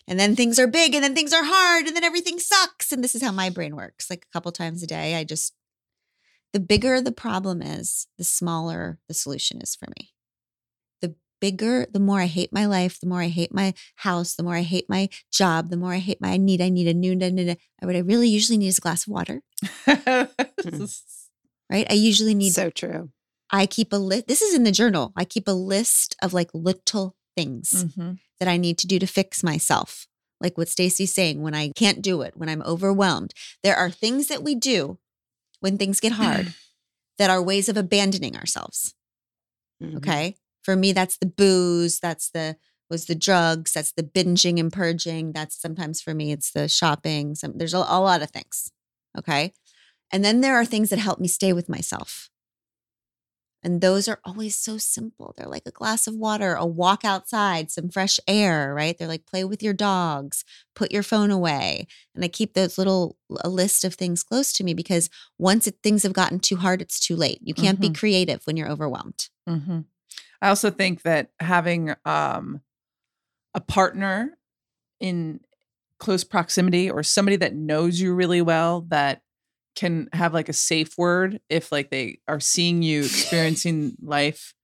and 0.06 0.20
then 0.20 0.36
things 0.36 0.58
are 0.58 0.66
big 0.66 0.94
and 0.94 1.02
then 1.02 1.14
things 1.14 1.32
are 1.32 1.44
hard 1.44 1.86
and 1.86 1.96
then 1.96 2.04
everything 2.04 2.38
sucks 2.38 2.92
and 2.92 3.02
this 3.02 3.14
is 3.14 3.22
how 3.22 3.32
my 3.32 3.50
brain 3.50 3.76
works 3.76 4.10
like 4.10 4.26
a 4.28 4.32
couple 4.32 4.52
times 4.52 4.82
a 4.82 4.86
day 4.86 5.14
I 5.14 5.24
just 5.24 5.54
the 6.52 6.60
bigger 6.60 7.00
the 7.00 7.12
problem 7.12 7.62
is 7.62 8.06
the 8.18 8.24
smaller 8.24 8.98
the 9.08 9.14
solution 9.14 9.60
is 9.60 9.74
for 9.74 9.86
me 9.98 10.10
the 11.00 11.14
bigger 11.40 11.86
the 11.92 12.00
more 12.00 12.20
I 12.20 12.26
hate 12.26 12.52
my 12.52 12.66
life 12.66 13.00
the 13.00 13.08
more 13.08 13.22
I 13.22 13.28
hate 13.28 13.54
my 13.54 13.74
house 13.96 14.34
the 14.34 14.42
more 14.42 14.56
I 14.56 14.62
hate 14.62 14.88
my 14.88 15.08
job 15.32 15.70
the 15.70 15.76
more 15.76 15.92
I 15.92 15.98
hate 15.98 16.20
my 16.20 16.32
I 16.32 16.36
need 16.36 16.60
I 16.60 16.68
need 16.68 16.88
a 16.88 16.94
new 16.94 17.14
da, 17.14 17.30
da, 17.30 17.46
da. 17.46 17.54
what 17.80 17.96
I 17.96 18.00
really 18.00 18.28
usually 18.28 18.58
need 18.58 18.68
is 18.68 18.78
a 18.78 18.82
glass 18.82 19.06
of 19.06 19.12
water 19.12 19.42
right 19.86 21.86
I 21.90 21.94
usually 21.94 22.34
need 22.34 22.52
so 22.52 22.70
true. 22.70 23.10
I 23.50 23.66
keep 23.66 23.92
a 23.92 23.96
list. 23.96 24.26
This 24.26 24.42
is 24.42 24.52
in 24.52 24.64
the 24.64 24.72
journal. 24.72 25.12
I 25.16 25.24
keep 25.24 25.46
a 25.46 25.52
list 25.52 26.16
of 26.20 26.32
like 26.32 26.50
little 26.52 27.14
things 27.36 27.84
Mhm. 27.84 28.18
that 28.38 28.48
I 28.48 28.56
need 28.56 28.78
to 28.78 28.86
do 28.86 28.98
to 28.98 29.06
fix 29.06 29.42
myself. 29.42 30.06
Like 30.40 30.58
what 30.58 30.68
Stacy's 30.68 31.14
saying, 31.14 31.42
when 31.42 31.54
I 31.54 31.70
can't 31.74 32.02
do 32.02 32.22
it, 32.22 32.36
when 32.36 32.48
I'm 32.48 32.62
overwhelmed, 32.62 33.32
there 33.62 33.76
are 33.76 33.90
things 33.90 34.26
that 34.28 34.42
we 34.42 34.54
do 34.54 34.98
when 35.60 35.78
things 35.78 36.00
get 36.00 36.12
hard 36.12 36.54
that 37.18 37.30
are 37.30 37.42
ways 37.42 37.68
of 37.68 37.76
abandoning 37.76 38.36
ourselves. 38.36 38.94
Mhm. 39.82 39.96
Okay. 39.98 40.36
For 40.62 40.76
me, 40.76 40.92
that's 40.92 41.16
the 41.16 41.26
booze. 41.26 41.98
That's 42.00 42.30
the 42.30 42.56
was 42.90 43.06
the 43.06 43.14
drugs. 43.14 43.72
That's 43.72 43.92
the 43.92 44.02
binging 44.02 44.60
and 44.60 44.72
purging. 44.72 45.32
That's 45.32 45.60
sometimes 45.60 46.00
for 46.02 46.14
me, 46.14 46.32
it's 46.32 46.50
the 46.52 46.68
shopping. 46.68 47.34
Some 47.34 47.56
there's 47.56 47.74
a, 47.74 47.78
a 47.78 48.00
lot 48.00 48.22
of 48.22 48.30
things. 48.30 48.70
Okay. 49.16 49.52
And 50.10 50.24
then 50.24 50.42
there 50.42 50.56
are 50.56 50.64
things 50.66 50.90
that 50.90 50.98
help 50.98 51.18
me 51.18 51.28
stay 51.28 51.52
with 51.52 51.68
myself. 51.68 52.30
And 53.64 53.80
those 53.80 54.08
are 54.08 54.20
always 54.24 54.54
so 54.54 54.76
simple. 54.76 55.34
They're 55.36 55.48
like 55.48 55.62
a 55.64 55.70
glass 55.70 56.06
of 56.06 56.14
water, 56.14 56.54
a 56.54 56.66
walk 56.66 57.02
outside, 57.02 57.70
some 57.70 57.88
fresh 57.88 58.20
air, 58.28 58.74
right? 58.74 58.96
They're 58.96 59.08
like 59.08 59.24
play 59.24 59.42
with 59.42 59.62
your 59.62 59.72
dogs, 59.72 60.44
put 60.76 60.92
your 60.92 61.02
phone 61.02 61.30
away. 61.30 61.86
And 62.14 62.22
I 62.22 62.28
keep 62.28 62.52
those 62.52 62.76
little 62.76 63.16
a 63.40 63.48
list 63.48 63.82
of 63.82 63.94
things 63.94 64.22
close 64.22 64.52
to 64.52 64.64
me 64.64 64.74
because 64.74 65.08
once 65.38 65.66
it, 65.66 65.76
things 65.82 66.02
have 66.02 66.12
gotten 66.12 66.40
too 66.40 66.56
hard, 66.56 66.82
it's 66.82 67.00
too 67.00 67.16
late. 67.16 67.38
You 67.42 67.54
can't 67.54 67.80
be 67.80 67.88
Mhm. 67.88 67.98
creative 67.98 68.46
when 68.46 68.56
you're 68.58 68.70
overwhelmed. 68.70 69.28
hmm 69.48 69.80
I 70.42 70.48
also 70.50 70.70
think 70.70 71.02
that 71.02 71.30
having 71.40 71.94
um, 72.04 72.60
a 73.54 73.60
partner 73.60 74.36
in 75.00 75.40
close 75.98 76.22
proximity 76.22 76.90
or 76.90 77.02
somebody 77.02 77.36
that 77.36 77.54
knows 77.54 77.98
you 77.98 78.12
really 78.14 78.42
well 78.42 78.82
that 78.88 79.22
can 79.74 80.08
have 80.12 80.32
like 80.34 80.48
a 80.48 80.52
safe 80.52 80.96
word 80.96 81.40
if 81.48 81.72
like 81.72 81.90
they 81.90 82.20
are 82.28 82.40
seeing 82.40 82.82
you 82.82 83.00
experiencing 83.00 83.96
life 84.02 84.54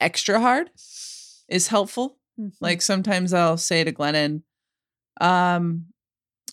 extra 0.00 0.40
hard 0.40 0.70
is 1.48 1.68
helpful. 1.68 2.16
Like 2.60 2.80
sometimes 2.80 3.34
I'll 3.34 3.58
say 3.58 3.84
to 3.84 3.92
Glennon, 3.92 4.42
um, 5.20 5.86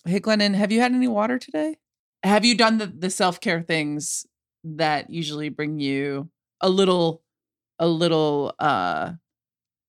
hey 0.04 0.20
Glennon, 0.20 0.54
have 0.54 0.70
you 0.70 0.80
had 0.80 0.92
any 0.92 1.08
water 1.08 1.38
today? 1.38 1.76
Have 2.22 2.44
you 2.44 2.54
done 2.56 2.78
the, 2.78 2.86
the 2.86 3.08
self-care 3.08 3.62
things 3.62 4.26
that 4.64 5.08
usually 5.08 5.48
bring 5.48 5.80
you 5.80 6.28
a 6.60 6.68
little 6.68 7.22
a 7.78 7.86
little 7.86 8.54
uh 8.58 9.12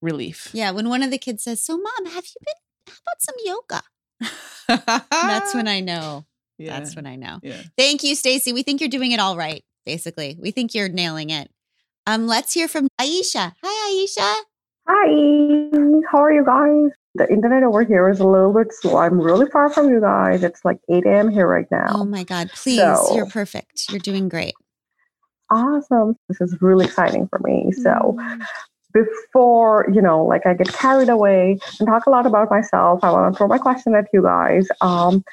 relief. 0.00 0.48
Yeah, 0.52 0.70
when 0.70 0.88
one 0.88 1.02
of 1.02 1.10
the 1.10 1.18
kids 1.18 1.44
says, 1.44 1.62
"So, 1.62 1.76
mom, 1.76 2.06
have 2.06 2.24
you 2.24 2.40
been? 2.44 2.54
How 2.86 3.00
about 3.06 3.20
some 3.20 3.34
yoga?" 3.44 3.82
That's 5.10 5.54
when 5.54 5.68
I 5.68 5.80
know. 5.80 6.26
Yeah. 6.60 6.78
That's 6.78 6.94
when 6.96 7.06
I 7.06 7.16
know. 7.16 7.38
yeah. 7.42 7.62
Thank 7.76 8.02
you, 8.04 8.14
Stacy. 8.14 8.52
We 8.52 8.62
think 8.62 8.80
you're 8.80 8.88
doing 8.90 9.12
it 9.12 9.20
all 9.20 9.36
right. 9.36 9.64
Basically, 9.86 10.36
we 10.40 10.50
think 10.50 10.74
you're 10.74 10.88
nailing 10.88 11.30
it. 11.30 11.50
Um, 12.06 12.26
let's 12.26 12.52
hear 12.52 12.68
from 12.68 12.88
Aisha. 13.00 13.52
Hi, 13.62 14.06
Aisha. 14.06 14.34
Hi, 14.88 15.70
how 16.10 16.18
are 16.18 16.32
you 16.32 16.44
guys? 16.44 16.90
The 17.14 17.28
internet 17.32 17.62
over 17.62 17.82
here 17.84 18.08
is 18.08 18.20
a 18.20 18.26
little 18.26 18.52
bit 18.52 18.68
slow. 18.72 18.96
I'm 18.98 19.20
really 19.20 19.46
far 19.50 19.70
from 19.70 19.88
you 19.88 20.00
guys. 20.00 20.42
It's 20.44 20.64
like 20.64 20.78
8 20.90 21.04
a.m. 21.06 21.30
here 21.30 21.46
right 21.46 21.66
now. 21.70 21.86
Oh 21.90 22.04
my 22.04 22.22
God! 22.24 22.50
Please, 22.54 22.78
So- 22.78 23.14
you're 23.16 23.26
perfect. 23.26 23.90
You're 23.90 23.98
doing 24.00 24.28
great. 24.28 24.54
Awesome. 25.50 26.16
This 26.28 26.40
is 26.40 26.56
really 26.60 26.84
exciting 26.86 27.26
for 27.28 27.40
me. 27.40 27.72
So, 27.72 28.16
Mm. 28.18 28.40
before, 28.92 29.86
you 29.92 30.00
know, 30.00 30.24
like 30.24 30.46
I 30.46 30.54
get 30.54 30.68
carried 30.72 31.08
away 31.08 31.58
and 31.78 31.88
talk 31.88 32.06
a 32.06 32.10
lot 32.10 32.26
about 32.26 32.50
myself, 32.50 33.00
I 33.02 33.10
want 33.10 33.32
to 33.32 33.36
throw 33.38 33.48
my 33.48 33.58
question 33.58 33.94
at 33.94 34.06
you 34.12 34.22
guys. 34.22 34.68
Um, 34.80 35.24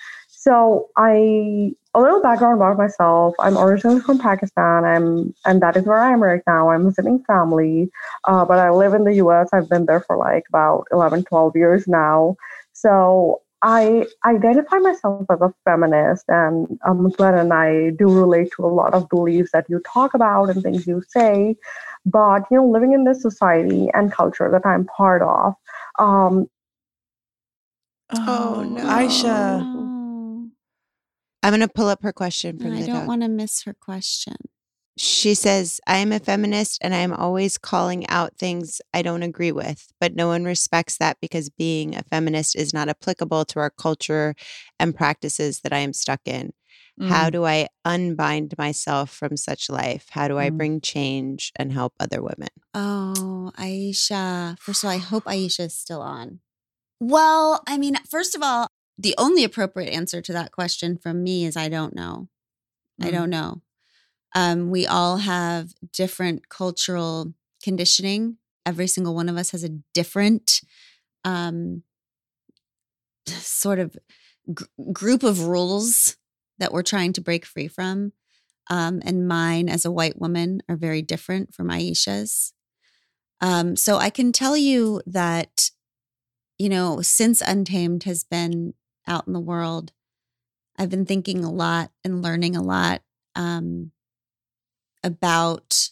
so 0.48 0.90
I 0.96 1.74
a 1.94 2.00
little 2.00 2.22
background 2.22 2.56
about 2.56 2.78
myself. 2.78 3.36
I'm 3.40 3.58
originally 3.58 4.00
from 4.00 4.18
Pakistan. 4.18 4.86
I'm 4.86 5.34
and 5.46 5.62
that 5.62 5.76
is 5.76 5.84
where 5.86 6.00
I 6.00 6.14
am 6.14 6.24
right 6.24 6.42
now. 6.48 6.70
I'm 6.70 6.86
visiting 6.86 7.22
family, 7.26 7.90
uh, 8.24 8.46
but 8.46 8.58
I 8.60 8.70
live 8.70 8.94
in 8.94 9.04
the 9.04 9.16
U.S. 9.16 9.50
I've 9.52 9.70
been 9.70 9.86
there 9.86 10.00
for 10.00 10.16
like 10.16 10.46
about 10.48 10.86
11, 10.94 11.26
12 11.26 11.56
years 11.56 11.86
now. 11.88 12.38
So 12.72 13.42
I 13.62 14.06
identify 14.26 14.78
myself 14.78 15.26
as 15.30 15.42
a 15.42 15.54
feminist, 15.66 16.24
and 16.30 16.80
um, 16.88 17.12
Glennon 17.12 17.52
I 17.52 17.94
do 17.98 18.08
relate 18.08 18.52
to 18.56 18.66
a 18.66 18.68
lot 18.68 18.94
of 18.94 19.10
beliefs 19.10 19.52
that 19.52 19.66
you 19.68 19.82
talk 19.92 20.14
about 20.14 20.50
and 20.50 20.64
things 20.64 20.88
you 20.88 21.04
say. 21.10 21.58
But 22.06 22.44
you 22.50 22.58
know, 22.58 22.70
living 22.70 22.94
in 22.94 23.04
this 23.04 23.22
society 23.22 23.90
and 23.94 24.14
culture 24.14 24.50
that 24.50 24.66
I'm 24.66 24.86
part 24.86 25.24
of, 25.24 25.56
um, 26.00 26.48
Oh, 28.12 28.64
no. 28.64 28.84
Aisha. 28.84 29.87
I'm 31.48 31.52
going 31.52 31.62
to 31.66 31.74
pull 31.74 31.88
up 31.88 32.04
her 32.04 32.12
question 32.12 32.60
from 32.60 32.74
I 32.74 32.82
the 32.82 32.88
don't 32.88 32.96
doc. 32.98 33.08
want 33.08 33.22
to 33.22 33.30
miss 33.30 33.64
her 33.64 33.74
question. 33.74 34.36
She 34.98 35.34
says, 35.34 35.80
I 35.88 36.00
am 36.00 36.12
a 36.12 36.20
feminist 36.20 36.78
and 36.82 36.94
I 36.94 36.98
am 36.98 37.14
always 37.14 37.58
calling 37.58 38.06
out 38.10 38.36
things 38.38 38.82
I 38.94 39.02
don't 39.02 39.24
agree 39.24 39.54
with, 39.54 39.94
but 40.02 40.14
no 40.14 40.28
one 40.28 40.44
respects 40.44 40.98
that 40.98 41.20
because 41.22 41.50
being 41.50 41.96
a 41.96 42.04
feminist 42.04 42.58
is 42.58 42.74
not 42.74 42.90
applicable 42.90 43.46
to 43.46 43.60
our 43.60 43.70
culture 43.70 44.36
and 44.78 44.94
practices 44.94 45.62
that 45.62 45.72
I 45.72 45.78
am 45.78 45.94
stuck 45.94 46.20
in. 46.26 46.52
How 47.04 47.30
Mm. 47.30 47.32
do 47.32 47.46
I 47.46 47.68
unbind 47.86 48.56
myself 48.58 49.10
from 49.10 49.38
such 49.38 49.70
life? 49.70 50.08
How 50.10 50.28
do 50.28 50.38
I 50.38 50.50
Mm. 50.50 50.58
bring 50.58 50.82
change 50.82 51.54
and 51.56 51.72
help 51.72 51.94
other 51.98 52.22
women? 52.22 52.50
Oh, 52.74 53.54
Aisha. 53.58 54.60
First 54.60 54.84
of 54.84 54.90
all, 54.90 54.94
I 54.96 54.98
hope 54.98 55.24
Aisha 55.24 55.62
is 55.68 55.78
still 55.78 56.02
on. 56.02 56.42
Well, 57.00 57.64
I 57.68 57.78
mean, 57.78 57.96
first 58.10 58.36
of 58.36 58.42
all, 58.44 58.68
the 58.98 59.16
only 59.18 59.44
appropriate 59.44 59.92
answer 59.92 60.22
to 60.22 60.34
that 60.34 60.52
question 60.52 60.98
from 60.98 61.24
me 61.24 61.46
is 61.46 61.56
I 61.56 61.70
don't 61.70 61.96
know. 61.96 62.30
I 63.02 63.08
Mm. 63.10 63.12
don't 63.12 63.30
know. 63.30 63.62
Um, 64.36 64.70
we 64.72 64.86
all 64.88 65.18
have 65.18 65.74
different 65.94 66.50
cultural 66.50 67.34
conditioning. 67.64 68.38
Every 68.66 68.88
single 68.88 69.16
one 69.16 69.30
of 69.30 69.38
us 69.38 69.52
has 69.52 69.64
a 69.64 69.70
different 69.94 70.62
um, 71.24 71.84
sort 73.28 73.80
of 73.80 73.96
gr- 74.54 74.66
group 74.92 75.24
of 75.24 75.42
rules 75.46 76.18
that 76.60 76.72
we're 76.72 76.84
trying 76.84 77.14
to 77.14 77.22
break 77.22 77.46
free 77.46 77.68
from. 77.68 78.14
Um, 78.70 79.02
and 79.06 79.28
mine 79.28 79.70
as 79.70 79.86
a 79.86 79.92
white 79.92 80.20
woman 80.20 80.62
are 80.68 80.76
very 80.76 81.02
different 81.02 81.54
from 81.54 81.70
Aisha's. 81.70 82.54
Um, 83.40 83.76
so 83.78 83.98
I 83.98 84.10
can 84.10 84.32
tell 84.34 84.58
you 84.58 85.02
that, 85.06 85.70
you 86.58 86.68
know, 86.68 87.02
since 87.02 87.40
Untamed 87.42 88.04
has 88.04 88.24
been 88.26 88.74
out 89.08 89.28
in 89.28 89.34
the 89.34 89.40
world, 89.40 89.92
I've 90.78 90.90
been 90.90 91.06
thinking 91.06 91.44
a 91.44 91.52
lot 91.52 91.92
and 92.04 92.22
learning 92.22 92.56
a 92.56 92.62
lot 92.62 93.02
um, 93.36 93.92
about 95.04 95.90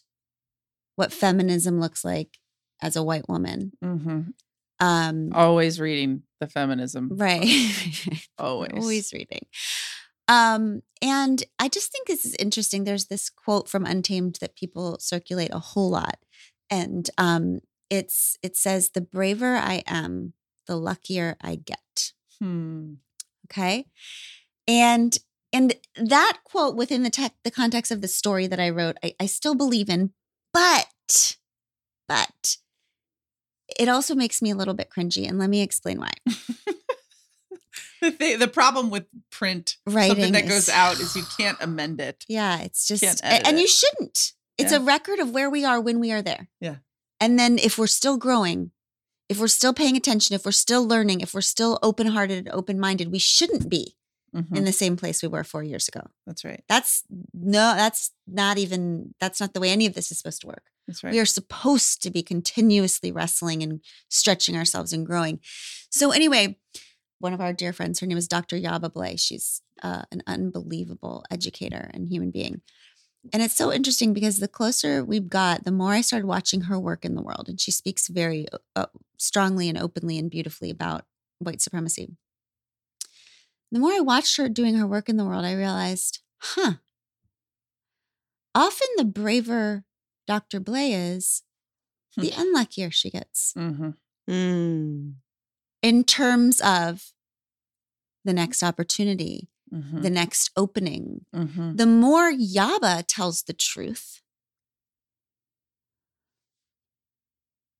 what 0.95 1.11
feminism 1.13 1.79
looks 1.79 2.03
like 2.05 2.37
as 2.81 2.95
a 2.95 3.03
white 3.03 3.27
woman. 3.29 3.71
Mhm. 3.83 4.33
Um, 4.79 5.31
Always 5.33 5.79
reading 5.79 6.23
the 6.39 6.47
feminism. 6.47 7.09
right. 7.13 7.45
Always. 8.37 8.71
always 8.75 9.13
reading. 9.13 9.45
Um, 10.27 10.81
and 11.01 11.43
I 11.59 11.69
just 11.69 11.91
think 11.91 12.07
this 12.07 12.25
is 12.25 12.35
interesting. 12.35 12.83
There's 12.83 13.05
this 13.05 13.29
quote 13.29 13.69
from 13.69 13.85
Untamed 13.85 14.37
that 14.41 14.55
people 14.55 14.97
circulate 14.99 15.53
a 15.53 15.59
whole 15.59 15.91
lot. 15.91 16.17
And 16.69 17.09
um, 17.17 17.59
it's 17.89 18.37
it 18.41 18.57
says, 18.57 18.89
the 18.89 19.01
braver 19.01 19.55
I 19.55 19.83
am, 19.85 20.33
the 20.67 20.75
luckier 20.77 21.37
I 21.41 21.55
get. 21.55 22.11
Hmm. 22.39 22.95
Okay. 23.45 23.85
And 24.67 25.17
and 25.53 25.75
that 25.95 26.39
quote 26.43 26.75
within 26.75 27.03
the 27.03 27.09
tech 27.09 27.33
the 27.43 27.51
context 27.51 27.91
of 27.91 28.01
the 28.01 28.07
story 28.07 28.47
that 28.47 28.59
I 28.59 28.69
wrote, 28.69 28.97
I, 29.03 29.15
I 29.19 29.25
still 29.27 29.55
believe 29.55 29.89
in, 29.89 30.11
but 30.53 31.37
but 32.07 32.57
it 33.79 33.87
also 33.89 34.15
makes 34.15 34.41
me 34.41 34.51
a 34.51 34.55
little 34.55 34.73
bit 34.73 34.89
cringy. 34.95 35.27
And 35.27 35.39
let 35.39 35.49
me 35.49 35.61
explain 35.61 35.99
why. 35.99 36.11
the, 38.01 38.11
thing, 38.11 38.39
the 38.39 38.47
problem 38.47 38.89
with 38.89 39.05
print, 39.31 39.77
Writing 39.87 40.09
something 40.15 40.33
that 40.33 40.43
is- 40.45 40.49
goes 40.49 40.69
out, 40.69 40.99
is 40.99 41.15
you 41.15 41.23
can't 41.37 41.57
amend 41.61 41.99
it. 41.99 42.25
Yeah, 42.27 42.59
it's 42.61 42.87
just, 42.87 43.03
and 43.23 43.47
it. 43.57 43.59
you 43.59 43.67
shouldn't. 43.67 44.33
It's 44.57 44.71
Yeah. 44.71 44.77
a 44.79 44.81
record 44.81 45.19
of 45.19 45.31
where 45.31 45.49
we 45.49 45.65
are 45.65 45.81
when 45.81 45.99
we 45.99 46.11
are 46.11 46.21
there. 46.21 46.47
Yeah. 46.61 46.75
And 47.19 47.39
then 47.39 47.57
if 47.57 47.77
we're 47.77 47.87
still 47.87 48.17
growing, 48.17 48.71
if 49.29 49.39
we're 49.39 49.47
still 49.47 49.73
paying 49.73 49.97
attention, 49.97 50.35
if 50.35 50.45
we're 50.45 50.51
still 50.51 50.87
learning, 50.87 51.21
if 51.21 51.33
we're 51.33 51.41
still 51.41 51.79
open 51.81 52.07
hearted 52.07 52.37
and 52.39 52.49
open 52.49 52.79
minded, 52.79 53.11
we 53.11 53.19
shouldn't 53.19 53.69
be 53.69 53.95
Mhm. 54.35 54.57
in 54.57 54.65
the 54.65 54.73
same 54.73 54.97
place 54.97 55.21
we 55.21 55.27
were 55.29 55.43
four 55.43 55.63
years 55.63 55.87
ago. 55.87 56.01
That's 56.27 56.43
right. 56.43 56.63
That's 56.67 57.03
no, 57.33 57.73
that's 57.75 58.11
not 58.27 58.57
even, 58.57 59.15
that's 59.19 59.39
not 59.39 59.53
the 59.53 59.59
way 59.61 59.69
any 59.71 59.85
of 59.85 59.93
this 59.93 60.11
is 60.11 60.17
supposed 60.17 60.41
to 60.41 60.47
work. 60.47 60.65
That's 60.87 61.03
right. 61.03 61.13
We 61.13 61.19
are 61.19 61.25
supposed 61.25 62.01
to 62.03 62.11
be 62.11 62.21
continuously 62.21 63.11
wrestling 63.11 63.63
and 63.63 63.81
stretching 64.09 64.55
ourselves 64.57 64.91
and 64.93 65.05
growing. 65.05 65.39
So, 65.89 66.11
anyway, 66.11 66.59
one 67.19 67.33
of 67.33 67.39
our 67.41 67.53
dear 67.53 67.71
friends, 67.73 67.99
her 68.01 68.05
name 68.07 68.17
is 68.17 68.27
Dr. 68.27 68.57
Yaba 68.57 68.91
Blay. 68.93 69.15
She's 69.15 69.61
uh, 69.81 70.03
an 70.11 70.21
unbelievable 70.27 71.23
educator 71.31 71.89
and 71.93 72.07
human 72.11 72.29
being. 72.31 72.61
And 73.33 73.41
it's 73.41 73.55
so 73.55 73.71
interesting 73.73 74.13
because 74.13 74.39
the 74.39 74.47
closer 74.47 75.03
we've 75.03 75.29
got, 75.29 75.63
the 75.63 75.71
more 75.71 75.93
I 75.93 76.01
started 76.01 76.27
watching 76.27 76.61
her 76.61 76.79
work 76.79 77.03
in 77.03 77.15
the 77.15 77.21
world. 77.21 77.49
And 77.49 77.59
she 77.59 77.71
speaks 77.71 78.07
very 78.07 78.45
uh, 78.75 78.85
strongly 79.17 79.67
and 79.67 79.77
openly 79.77 80.17
and 80.17 80.29
beautifully 80.29 80.69
about 80.69 81.05
white 81.39 81.61
supremacy. 81.61 82.09
The 83.71 83.79
more 83.79 83.91
I 83.93 83.99
watched 83.99 84.37
her 84.37 84.47
doing 84.47 84.75
her 84.75 84.87
work 84.87 85.09
in 85.09 85.17
the 85.17 85.25
world, 85.25 85.43
I 85.43 85.53
realized, 85.53 86.19
huh, 86.39 86.73
often 88.53 88.87
the 88.97 89.05
braver 89.05 89.83
Dr. 90.27 90.59
Blay 90.59 90.93
is, 90.93 91.43
the 92.17 92.31
unluckier 92.37 92.91
she 92.91 93.09
gets 93.09 93.53
hmm 93.53 93.89
Mm. 94.29 95.15
in 95.83 96.03
terms 96.03 96.59
of 96.61 97.11
the 98.23 98.33
next 98.33 98.63
opportunity, 98.63 99.49
hmm 99.71 100.01
the 100.01 100.09
next 100.09 100.51
opening. 100.55 101.25
hmm 101.33 101.75
The 101.75 101.85
more 101.85 102.31
Yaba 102.31 103.03
tells 103.07 103.43
the 103.43 103.53
truth, 103.53 104.21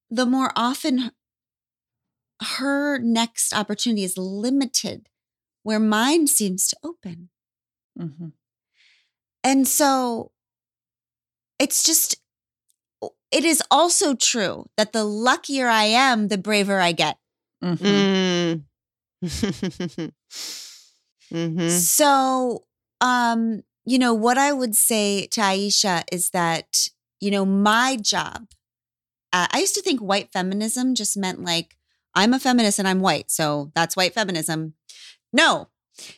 the 0.10 0.26
more 0.26 0.52
often 0.56 1.12
her 2.58 2.98
next 3.00 3.54
opportunity 3.54 4.04
is 4.04 4.18
limited, 4.18 5.10
where 5.64 5.80
mine 5.80 6.28
seems 6.28 6.68
to 6.68 6.78
open. 6.84 7.30
hmm 7.98 8.30
And 9.44 9.68
so 9.68 10.32
it's 11.60 11.84
just, 11.84 12.16
it 13.32 13.46
is 13.46 13.62
also 13.70 14.16
true 14.16 14.66
that 14.78 14.92
the 14.92 15.04
luckier 15.04 15.68
I 15.68 15.86
am, 15.86 16.28
the 16.28 16.38
braver 16.38 16.80
I 16.80 16.92
get. 16.92 17.18
hmm 17.62 17.76
Mm. 17.76 18.64
hmm 21.36 21.68
So, 21.68 22.64
um, 23.02 23.64
you 23.86 24.00
know, 24.00 24.14
what 24.14 24.38
I 24.38 24.54
would 24.54 24.76
say 24.76 25.28
to 25.28 25.42
Aisha 25.42 26.04
is 26.12 26.30
that, 26.32 26.90
you 27.20 27.30
know, 27.30 27.46
my 27.46 27.98
job, 27.98 28.48
uh, 29.34 29.48
I 29.52 29.60
used 29.60 29.76
to 29.76 29.82
think 29.82 30.00
white 30.00 30.32
feminism 30.32 30.96
just 30.96 31.18
meant 31.18 31.44
like, 31.44 31.76
I'm 32.14 32.34
a 32.34 32.40
feminist 32.40 32.80
and 32.80 32.88
I'm 32.88 33.02
white. 33.02 33.30
So 33.30 33.72
that's 33.76 33.98
white 33.98 34.14
feminism. 34.14 34.76
No, 35.34 35.68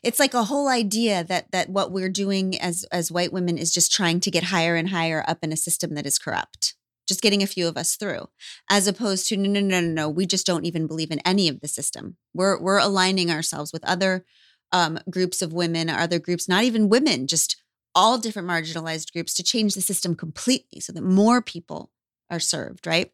it's 0.03 0.19
like 0.19 0.33
a 0.33 0.45
whole 0.45 0.67
idea 0.67 1.23
that 1.23 1.51
that 1.51 1.69
what 1.69 1.91
we're 1.91 2.09
doing 2.09 2.59
as 2.59 2.83
as 2.91 3.11
white 3.11 3.33
women 3.33 3.57
is 3.57 3.73
just 3.73 3.91
trying 3.91 4.19
to 4.21 4.31
get 4.31 4.45
higher 4.45 4.75
and 4.75 4.89
higher 4.89 5.23
up 5.27 5.39
in 5.41 5.51
a 5.51 5.57
system 5.57 5.95
that 5.95 6.05
is 6.05 6.19
corrupt 6.19 6.75
just 7.07 7.21
getting 7.21 7.41
a 7.41 7.47
few 7.47 7.67
of 7.67 7.77
us 7.77 7.95
through 7.95 8.27
as 8.69 8.87
opposed 8.87 9.27
to 9.27 9.37
no 9.37 9.49
no 9.49 9.59
no 9.59 9.79
no 9.79 9.87
no 9.87 10.09
we 10.09 10.25
just 10.25 10.45
don't 10.45 10.65
even 10.65 10.87
believe 10.87 11.11
in 11.11 11.19
any 11.19 11.47
of 11.47 11.61
the 11.61 11.67
system 11.67 12.17
we're 12.33 12.59
we're 12.59 12.79
aligning 12.79 13.29
ourselves 13.31 13.71
with 13.71 13.83
other 13.85 14.25
um, 14.71 14.99
groups 15.09 15.41
of 15.41 15.53
women 15.53 15.89
other 15.89 16.19
groups 16.19 16.49
not 16.49 16.63
even 16.63 16.89
women 16.89 17.27
just 17.27 17.63
all 17.95 18.17
different 18.17 18.47
marginalized 18.47 19.11
groups 19.13 19.33
to 19.33 19.43
change 19.43 19.75
the 19.75 19.81
system 19.81 20.15
completely 20.15 20.79
so 20.79 20.93
that 20.93 21.03
more 21.03 21.41
people 21.41 21.91
are 22.29 22.39
served 22.39 22.87
right 22.87 23.11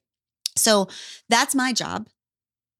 So 0.55 0.87
that's 1.29 1.55
my 1.55 1.73
job 1.73 2.09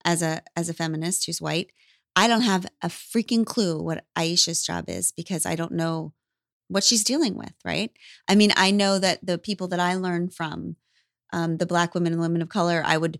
as 0.05 0.21
a 0.21 0.41
as 0.55 0.69
a 0.69 0.73
feminist 0.73 1.25
who's 1.25 1.41
white. 1.41 1.71
I 2.15 2.27
don't 2.27 2.41
have 2.41 2.67
a 2.81 2.89
freaking 2.89 3.45
clue 3.45 3.81
what 3.81 4.05
Aisha's 4.17 4.63
job 4.65 4.85
is 4.89 5.11
because 5.11 5.45
I 5.45 5.55
don't 5.55 5.73
know 5.73 6.13
what 6.69 6.83
she's 6.83 7.03
dealing 7.03 7.35
with, 7.35 7.53
right? 7.65 7.91
I 8.27 8.35
mean, 8.35 8.51
I 8.57 8.71
know 8.71 8.99
that 8.99 9.25
the 9.25 9.37
people 9.37 9.67
that 9.69 9.79
I 9.79 9.95
learn 9.95 10.29
from, 10.29 10.77
um, 11.33 11.57
the 11.57 11.65
Black 11.67 11.95
women 11.95 12.13
and 12.13 12.21
women 12.21 12.41
of 12.41 12.49
color, 12.49 12.83
I 12.85 12.97
would 12.97 13.19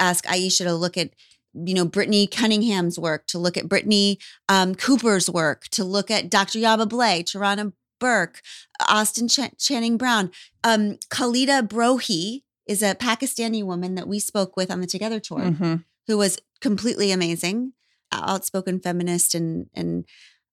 ask 0.00 0.26
Aisha 0.26 0.64
to 0.64 0.74
look 0.74 0.96
at, 0.96 1.10
you 1.54 1.74
know, 1.74 1.84
Brittany 1.84 2.26
Cunningham's 2.26 2.98
work, 2.98 3.26
to 3.28 3.38
look 3.38 3.56
at 3.56 3.68
Brittany 3.68 4.18
um, 4.48 4.74
Cooper's 4.74 5.28
work, 5.30 5.64
to 5.68 5.84
look 5.84 6.10
at 6.10 6.30
Dr. 6.30 6.58
Yaba 6.58 6.88
Blay, 6.88 7.22
Tarana 7.22 7.72
Burke, 8.00 8.40
Austin 8.88 9.28
Ch- 9.28 9.56
Channing 9.58 9.96
Brown, 9.96 10.30
um, 10.64 10.98
Khalida 11.10 11.66
Brohi 11.66 12.42
is 12.66 12.82
a 12.82 12.94
Pakistani 12.94 13.62
woman 13.64 13.94
that 13.96 14.08
we 14.08 14.18
spoke 14.18 14.56
with 14.56 14.70
on 14.70 14.80
the 14.80 14.86
Together 14.86 15.20
tour, 15.20 15.40
Mm-hmm. 15.40 15.74
who 16.06 16.18
was 16.18 16.38
completely 16.60 17.12
amazing, 17.12 17.72
outspoken 18.12 18.80
feminist, 18.80 19.34
and 19.34 19.66
and 19.74 20.04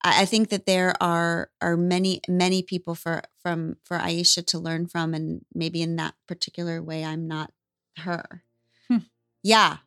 I 0.03 0.21
I 0.21 0.25
think 0.25 0.49
that 0.49 0.65
there 0.65 0.93
are 1.01 1.49
are 1.61 1.77
many 1.77 2.21
many 2.27 2.61
people 2.63 2.95
for 2.95 3.21
from 3.41 3.77
for 3.83 3.97
Aisha 3.97 4.45
to 4.47 4.59
learn 4.59 4.87
from, 4.87 5.13
and 5.13 5.45
maybe 5.53 5.81
in 5.81 5.95
that 5.97 6.15
particular 6.27 6.81
way, 6.81 7.03
I'm 7.03 7.27
not 7.27 7.51
her. 7.97 8.43
Hmm. 8.87 8.97
Yeah, 9.43 9.77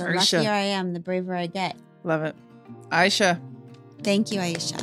the 0.00 0.06
Aisha. 0.06 0.38
luckier 0.38 0.50
I 0.50 0.60
am, 0.60 0.92
the 0.92 1.00
braver 1.00 1.34
I 1.34 1.46
get. 1.46 1.76
Love 2.04 2.22
it. 2.22 2.34
Aisha, 2.90 3.40
Thank 4.02 4.32
you, 4.32 4.40
Aisha. 4.40 4.80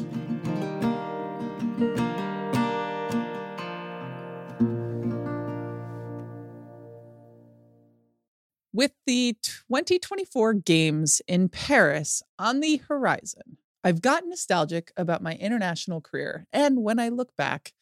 With 8.73 8.91
the 9.07 9.35
2024 9.41 10.53
games 10.53 11.21
in 11.27 11.49
Paris 11.49 12.21
on 12.37 12.59
the 12.59 12.77
horizon, 12.87 13.57
I've 13.83 14.03
gotten 14.03 14.29
nostalgic 14.29 14.91
about 14.95 15.23
my 15.23 15.33
international 15.33 15.99
career. 15.99 16.45
And 16.53 16.83
when 16.83 16.99
I 16.99 17.09
look 17.09 17.35
back, 17.35 17.73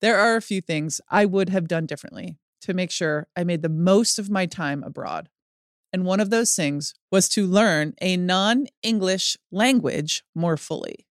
there 0.00 0.16
are 0.16 0.36
a 0.36 0.42
few 0.42 0.60
things 0.60 1.00
I 1.08 1.24
would 1.24 1.48
have 1.48 1.66
done 1.66 1.86
differently 1.86 2.36
to 2.60 2.74
make 2.74 2.92
sure 2.92 3.26
I 3.36 3.42
made 3.42 3.62
the 3.62 3.68
most 3.68 4.20
of 4.20 4.30
my 4.30 4.46
time 4.46 4.84
abroad. 4.84 5.28
And 5.92 6.04
one 6.04 6.20
of 6.20 6.30
those 6.30 6.54
things 6.54 6.94
was 7.10 7.28
to 7.30 7.46
learn 7.46 7.94
a 8.00 8.16
non 8.16 8.66
English 8.82 9.36
language 9.50 10.22
more 10.34 10.56
fully. 10.56 11.06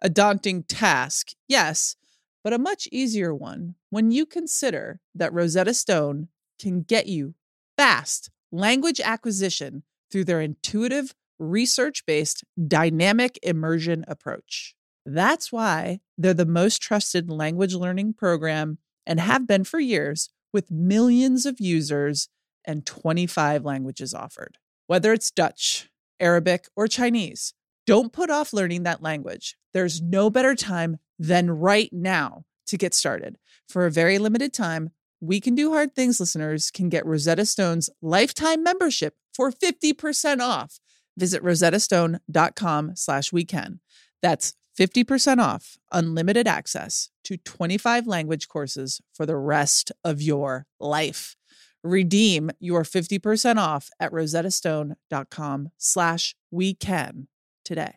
A 0.00 0.08
daunting 0.08 0.62
task, 0.64 1.28
yes, 1.48 1.96
but 2.42 2.52
a 2.52 2.58
much 2.58 2.88
easier 2.92 3.34
one 3.34 3.74
when 3.90 4.10
you 4.10 4.26
consider 4.26 5.00
that 5.14 5.32
Rosetta 5.32 5.74
Stone 5.74 6.28
can 6.58 6.82
get 6.82 7.06
you 7.06 7.34
fast 7.76 8.30
language 8.52 9.00
acquisition 9.00 9.82
through 10.10 10.24
their 10.24 10.40
intuitive, 10.40 11.14
research 11.38 12.06
based 12.06 12.44
dynamic 12.68 13.38
immersion 13.42 14.04
approach. 14.06 14.74
That's 15.06 15.52
why 15.52 16.00
they're 16.16 16.34
the 16.34 16.46
most 16.46 16.80
trusted 16.80 17.30
language 17.30 17.74
learning 17.74 18.14
program 18.14 18.78
and 19.06 19.20
have 19.20 19.46
been 19.46 19.64
for 19.64 19.80
years 19.80 20.30
with 20.52 20.70
millions 20.70 21.44
of 21.44 21.60
users 21.60 22.28
and 22.66 22.86
25 22.86 23.64
languages 23.64 24.14
offered. 24.14 24.58
Whether 24.86 25.12
it's 25.12 25.30
Dutch, 25.30 25.88
Arabic, 26.20 26.66
or 26.76 26.88
Chinese, 26.88 27.54
don't 27.86 28.12
put 28.12 28.30
off 28.30 28.52
learning 28.52 28.84
that 28.84 29.02
language. 29.02 29.56
There's 29.72 30.00
no 30.00 30.30
better 30.30 30.54
time 30.54 30.98
than 31.18 31.50
right 31.50 31.92
now 31.92 32.44
to 32.66 32.76
get 32.76 32.94
started. 32.94 33.36
For 33.68 33.86
a 33.86 33.90
very 33.90 34.18
limited 34.18 34.52
time, 34.52 34.90
we 35.20 35.40
Can 35.40 35.54
Do 35.54 35.72
Hard 35.72 35.94
Things 35.94 36.20
listeners 36.20 36.70
can 36.70 36.88
get 36.88 37.06
Rosetta 37.06 37.46
Stone's 37.46 37.88
lifetime 38.02 38.62
membership 38.62 39.14
for 39.34 39.50
50% 39.50 40.40
off. 40.40 40.80
Visit 41.16 41.42
rosettastone.com 41.42 42.96
slash 42.96 43.32
we 43.32 43.44
can. 43.44 43.80
That's 44.22 44.54
50% 44.78 45.38
off 45.38 45.78
unlimited 45.92 46.48
access 46.48 47.10
to 47.24 47.36
25 47.36 48.06
language 48.06 48.48
courses 48.48 49.00
for 49.14 49.24
the 49.24 49.36
rest 49.36 49.92
of 50.02 50.20
your 50.20 50.66
life. 50.80 51.36
Redeem 51.84 52.50
your 52.58 52.82
50% 52.82 53.58
off 53.58 53.90
at 54.00 54.10
rosettastone.com 54.10 55.68
slash 55.76 56.34
we 56.50 56.72
can 56.74 57.28
today. 57.64 57.96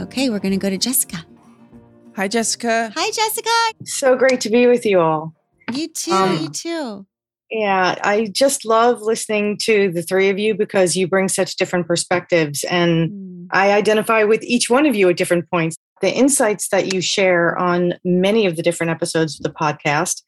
Okay, 0.00 0.30
we're 0.30 0.38
going 0.40 0.52
to 0.52 0.58
go 0.58 0.68
to 0.70 0.78
Jessica. 0.78 1.24
Hi, 2.16 2.26
Jessica. 2.28 2.92
Hi, 2.96 3.10
Jessica. 3.10 3.50
So 3.84 4.16
great 4.16 4.40
to 4.42 4.50
be 4.50 4.66
with 4.66 4.84
you 4.84 5.00
all. 5.00 5.34
You 5.72 5.88
too. 5.88 6.10
Um, 6.12 6.38
you 6.38 6.48
too. 6.48 7.06
Yeah, 7.50 7.94
I 8.02 8.26
just 8.32 8.64
love 8.64 9.00
listening 9.00 9.58
to 9.62 9.90
the 9.92 10.02
three 10.02 10.28
of 10.28 10.38
you 10.38 10.54
because 10.54 10.96
you 10.96 11.06
bring 11.06 11.28
such 11.28 11.56
different 11.56 11.86
perspectives. 11.86 12.64
And 12.64 13.10
Mm. 13.10 13.46
I 13.50 13.72
identify 13.72 14.24
with 14.24 14.42
each 14.42 14.68
one 14.68 14.84
of 14.86 14.94
you 14.94 15.08
at 15.08 15.16
different 15.16 15.48
points. 15.50 15.76
The 16.00 16.12
insights 16.12 16.68
that 16.68 16.92
you 16.92 17.00
share 17.00 17.58
on 17.58 17.94
many 18.04 18.46
of 18.46 18.56
the 18.56 18.62
different 18.62 18.90
episodes 18.90 19.38
of 19.38 19.42
the 19.44 19.50
podcast 19.50 20.22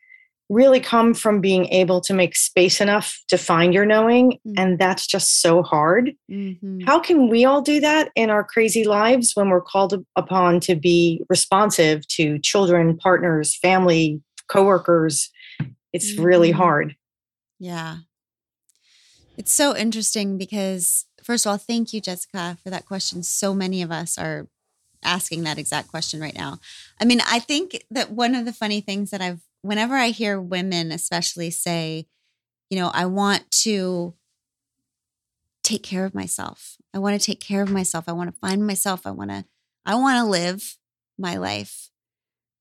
really 0.48 0.80
come 0.80 1.14
from 1.14 1.40
being 1.40 1.66
able 1.66 2.00
to 2.00 2.12
make 2.12 2.34
space 2.34 2.80
enough 2.80 3.20
to 3.28 3.38
find 3.38 3.72
your 3.72 3.86
knowing. 3.86 4.32
Mm. 4.44 4.54
And 4.56 4.78
that's 4.80 5.06
just 5.06 5.40
so 5.40 5.62
hard. 5.62 6.10
Mhm. 6.28 6.84
How 6.84 6.98
can 6.98 7.28
we 7.28 7.44
all 7.44 7.62
do 7.62 7.78
that 7.78 8.10
in 8.16 8.30
our 8.30 8.42
crazy 8.42 8.82
lives 8.82 9.30
when 9.34 9.48
we're 9.48 9.60
called 9.60 10.04
upon 10.16 10.58
to 10.60 10.74
be 10.74 11.22
responsive 11.28 12.04
to 12.08 12.40
children, 12.40 12.96
partners, 12.96 13.56
family, 13.56 14.20
coworkers? 14.48 15.30
It's 15.92 16.14
really 16.14 16.50
Mhm. 16.50 16.56
hard. 16.56 16.96
Yeah. 17.60 17.98
It's 19.36 19.52
so 19.52 19.76
interesting 19.76 20.36
because, 20.36 21.06
first 21.22 21.46
of 21.46 21.50
all, 21.50 21.58
thank 21.58 21.92
you, 21.92 22.00
Jessica, 22.00 22.58
for 22.60 22.70
that 22.70 22.86
question. 22.86 23.22
So 23.22 23.54
many 23.54 23.82
of 23.82 23.92
us 23.92 24.18
are 24.18 24.48
asking 25.02 25.44
that 25.44 25.58
exact 25.58 25.88
question 25.88 26.20
right 26.20 26.34
now. 26.34 26.58
I 27.00 27.04
mean, 27.04 27.20
I 27.26 27.38
think 27.38 27.84
that 27.90 28.10
one 28.10 28.34
of 28.34 28.44
the 28.44 28.52
funny 28.52 28.80
things 28.80 29.10
that 29.10 29.20
I've, 29.20 29.40
whenever 29.62 29.94
I 29.94 30.08
hear 30.08 30.40
women, 30.40 30.92
especially, 30.92 31.50
say, 31.50 32.06
you 32.68 32.78
know, 32.78 32.90
I 32.94 33.06
want 33.06 33.50
to 33.62 34.14
take 35.62 35.82
care 35.82 36.04
of 36.04 36.14
myself. 36.14 36.76
I 36.94 36.98
want 36.98 37.20
to 37.20 37.24
take 37.24 37.40
care 37.40 37.62
of 37.62 37.70
myself. 37.70 38.04
I 38.08 38.12
want 38.12 38.32
to 38.32 38.40
find 38.40 38.66
myself. 38.66 39.06
I 39.06 39.10
want 39.10 39.30
to, 39.30 39.44
I 39.84 39.94
want 39.94 40.18
to 40.18 40.30
live 40.30 40.76
my 41.18 41.36
life. 41.36 41.90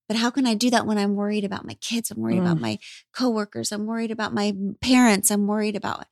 But 0.07 0.17
how 0.17 0.31
can 0.31 0.47
I 0.47 0.55
do 0.55 0.71
that 0.71 0.87
when 0.87 0.97
I'm 0.97 1.15
worried 1.15 1.43
about 1.43 1.67
my 1.67 1.75
kids? 1.75 2.09
I'm 2.09 2.19
worried 2.19 2.39
about 2.39 2.57
mm. 2.57 2.61
my 2.61 2.79
coworkers. 3.13 3.71
I'm 3.71 3.85
worried 3.85 4.09
about 4.09 4.33
my 4.33 4.55
parents. 4.81 5.29
I'm 5.29 5.45
worried 5.45 5.75
about, 5.75 6.05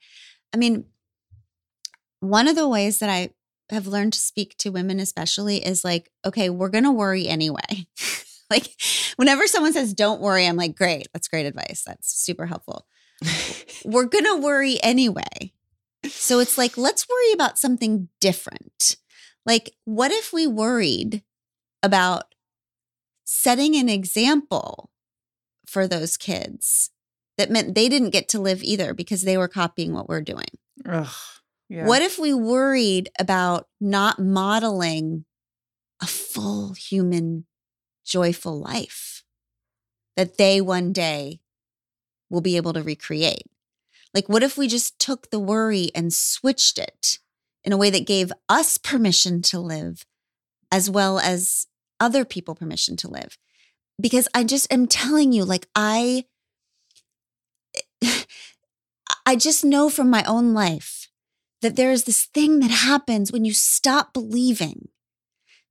I 0.54 0.58
mean, 0.58 0.86
one 2.20 2.48
of 2.48 2.56
the 2.56 2.68
ways 2.68 3.00
that 3.00 3.10
I 3.10 3.32
have 3.70 3.88
learned 3.88 4.14
to 4.14 4.20
speak 4.20 4.56
to 4.58 4.72
women, 4.72 5.00
especially, 5.00 5.66
is 5.66 5.84
like, 5.84 6.10
okay, 6.26 6.50
we're 6.50 6.70
going 6.70 6.84
to 6.84 6.92
worry 6.92 7.28
anyway. 7.28 7.88
like, 8.50 8.70
whenever 9.18 9.48
someone 9.48 9.74
says, 9.74 9.94
don't 9.94 10.22
worry, 10.22 10.46
I'm 10.46 10.56
like, 10.56 10.76
great. 10.76 11.08
That's 11.14 11.28
great 11.28 11.46
advice. 11.46 11.84
That's 11.86 12.14
super 12.14 12.46
helpful. 12.46 12.88
we're 13.86 14.06
going 14.06 14.26
to 14.26 14.42
worry 14.42 14.78
anyway. 14.82 15.54
So 16.06 16.40
it's 16.40 16.58
like, 16.58 16.78
let's 16.78 17.08
worry 17.10 17.34
about 17.34 17.58
something 17.58 18.10
different. 18.22 18.96
Like, 19.46 19.76
what 19.86 20.12
if 20.12 20.32
we 20.32 20.48
worried 20.48 21.24
about 21.84 22.36
setting 23.26 23.76
an 23.76 23.90
example 23.90 24.92
for 25.66 25.88
those 25.88 26.18
kids 26.18 26.92
that 27.38 27.52
meant 27.52 27.76
they 27.76 27.90
didn't 27.90 28.12
get 28.12 28.30
to 28.30 28.40
live 28.40 28.64
either 28.64 28.94
because 28.94 29.24
they 29.24 29.38
were 29.38 29.48
copying 29.48 29.94
what 29.94 30.08
we're 30.08 30.22
doing? 30.22 30.48
Ugh, 30.86 31.08
What 31.86 32.02
if 32.02 32.18
we 32.18 32.34
worried 32.34 33.10
about 33.20 33.68
not 33.80 34.20
modeling 34.20 35.26
a 36.02 36.08
full 36.08 36.74
human, 36.74 37.46
joyful 38.06 38.60
life 38.60 39.24
that 40.16 40.38
they 40.38 40.62
one 40.62 40.94
day 40.94 41.42
will 42.30 42.42
be 42.42 42.56
able 42.58 42.74
to 42.74 42.84
recreate? 42.84 43.44
Like, 44.14 44.30
what 44.30 44.44
if 44.44 44.58
we 44.58 44.68
just 44.68 44.98
took 45.00 45.30
the 45.30 45.40
worry 45.40 45.92
and 45.94 46.14
switched 46.14 46.80
it 46.80 47.20
in 47.64 47.74
a 47.74 47.78
way 47.78 47.90
that 47.90 48.08
gave 48.08 48.32
us 48.48 48.78
permission 48.78 49.42
to 49.44 49.60
live 49.60 50.06
as 50.72 50.90
well 50.90 51.20
as 51.20 51.68
other 52.00 52.24
people 52.24 52.56
permission 52.56 52.96
to 52.98 53.10
live? 53.10 53.38
Because 54.00 54.28
I 54.34 54.44
just 54.44 54.72
am 54.72 54.88
telling 54.88 55.34
you, 55.34 55.44
like, 55.44 55.68
I. 55.76 56.26
I 59.26 59.36
just 59.36 59.66
know 59.66 59.90
from 59.90 60.10
my 60.10 60.24
own 60.24 60.54
life 60.54 61.07
that 61.62 61.76
there 61.76 61.92
is 61.92 62.04
this 62.04 62.26
thing 62.26 62.60
that 62.60 62.72
happens 62.72 63.32
when 63.32 63.46
you 63.46 63.54
stop 63.54 64.14
believing 64.14 64.90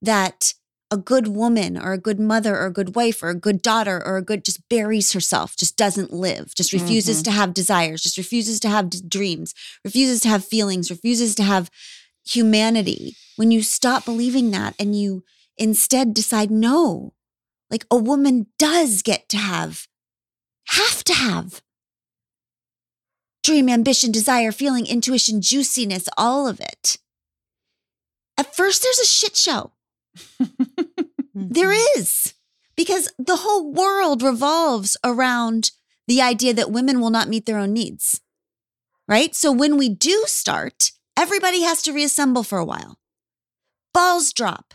that 0.03 0.55
a 0.91 0.97
good 0.97 1.27
woman 1.29 1.77
or 1.77 1.93
a 1.93 1.99
good 1.99 2.21
mother 2.21 2.57
or 2.57 2.67
a 2.67 2.73
good 2.73 2.95
wife 2.95 3.23
or 3.23 3.29
a 3.29 3.35
good 3.35 3.61
daughter 3.61 4.01
or 4.07 4.17
a 4.17 4.23
good 4.23 4.45
just 4.45 4.69
buries 4.69 5.13
herself, 5.13 5.57
just 5.57 5.77
doesn't 5.77 6.13
live, 6.13 6.55
just 6.55 6.73
refuses 6.73 7.21
Mhm. 7.21 7.25
to 7.25 7.31
have 7.33 7.55
desires, 7.55 8.03
just 8.03 8.17
refuses 8.17 8.61
to 8.61 8.69
have 8.69 8.91
d- 8.91 9.03
dreams, 9.07 9.53
refuses 9.85 10.21
to 10.21 10.29
have 10.29 10.45
feelings, 10.45 10.91
refuses 10.91 11.35
to 11.35 11.43
have 11.43 11.71
humanity. 12.25 13.17
When 13.37 13.51
you 13.51 13.63
stop 13.63 14.05
believing 14.05 14.51
that 14.53 14.75
and 14.79 14.99
you 14.99 15.25
instead 15.57 16.15
decide, 16.15 16.51
no, 16.51 17.15
like 17.71 17.85
a 17.91 17.97
woman 17.97 18.47
does 18.59 19.03
get 19.03 19.29
to 19.31 19.37
have 19.39 19.89
have 20.69 21.03
to 21.05 21.15
have 21.15 21.63
dream, 23.47 23.69
ambition, 23.69 24.11
desire, 24.11 24.51
feeling, 24.51 24.87
intuition, 24.87 25.41
juiciness, 25.41 26.09
all 26.17 26.49
of 26.49 26.61
it. 26.61 26.99
At 28.37 28.55
first, 28.55 28.83
there's 28.83 28.99
a 28.99 29.07
shit 29.07 29.37
show. 29.37 29.71
there 31.33 31.69
mm-hmm. 31.69 32.01
is, 32.01 32.35
because 32.77 33.13
the 33.19 33.37
whole 33.37 33.73
world 33.73 34.21
revolves 34.21 34.97
around 35.05 35.71
the 36.09 36.21
idea 36.21 36.53
that 36.55 36.73
women 36.73 37.01
will 37.01 37.11
not 37.11 37.29
meet 37.29 37.47
their 37.47 37.59
own 37.59 37.73
needs. 37.73 38.21
Right? 39.09 39.35
So 39.37 39.53
when 39.53 39.77
we 39.77 39.89
do 39.89 40.25
start, 40.27 40.91
everybody 41.17 41.63
has 41.63 41.83
to 41.83 41.93
reassemble 41.93 42.43
for 42.43 42.59
a 42.59 42.65
while. 42.65 42.99
Balls 43.95 44.33
drop. 44.33 44.75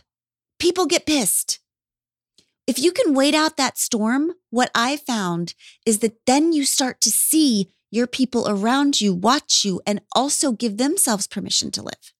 People 0.58 0.86
get 0.86 1.04
pissed. 1.04 1.58
If 2.66 2.78
you 2.78 2.90
can 2.92 3.12
wait 3.12 3.34
out 3.34 3.58
that 3.58 3.76
storm, 3.76 4.32
what 4.48 4.70
I 4.74 4.96
found 4.96 5.54
is 5.84 5.98
that 5.98 6.24
then 6.24 6.54
you 6.54 6.64
start 6.64 7.02
to 7.02 7.10
see 7.10 7.68
your 7.92 8.08
people 8.08 8.48
around 8.48 9.00
you 9.00 9.14
watch 9.14 9.64
you 9.64 9.80
and 9.86 10.00
also 10.16 10.50
give 10.50 10.78
themselves 10.78 11.28
permission 11.28 11.70
to 11.70 11.82
live. 11.82 12.12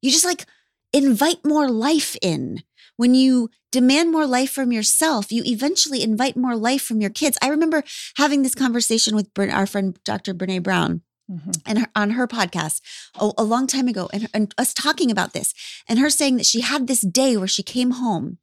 You 0.00 0.10
just 0.10 0.24
like 0.24 0.46
invite 0.92 1.44
more 1.44 1.68
life 1.68 2.16
in. 2.22 2.62
When 2.96 3.14
you 3.14 3.50
demand 3.70 4.10
more 4.12 4.26
life 4.26 4.50
from 4.50 4.72
yourself, 4.72 5.30
you 5.30 5.42
eventually 5.44 6.02
invite 6.02 6.36
more 6.36 6.56
life 6.56 6.82
from 6.82 7.00
your 7.00 7.10
kids. 7.10 7.36
I 7.42 7.48
remember 7.48 7.82
having 8.16 8.42
this 8.42 8.54
conversation 8.54 9.14
with 9.14 9.28
our 9.38 9.66
friend 9.66 9.98
Dr. 10.04 10.34
Brene 10.34 10.62
Brown. 10.62 11.02
Mm-hmm. 11.30 11.50
And 11.66 11.78
her, 11.80 11.86
on 11.94 12.10
her 12.12 12.26
podcast 12.26 12.80
a, 13.20 13.30
a 13.36 13.44
long 13.44 13.66
time 13.66 13.86
ago, 13.86 14.08
and, 14.14 14.28
and 14.32 14.54
us 14.56 14.72
talking 14.72 15.10
about 15.10 15.34
this, 15.34 15.52
and 15.86 15.98
her 15.98 16.08
saying 16.08 16.38
that 16.38 16.46
she 16.46 16.62
had 16.62 16.86
this 16.86 17.02
day 17.02 17.36
where 17.36 17.46
she 17.46 17.62
came 17.62 17.90
home 17.92 18.38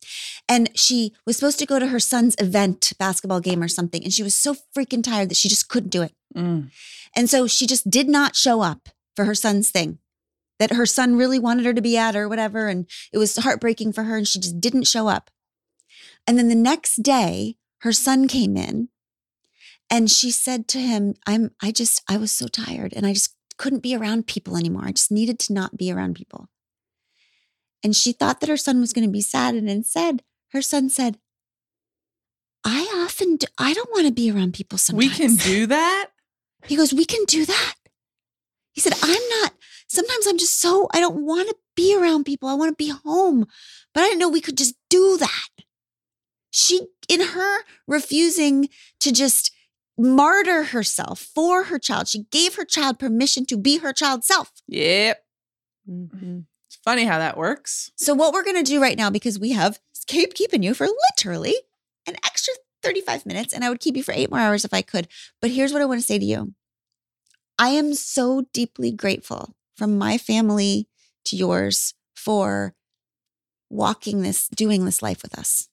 and 0.47 0.69
she 0.75 1.13
was 1.25 1.37
supposed 1.37 1.57
to 1.59 1.65
go 1.65 1.79
to 1.79 1.87
her 1.87 1.99
son's 1.99 2.35
event, 2.37 2.93
basketball 2.99 3.39
game 3.39 3.63
or 3.63 3.67
something, 3.67 4.03
and 4.03 4.13
she 4.13 4.21
was 4.21 4.35
so 4.35 4.55
freaking 4.77 5.03
tired 5.03 5.29
that 5.29 5.37
she 5.37 5.49
just 5.49 5.67
couldn't 5.67 5.89
do 5.89 6.03
it. 6.03 6.13
Mm. 6.35 6.69
And 7.15 7.29
so 7.29 7.47
she 7.47 7.65
just 7.65 7.89
did 7.89 8.07
not 8.07 8.35
show 8.35 8.61
up 8.61 8.89
for 9.15 9.25
her 9.25 9.35
son's 9.35 9.71
thing 9.71 9.99
that 10.59 10.73
her 10.73 10.85
son 10.85 11.15
really 11.15 11.39
wanted 11.39 11.65
her 11.65 11.73
to 11.73 11.81
be 11.81 11.97
at 11.97 12.15
or 12.15 12.29
whatever. 12.29 12.67
And 12.67 12.85
it 13.11 13.17
was 13.17 13.35
heartbreaking 13.35 13.93
for 13.93 14.03
her 14.03 14.17
and 14.17 14.27
she 14.27 14.39
just 14.39 14.59
didn't 14.59 14.85
show 14.85 15.07
up. 15.07 15.29
And 16.27 16.37
then 16.37 16.49
the 16.49 16.55
next 16.55 17.03
day, 17.03 17.57
her 17.79 17.91
son 17.91 18.27
came 18.27 18.57
in 18.57 18.89
and 19.89 20.09
she 20.09 20.31
said 20.31 20.67
to 20.69 20.79
him, 20.79 21.15
I'm, 21.27 21.51
I 21.61 21.71
just, 21.71 22.01
I 22.09 22.17
was 22.17 22.31
so 22.31 22.47
tired 22.47 22.93
and 22.95 23.05
I 23.05 23.13
just 23.13 23.35
couldn't 23.57 23.83
be 23.83 23.95
around 23.95 24.27
people 24.27 24.57
anymore. 24.57 24.85
I 24.85 24.91
just 24.91 25.11
needed 25.11 25.39
to 25.39 25.53
not 25.53 25.77
be 25.77 25.91
around 25.91 26.15
people. 26.15 26.49
And 27.83 27.95
she 27.95 28.11
thought 28.11 28.39
that 28.39 28.49
her 28.49 28.57
son 28.57 28.79
was 28.81 28.93
going 28.93 29.07
to 29.07 29.11
be 29.11 29.21
sad. 29.21 29.55
And 29.55 29.69
instead, 29.69 30.23
her 30.51 30.61
son 30.61 30.89
said, 30.89 31.19
I 32.63 32.91
often, 32.95 33.35
do, 33.37 33.45
I 33.59 33.73
don't 33.73 33.91
want 33.91 34.07
to 34.07 34.13
be 34.13 34.31
around 34.31 34.55
people 34.55 34.79
sometimes. 34.79 35.11
We 35.11 35.15
can 35.15 35.35
do 35.35 35.67
that? 35.67 36.09
He 36.65 36.75
goes, 36.75 36.91
We 36.91 37.05
can 37.05 37.23
do 37.25 37.45
that. 37.45 37.75
He 38.73 38.81
said, 38.81 38.93
I'm 39.03 39.21
not, 39.41 39.53
sometimes 39.87 40.25
I'm 40.25 40.39
just 40.39 40.59
so, 40.59 40.87
I 40.91 40.99
don't 40.99 41.23
want 41.23 41.47
to 41.47 41.55
be 41.75 41.95
around 41.95 42.23
people. 42.23 42.49
I 42.49 42.55
want 42.55 42.75
to 42.75 42.83
be 42.83 42.89
home. 42.89 43.45
But 43.93 44.01
I 44.01 44.07
didn't 44.07 44.19
know 44.19 44.29
we 44.29 44.41
could 44.41 44.57
just 44.57 44.73
do 44.89 45.15
that. 45.17 45.49
She, 46.49 46.87
in 47.07 47.21
her 47.21 47.59
refusing 47.87 48.69
to 48.99 49.11
just 49.11 49.51
martyr 49.97 50.63
herself 50.63 51.19
for 51.19 51.65
her 51.65 51.79
child, 51.79 52.07
she 52.07 52.25
gave 52.31 52.55
her 52.55 52.65
child 52.65 52.99
permission 52.99 53.45
to 53.47 53.57
be 53.57 53.77
her 53.77 53.93
child 53.93 54.23
self. 54.23 54.51
Yep. 54.67 55.23
Mm-hmm. 55.89 56.39
It's 56.67 56.79
funny 56.83 57.05
how 57.05 57.19
that 57.19 57.37
works. 57.37 57.91
So, 57.95 58.13
what 58.13 58.33
we're 58.33 58.43
going 58.43 58.63
to 58.63 58.63
do 58.63 58.81
right 58.81 58.97
now, 58.97 59.09
because 59.09 59.39
we 59.39 59.51
have 59.51 59.79
keep 60.07 60.33
keeping 60.33 60.63
you 60.63 60.73
for 60.73 60.87
literally 61.17 61.55
an 62.07 62.15
extra 62.25 62.53
35 62.83 63.25
minutes, 63.25 63.53
and 63.53 63.63
I 63.63 63.69
would 63.69 63.79
keep 63.79 63.97
you 63.97 64.03
for 64.03 64.13
eight 64.13 64.29
more 64.29 64.39
hours 64.39 64.65
if 64.65 64.73
I 64.73 64.81
could. 64.81 65.07
But 65.41 65.51
here's 65.51 65.73
what 65.73 65.81
I 65.81 65.85
want 65.85 65.99
to 65.99 66.05
say 66.05 66.19
to 66.19 66.25
you 66.25 66.53
I 67.57 67.69
am 67.69 67.93
so 67.93 68.45
deeply 68.53 68.91
grateful 68.91 69.55
from 69.75 69.97
my 69.97 70.17
family 70.17 70.87
to 71.25 71.35
yours 71.35 71.93
for 72.15 72.75
walking 73.69 74.21
this, 74.21 74.47
doing 74.49 74.85
this 74.85 75.01
life 75.01 75.23
with 75.23 75.37
us. 75.37 75.67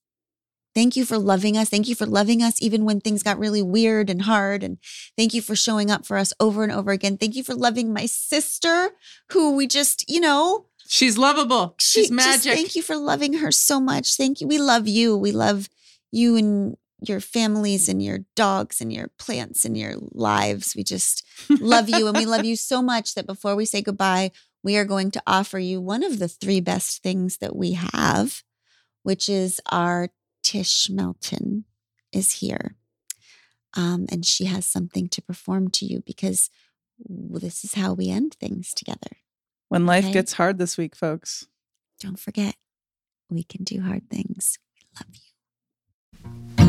Thank 0.75 0.97
you 0.97 1.05
for 1.05 1.19
loving 1.19 1.57
us. 1.57 1.69
Thank 1.69 1.89
you 1.89 1.95
for 1.95 2.07
loving 2.07 2.43
us 2.43 2.61
even 2.63 2.85
when 2.85 3.01
things 3.01 3.23
got 3.23 3.39
really 3.39 3.63
weird 3.63 4.09
and 4.09 4.23
hard. 4.23 4.63
And 4.63 4.79
thank 5.17 5.35
you 5.35 5.43
for 5.43 5.55
showing 5.55 5.91
up 5.91 6.07
for 6.07 6.17
us 6.17 6.33
over 6.41 6.63
and 6.63 6.73
over 6.73 6.91
again. 6.91 7.19
Thank 7.19 7.37
you 7.37 7.45
for 7.45 7.55
loving 7.55 7.93
my 7.93 8.07
sister, 8.07 8.91
who 9.31 9.55
we 9.55 9.67
just, 9.67 10.09
you 10.09 10.21
know, 10.21 10.67
she's 10.89 11.19
lovable. 11.19 11.75
She's 11.79 12.07
she, 12.07 12.13
magic. 12.13 12.43
Just, 12.43 12.57
thank 12.57 12.75
you 12.75 12.83
for 12.83 12.97
loving 12.97 13.35
her 13.35 13.53
so 13.53 13.81
much. 13.81 14.17
Thank 14.17 14.41
you. 14.41 14.47
We 14.47 14.59
love 14.59 14.89
you. 14.89 15.17
We 15.17 15.33
love 15.33 15.69
you 16.11 16.37
and 16.37 16.77
your 17.07 17.21
families 17.21 17.89
and 17.89 18.03
your 18.03 18.21
dogs 18.37 18.81
and 18.81 18.93
your 18.93 19.09
plants 19.19 19.65
and 19.65 19.77
your 19.77 19.95
lives. 20.13 20.75
We 20.77 20.85
just 20.85 21.25
love 21.51 21.89
you 21.89 22.07
and 22.07 22.17
we 22.17 22.27
love 22.27 22.45
you 22.45 22.57
so 22.57 22.81
much 22.81 23.15
that 23.15 23.27
before 23.27 23.57
we 23.57 23.65
say 23.65 23.83
goodbye, 23.83 24.31
we 24.63 24.77
are 24.77 24.85
going 24.85 25.11
to 25.11 25.23
offer 25.27 25.59
you 25.59 25.81
one 25.81 26.05
of 26.05 26.19
the 26.19 26.29
three 26.29 26.61
best 26.61 27.03
things 27.03 27.39
that 27.39 27.57
we 27.57 27.73
have, 27.73 28.43
which 29.03 29.29
is 29.29 29.61
our 29.71 30.09
Tish 30.43 30.89
Melton 30.91 31.65
is 32.13 32.33
here. 32.33 32.77
Um, 33.75 34.07
and 34.11 34.27
she 34.27 34.45
has 34.45 34.67
something 34.67 35.09
to 35.09 35.23
perform 35.23 35.71
to 35.71 35.87
you 35.87 36.03
because 36.05 36.51
this 37.09 37.65
is 37.65 37.75
how 37.75 37.95
we 37.95 38.11
end 38.11 38.37
things 38.39 38.75
together. 38.75 39.17
When 39.69 39.87
life 39.87 40.05
okay? 40.05 40.13
gets 40.13 40.35
hard 40.35 40.59
this 40.59 40.77
week, 40.77 40.95
folks. 40.95 41.47
Don't 41.99 42.19
forget, 42.19 42.57
we 43.31 43.43
can 43.45 43.65
do 43.65 43.81
hard 43.81 44.11
things. 44.11 44.59
We 44.77 44.83
love 44.99 46.57
you. 46.59 46.62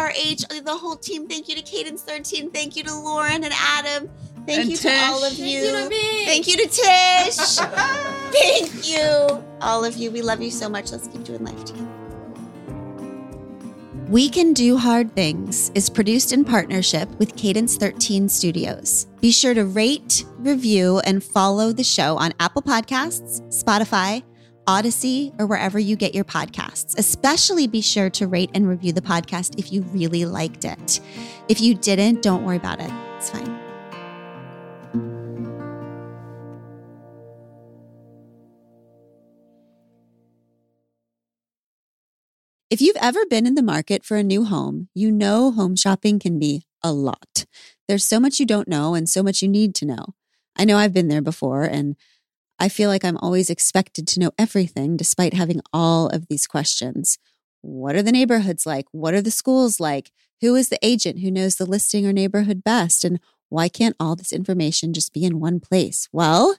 PRH, 0.00 0.64
the 0.64 0.76
whole 0.76 0.96
team. 0.96 1.26
Thank 1.28 1.48
you 1.48 1.54
to 1.56 1.62
Cadence 1.62 2.02
13. 2.02 2.50
Thank 2.50 2.76
you 2.76 2.82
to 2.84 2.94
Lauren 2.94 3.44
and 3.44 3.52
Adam. 3.54 4.08
Thank 4.46 4.60
And 4.62 4.70
you 4.70 4.76
Tish. 4.76 4.82
to 4.98 5.04
all 5.06 5.24
of 5.24 5.32
Thank 5.32 5.38
you. 5.38 5.60
you 5.60 5.72
to 5.72 5.88
me. 5.88 6.24
Thank 6.24 6.46
you 6.48 6.56
to 6.56 6.66
Tish. 6.66 7.56
Thank 8.32 8.88
you, 8.88 9.44
all 9.60 9.84
of 9.84 9.96
you. 9.96 10.10
We 10.10 10.22
love 10.22 10.40
you 10.40 10.50
so 10.50 10.68
much. 10.68 10.92
Let's 10.92 11.08
keep 11.08 11.24
doing 11.24 11.44
life 11.44 11.64
together. 11.64 11.86
We 14.08 14.28
Can 14.28 14.54
Do 14.54 14.76
Hard 14.76 15.14
Things 15.14 15.70
is 15.76 15.88
produced 15.88 16.32
in 16.32 16.44
partnership 16.44 17.08
with 17.20 17.36
Cadence 17.36 17.76
13 17.76 18.28
Studios. 18.28 19.06
Be 19.20 19.30
sure 19.30 19.54
to 19.54 19.64
rate, 19.66 20.24
review, 20.38 20.98
and 21.00 21.22
follow 21.22 21.72
the 21.72 21.84
show 21.84 22.16
on 22.16 22.32
Apple 22.40 22.62
Podcasts, 22.62 23.40
Spotify, 23.52 24.24
Odyssey, 24.70 25.32
or 25.36 25.46
wherever 25.46 25.80
you 25.80 25.96
get 25.96 26.14
your 26.14 26.22
podcasts. 26.22 26.96
Especially 26.96 27.66
be 27.66 27.80
sure 27.80 28.08
to 28.10 28.28
rate 28.28 28.50
and 28.54 28.68
review 28.68 28.92
the 28.92 29.02
podcast 29.02 29.58
if 29.58 29.72
you 29.72 29.82
really 29.82 30.24
liked 30.24 30.64
it. 30.64 31.00
If 31.48 31.60
you 31.60 31.74
didn't, 31.74 32.22
don't 32.22 32.44
worry 32.44 32.56
about 32.56 32.78
it. 32.80 32.90
It's 33.16 33.30
fine. 33.30 33.58
If 42.70 42.80
you've 42.80 42.96
ever 43.00 43.26
been 43.28 43.48
in 43.48 43.56
the 43.56 43.64
market 43.64 44.04
for 44.04 44.16
a 44.16 44.22
new 44.22 44.44
home, 44.44 44.88
you 44.94 45.10
know 45.10 45.50
home 45.50 45.74
shopping 45.74 46.20
can 46.20 46.38
be 46.38 46.62
a 46.80 46.92
lot. 46.92 47.44
There's 47.88 48.04
so 48.04 48.20
much 48.20 48.38
you 48.38 48.46
don't 48.46 48.68
know 48.68 48.94
and 48.94 49.08
so 49.08 49.24
much 49.24 49.42
you 49.42 49.48
need 49.48 49.74
to 49.74 49.84
know. 49.84 50.14
I 50.56 50.64
know 50.64 50.76
I've 50.76 50.92
been 50.92 51.08
there 51.08 51.22
before, 51.22 51.64
and 51.64 51.96
I 52.62 52.68
feel 52.68 52.90
like 52.90 53.06
I'm 53.06 53.16
always 53.16 53.48
expected 53.48 54.06
to 54.08 54.20
know 54.20 54.32
everything 54.38 54.98
despite 54.98 55.32
having 55.32 55.62
all 55.72 56.08
of 56.08 56.28
these 56.28 56.46
questions. 56.46 57.16
What 57.62 57.96
are 57.96 58.02
the 58.02 58.12
neighborhoods 58.12 58.66
like? 58.66 58.84
What 58.92 59.14
are 59.14 59.22
the 59.22 59.30
schools 59.30 59.80
like? 59.80 60.12
Who 60.42 60.54
is 60.54 60.68
the 60.68 60.78
agent 60.82 61.20
who 61.20 61.30
knows 61.30 61.56
the 61.56 61.64
listing 61.64 62.06
or 62.06 62.12
neighborhood 62.12 62.62
best? 62.62 63.02
And 63.02 63.18
why 63.48 63.70
can't 63.70 63.96
all 63.98 64.14
this 64.14 64.30
information 64.30 64.92
just 64.92 65.14
be 65.14 65.24
in 65.24 65.40
one 65.40 65.58
place? 65.58 66.06
Well, 66.12 66.58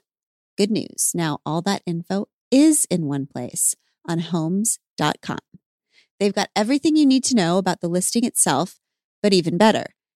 good 0.58 0.72
news. 0.72 1.12
Now 1.14 1.38
all 1.46 1.62
that 1.62 1.82
info 1.86 2.26
is 2.50 2.84
in 2.90 3.06
one 3.06 3.26
place 3.26 3.76
on 4.06 4.18
homes.com. 4.18 5.38
They've 6.18 6.34
got 6.34 6.50
everything 6.56 6.96
you 6.96 7.06
need 7.06 7.24
to 7.24 7.36
know 7.36 7.58
about 7.58 7.80
the 7.80 7.88
listing 7.88 8.24
itself, 8.24 8.80
but 9.22 9.32
even 9.32 9.56
better, 9.56 9.86